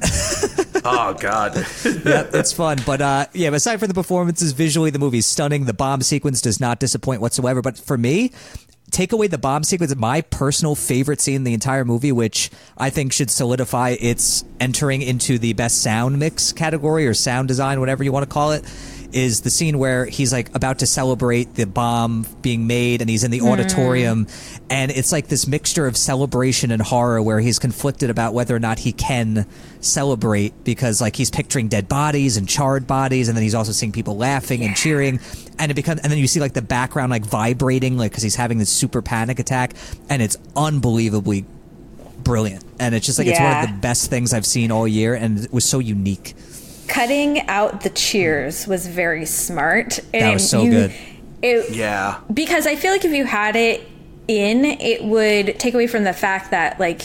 [0.86, 1.56] Oh god.
[1.56, 2.78] yep, it's fun.
[2.86, 5.66] But uh, yeah, aside from the performances, visually the movie's stunning.
[5.66, 7.62] The bomb sequence does not disappoint whatsoever.
[7.62, 8.32] But for me,
[8.92, 12.90] take away the bomb sequence, my personal favorite scene in the entire movie, which I
[12.90, 18.04] think should solidify its entering into the best sound mix category or sound design, whatever
[18.04, 18.64] you want to call it.
[19.12, 23.24] Is the scene where he's like about to celebrate the bomb being made and he's
[23.24, 23.48] in the hmm.
[23.48, 24.28] auditorium.
[24.70, 28.60] And it's like this mixture of celebration and horror where he's conflicted about whether or
[28.60, 29.48] not he can
[29.82, 33.92] celebrate because like he's picturing dead bodies and charred bodies and then he's also seeing
[33.92, 35.20] people laughing and cheering.
[35.58, 38.36] And it becomes and then you see like the background like vibrating like because he's
[38.36, 39.74] having this super panic attack
[40.10, 41.46] and it's unbelievably
[42.24, 42.64] brilliant.
[42.80, 45.40] And it's just like it's one of the best things i've seen all year and
[45.40, 46.36] it was so unique
[46.90, 50.00] Cutting out the cheers was very smart.
[50.14, 50.94] And That was so you- good.
[51.42, 52.16] It, Yeah.
[52.34, 53.88] because I feel like if you had it
[54.28, 57.04] in, it would take away from the fact that like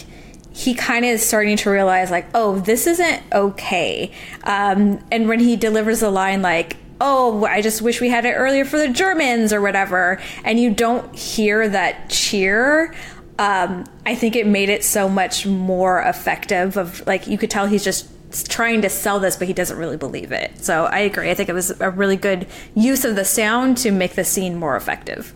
[0.52, 4.10] he kind of is starting to realize like, oh, this isn't okay.
[4.44, 8.32] Um, and when he delivers the line like, "Oh, I just wish we had it
[8.34, 12.94] earlier for the Germans" or whatever, and you don't hear that cheer.
[13.38, 16.76] Um, I think it made it so much more effective.
[16.76, 18.06] Of like, you could tell he's just
[18.42, 20.64] trying to sell this, but he doesn't really believe it.
[20.64, 21.30] So I agree.
[21.30, 24.56] I think it was a really good use of the sound to make the scene
[24.56, 25.32] more effective.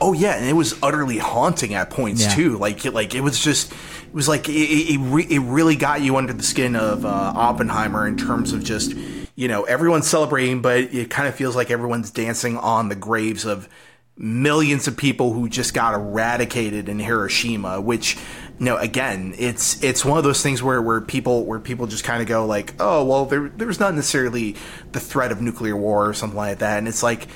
[0.00, 2.34] Oh yeah, and it was utterly haunting at points Yeah.
[2.34, 2.58] too.
[2.58, 5.76] Like it, like it was just it was like it it, it, re- it really
[5.76, 8.92] got you under the skin of uh, Oppenheimer in terms of just
[9.36, 13.44] you know everyone's celebrating, but it kind of feels like everyone's dancing on the graves
[13.46, 13.68] of
[14.16, 18.16] millions of people who just got eradicated in Hiroshima, which
[18.60, 22.22] know again it's it's one of those things where where people where people just kind
[22.22, 24.54] of go like oh well there there's not necessarily
[24.92, 26.78] the threat of nuclear war or something like that.
[26.78, 27.28] And it's like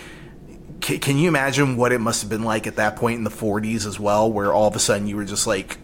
[0.80, 3.84] can, you imagine what it must have been like at that point in the 40s
[3.84, 5.76] as well where all of a sudden you were just like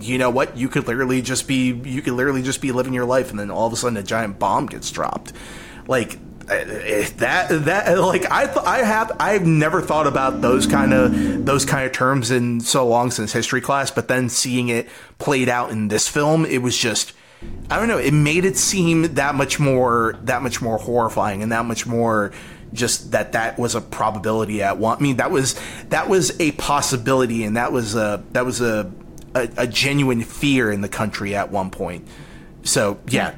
[0.00, 0.56] you know what?
[0.56, 3.50] You could literally just be you could literally just be living your life and then
[3.50, 5.32] all of a sudden a giant bomb gets dropped.
[5.86, 6.18] Like
[6.48, 11.46] Eh, that that like I th- I have I've never thought about those kind of
[11.46, 14.88] those kind of terms in so long since history class but then seeing it
[15.18, 17.12] played out in this film it was just
[17.70, 21.50] I don't know it made it seem that much more that much more horrifying and
[21.52, 22.32] that much more
[22.72, 25.58] just that that was a probability at one I mean that was
[25.88, 28.90] that was a possibility and that was a that was a
[29.34, 32.06] a, a genuine fear in the country at one point.
[32.64, 33.34] So yeah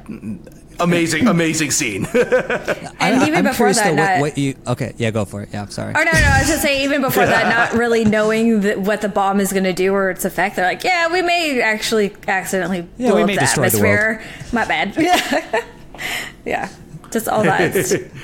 [0.79, 2.05] amazing amazing scene
[2.99, 5.49] And even I'm before that, though, what, not- what you okay yeah go for it
[5.51, 6.17] yeah i'm sorry Oh no, no!
[6.19, 9.51] I was just saying, even before that, not really knowing that what the bomb is
[9.51, 13.15] going to do or its effect, they're like, "Yeah, we may actually accidentally Yeah, blow
[13.17, 14.49] we up may the destroy the world." atmosphere.
[14.53, 14.93] My bad."
[16.45, 16.69] yeah.
[17.11, 17.73] just all that.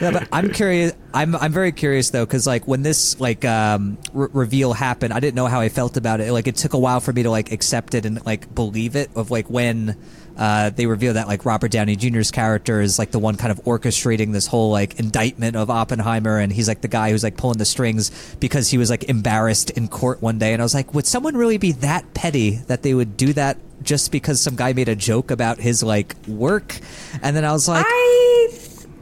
[0.02, 0.94] Yeah, but I'm curious.
[1.14, 5.20] I'm I'm very curious though, because like when this like um, re- reveal happened, I
[5.20, 6.32] didn't know how I felt about it.
[6.32, 9.10] Like it took a while for me to like accept it and like believe it.
[9.16, 9.96] Of like when
[10.38, 13.64] uh, they reveal that like Robert Downey Jr.'s character is like the one kind of
[13.66, 17.58] orchestrating this whole like indictment of Oppenheimer, and he's like the guy who's like pulling
[17.58, 20.94] the strings because he was like embarrassed in court one day, and I was like,
[20.94, 24.74] would someone really be that petty that they would do that just because some guy
[24.74, 26.80] made a joke about his like work?
[27.22, 28.50] And then I was like, I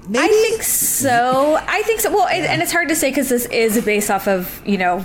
[0.09, 1.57] maybe I think so.
[1.61, 2.11] I think so.
[2.11, 5.03] Well, it, and it's hard to say because this is based off of you know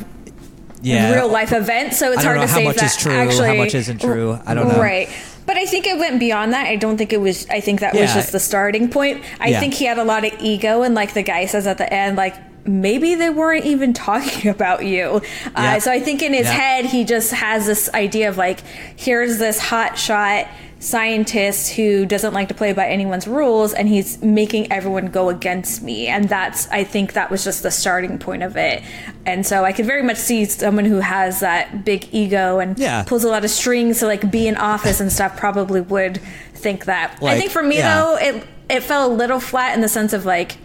[0.82, 3.12] yeah, real life events, so it's hard to how say much if that is true,
[3.12, 4.38] how actually much isn't true.
[4.44, 4.80] I don't know.
[4.80, 5.08] Right.
[5.46, 6.66] But I think it went beyond that.
[6.66, 7.46] I don't think it was.
[7.48, 9.22] I think that was just the starting point.
[9.40, 9.60] I Yeah.
[9.60, 12.16] think he had a lot of ego, and like the guy says at the end,
[12.16, 12.34] like
[12.66, 15.22] maybe they weren't even talking about you.
[15.54, 15.76] Yeah.
[15.76, 16.52] Uh, so I think in his Yeah.
[16.52, 18.58] head, he just has this idea of like,
[18.96, 20.48] here's this hot shot
[20.86, 25.82] scientist who doesn't like to play by anyone's rules and he's making everyone go against
[25.82, 28.82] me and that's i think that was just the starting point of it
[29.26, 33.02] and so i could very much see someone who has that big ego and Yeah.
[33.02, 36.20] pulls a lot of strings to like be in office and stuff probably would
[36.54, 38.00] think that i think for me yeah.
[38.00, 40.56] though it it fell a little flat in the sense of like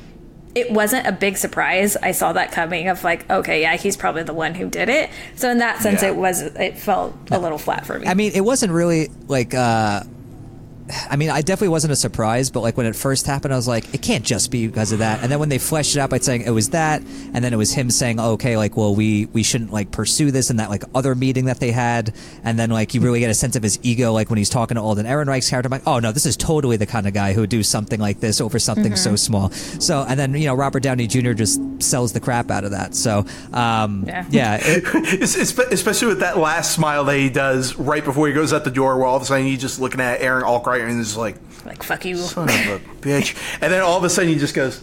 [0.56, 1.96] it wasn't a big surprise.
[1.98, 5.10] I saw that coming of like, okay, yeah, he's probably the one who did it.
[5.36, 6.10] So in that sense, Yeah.
[6.10, 8.08] it was it felt a little flat for me.
[8.08, 9.54] I mean, it wasn't really like.
[9.54, 10.04] uh
[11.10, 13.68] I mean, I definitely wasn't a surprise, but like when it first happened, I was
[13.68, 15.22] like, it can't just be because of that.
[15.22, 17.02] And then when they fleshed it out by saying it was that,
[17.34, 20.32] and then it was him saying, oh, okay, like, well, we we shouldn't like pursue
[20.32, 22.14] this in that like other meeting that they had,
[22.44, 24.76] and then like you really get a sense of his ego, like when he's talking
[24.76, 25.68] to Alden Ehrenreich's character.
[25.68, 28.00] I'm like, oh no, this is totally the kind of guy who would do something
[28.00, 29.50] like this over something so small.
[29.52, 31.34] So, and then you know, Robert Downey Jr.
[31.34, 32.96] just sells the crap out of that.
[32.96, 34.26] So, um, Yeah.
[34.30, 38.34] yeah, it- Es- espe- Especially with that last smile that he does right before he
[38.34, 40.81] goes out the door, where all of a sudden he's just looking at Aaron Albright
[40.88, 41.36] and is like,
[41.66, 42.16] like fuck you.
[42.18, 44.82] "Son of a bitch," and then all of a sudden he just goes,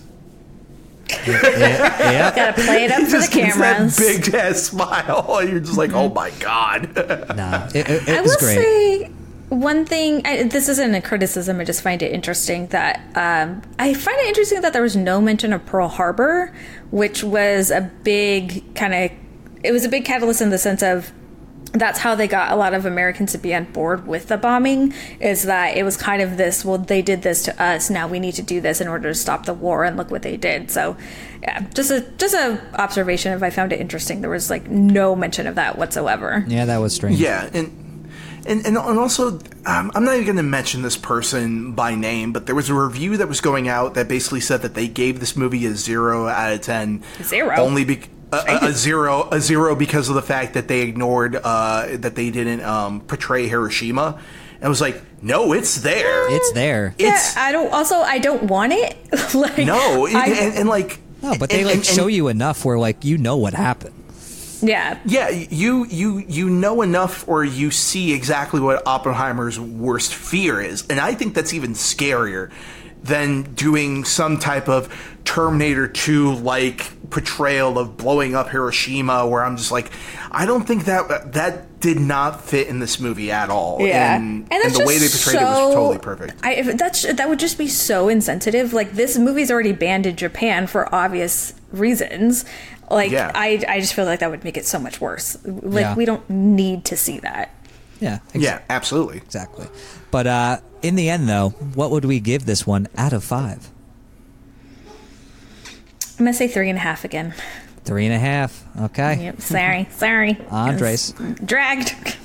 [1.26, 2.32] yeah.
[2.36, 3.96] Gotta play it up for the just gets cameras.
[3.96, 5.42] that big ass smile.
[5.44, 6.94] You're just like, "Oh my god."
[7.36, 8.56] Nah, it, it, it I was will great.
[8.56, 9.04] say
[9.48, 10.22] one thing.
[10.26, 11.60] I, this isn't a criticism.
[11.60, 15.20] I just find it interesting that um, I find it interesting that there was no
[15.20, 16.54] mention of Pearl Harbor,
[16.90, 19.10] which was a big kind of.
[19.64, 21.10] It was a big catalyst in the sense of
[21.72, 24.92] that's how they got a lot of Americans to be on board with the bombing
[25.20, 28.18] is that it was kind of this well they did this to us now we
[28.18, 30.70] need to do this in order to stop the war and look what they did
[30.70, 30.96] so
[31.42, 35.14] yeah just a just a observation if I found it interesting there was like no
[35.14, 37.20] mention of that whatsoever Yeah, that was strange.
[37.20, 37.84] Yeah, and
[38.46, 42.32] and and, and also, um, I'm not even going to mention this person by name,
[42.32, 45.20] but there was a review that was going out that basically said that they gave
[45.20, 47.02] this movie a zero out of ten.
[47.22, 47.56] Zero?
[47.56, 51.36] only be- a, a, a zero a zero because of the fact that they ignored
[51.36, 54.18] uh, that they didn't um, portray Hiroshima.
[54.56, 56.30] And I was like, no, it's there.
[56.34, 56.94] It's there.
[56.98, 57.72] It's yeah, I don't.
[57.72, 58.96] Also, I don't want it.
[59.34, 62.14] like no, and, I- and, and like No, but they and- like and- show and-
[62.14, 63.94] you enough where like you know what happened.
[64.60, 70.60] yeah, Yeah, you you you know enough, or you see exactly what Oppenheimer's worst fear
[70.60, 72.50] is, and I think that's even scarier
[73.08, 74.88] than doing some type of
[75.24, 79.90] Terminator Two like portrayal of blowing up Hiroshima, where I'm just like,
[80.30, 83.78] I don't think that that did not fit in this movie at all.
[83.80, 86.34] yeah, and, that's the way they just portrayed it was totally perfect.
[86.42, 88.72] I if that's that would just be so insensitive.
[88.72, 92.44] Like this movie's already banned in Japan for obvious reasons.
[92.90, 93.30] Like Yeah.
[93.34, 95.36] I, I just feel like that would make it so much worse.
[95.44, 95.94] Like Yeah.
[95.94, 97.54] we don't need to see that.
[98.00, 98.18] Yeah.
[98.34, 99.16] ex- Yeah, absolutely.
[99.18, 99.66] Exactly.
[100.10, 103.70] But uh, in the end, though, what would we give this one out of five?
[106.18, 107.34] I'm gonna say three and a half again.
[107.84, 108.64] Three and a half.
[108.80, 109.24] Okay.
[109.24, 109.40] Yep.
[109.40, 110.36] Sorry, sorry.
[110.50, 111.12] Andres.
[111.44, 112.16] Dragged.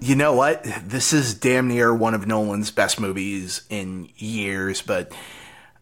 [0.00, 0.64] You know what?
[0.84, 5.12] This is damn near one of Nolan's best movies in years, but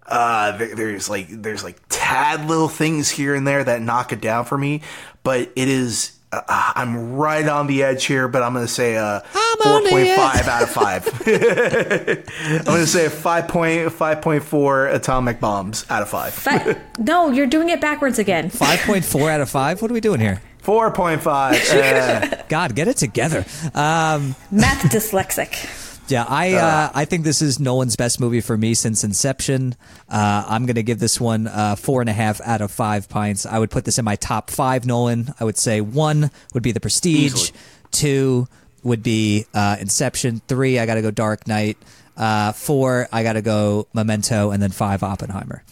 [0.06, 4.20] uh, there, there's like there's like tad little things here and there that knock it
[4.20, 4.82] down for me.
[5.22, 9.22] But it is uh, I'm right on the edge here, but I'm gonna say a
[9.34, 10.18] I'm four on the point edge.
[10.18, 11.06] five out of five.
[12.58, 16.40] I'm gonna say a five point five point four atomic bombs out of five.
[16.44, 18.50] But no, you're doing it backwards again.
[18.50, 19.82] 5.4 out of 5?
[19.82, 20.40] What are we doing here?
[20.58, 21.56] Four point five.
[21.70, 23.46] Uh, God, get it together.
[23.74, 25.79] Um, Math dyslexic.
[26.10, 29.74] Yeah, I uh, I think this is Nolan's best movie for me since Inception.
[30.08, 33.08] Uh, I'm going to give this one uh, four and a half out of five
[33.08, 33.46] pints.
[33.46, 35.32] I would put this in my top five Nolan.
[35.40, 37.58] I would say one would be The Prestige, Easily.
[37.90, 38.48] two
[38.82, 41.76] would be uh, Inception, three, I got to go Dark Knight,
[42.16, 45.62] uh, four, I got to go Memento, and then five, Oppenheimer.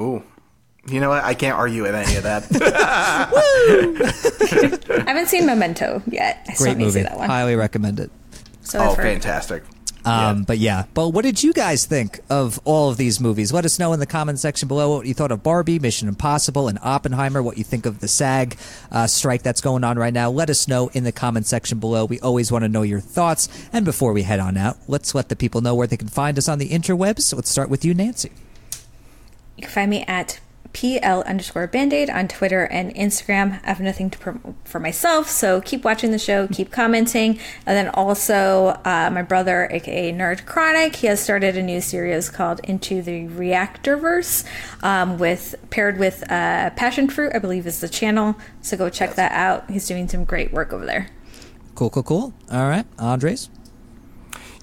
[0.00, 0.22] ooh.
[0.88, 1.22] You know what?
[1.22, 2.50] I can't argue with any of that.
[3.32, 4.96] Woo!
[4.96, 6.44] I haven't seen Memento yet.
[6.48, 7.08] I Great need to see movie.
[7.08, 7.28] that one.
[7.28, 8.10] Highly recommend it.
[8.62, 9.64] So oh, fantastic.
[10.04, 10.44] Um, Yeah.
[10.46, 13.52] But yeah, but what did you guys think of all of these movies?
[13.52, 16.68] Let us know in the comment section below what you thought of Barbie, Mission Impossible,
[16.68, 17.42] and Oppenheimer.
[17.42, 18.56] What you think of the SAG
[18.90, 20.30] uh, strike that's going on right now?
[20.30, 22.04] Let us know in the comment section below.
[22.04, 23.48] We always want to know your thoughts.
[23.72, 26.36] And before we head on out, let's let the people know where they can find
[26.36, 27.34] us on the interwebs.
[27.34, 28.32] Let's start with you, Nancy.
[29.56, 30.40] You can find me at
[30.72, 33.60] PL underscore Bandaid on Twitter and Instagram.
[33.64, 37.38] I have nothing to promote for myself, so keep watching the show, keep commenting.
[37.66, 42.30] And then also, uh, my brother, aka Nerd Chronic, he has started a new series
[42.30, 44.44] called Into the Reactorverse,
[44.82, 48.36] um, with paired with uh, Passion Fruit, I believe is the channel.
[48.60, 49.70] So go check that out.
[49.70, 51.08] He's doing some great work over there.
[51.74, 52.34] Cool, cool, cool.
[52.50, 53.48] All right, Andres.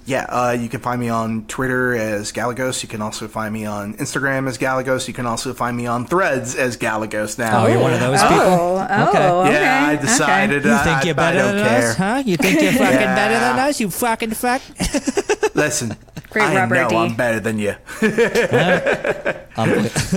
[0.09, 2.81] Yeah, uh, you can find me on Twitter as Galagos.
[2.81, 5.07] You can also find me on Instagram as Galagos.
[5.07, 7.63] You can also find me on Threads as Galagos now.
[7.63, 8.37] Oh, you're one of those people.
[8.39, 9.29] Oh, oh, Okay.
[9.29, 9.51] okay.
[9.61, 10.01] yeah, I okay.
[10.01, 11.89] decided You I, think you're better don't than care.
[11.91, 12.23] us, huh?
[12.25, 13.15] You think you're fucking Yeah.
[13.15, 13.79] better than us?
[13.79, 14.63] You fucking fuck.
[15.55, 15.95] Listen,
[16.31, 16.95] Great I Robert know D.
[16.95, 17.75] I'm better than you.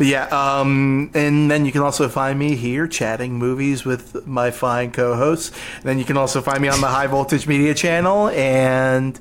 [0.01, 4.93] Yeah, um, and then you can also find me here chatting movies with my fine
[4.93, 5.51] co-hosts.
[5.83, 9.19] Then you can also find me on the High Voltage Media channel, and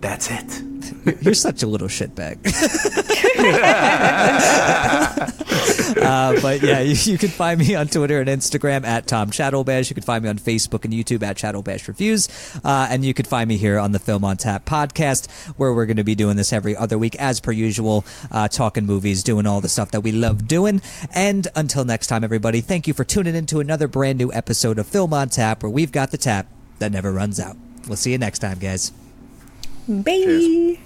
[0.00, 0.62] that's it.
[1.22, 2.38] You're such a little shitbag.
[6.02, 9.90] uh, but yeah, you, you can find me on Twitter and Instagram at Tom Shadowbash.
[9.90, 12.28] You can find me on Facebook and YouTube at Shadowbash Reviews.
[12.64, 15.86] Uh, and you can find me here on the Film on Tap podcast, where we're
[15.86, 19.46] going to be doing this every other week, as per usual, uh, talking movies, doing
[19.46, 20.80] all the stuff that we love doing.
[21.14, 24.78] And until next time, everybody, thank you for tuning in to another brand new episode
[24.78, 26.46] of Film on Tap, where we've got the tap
[26.78, 27.56] that never runs out.
[27.86, 28.92] We'll see you next time, guys.
[29.88, 30.76] Bye.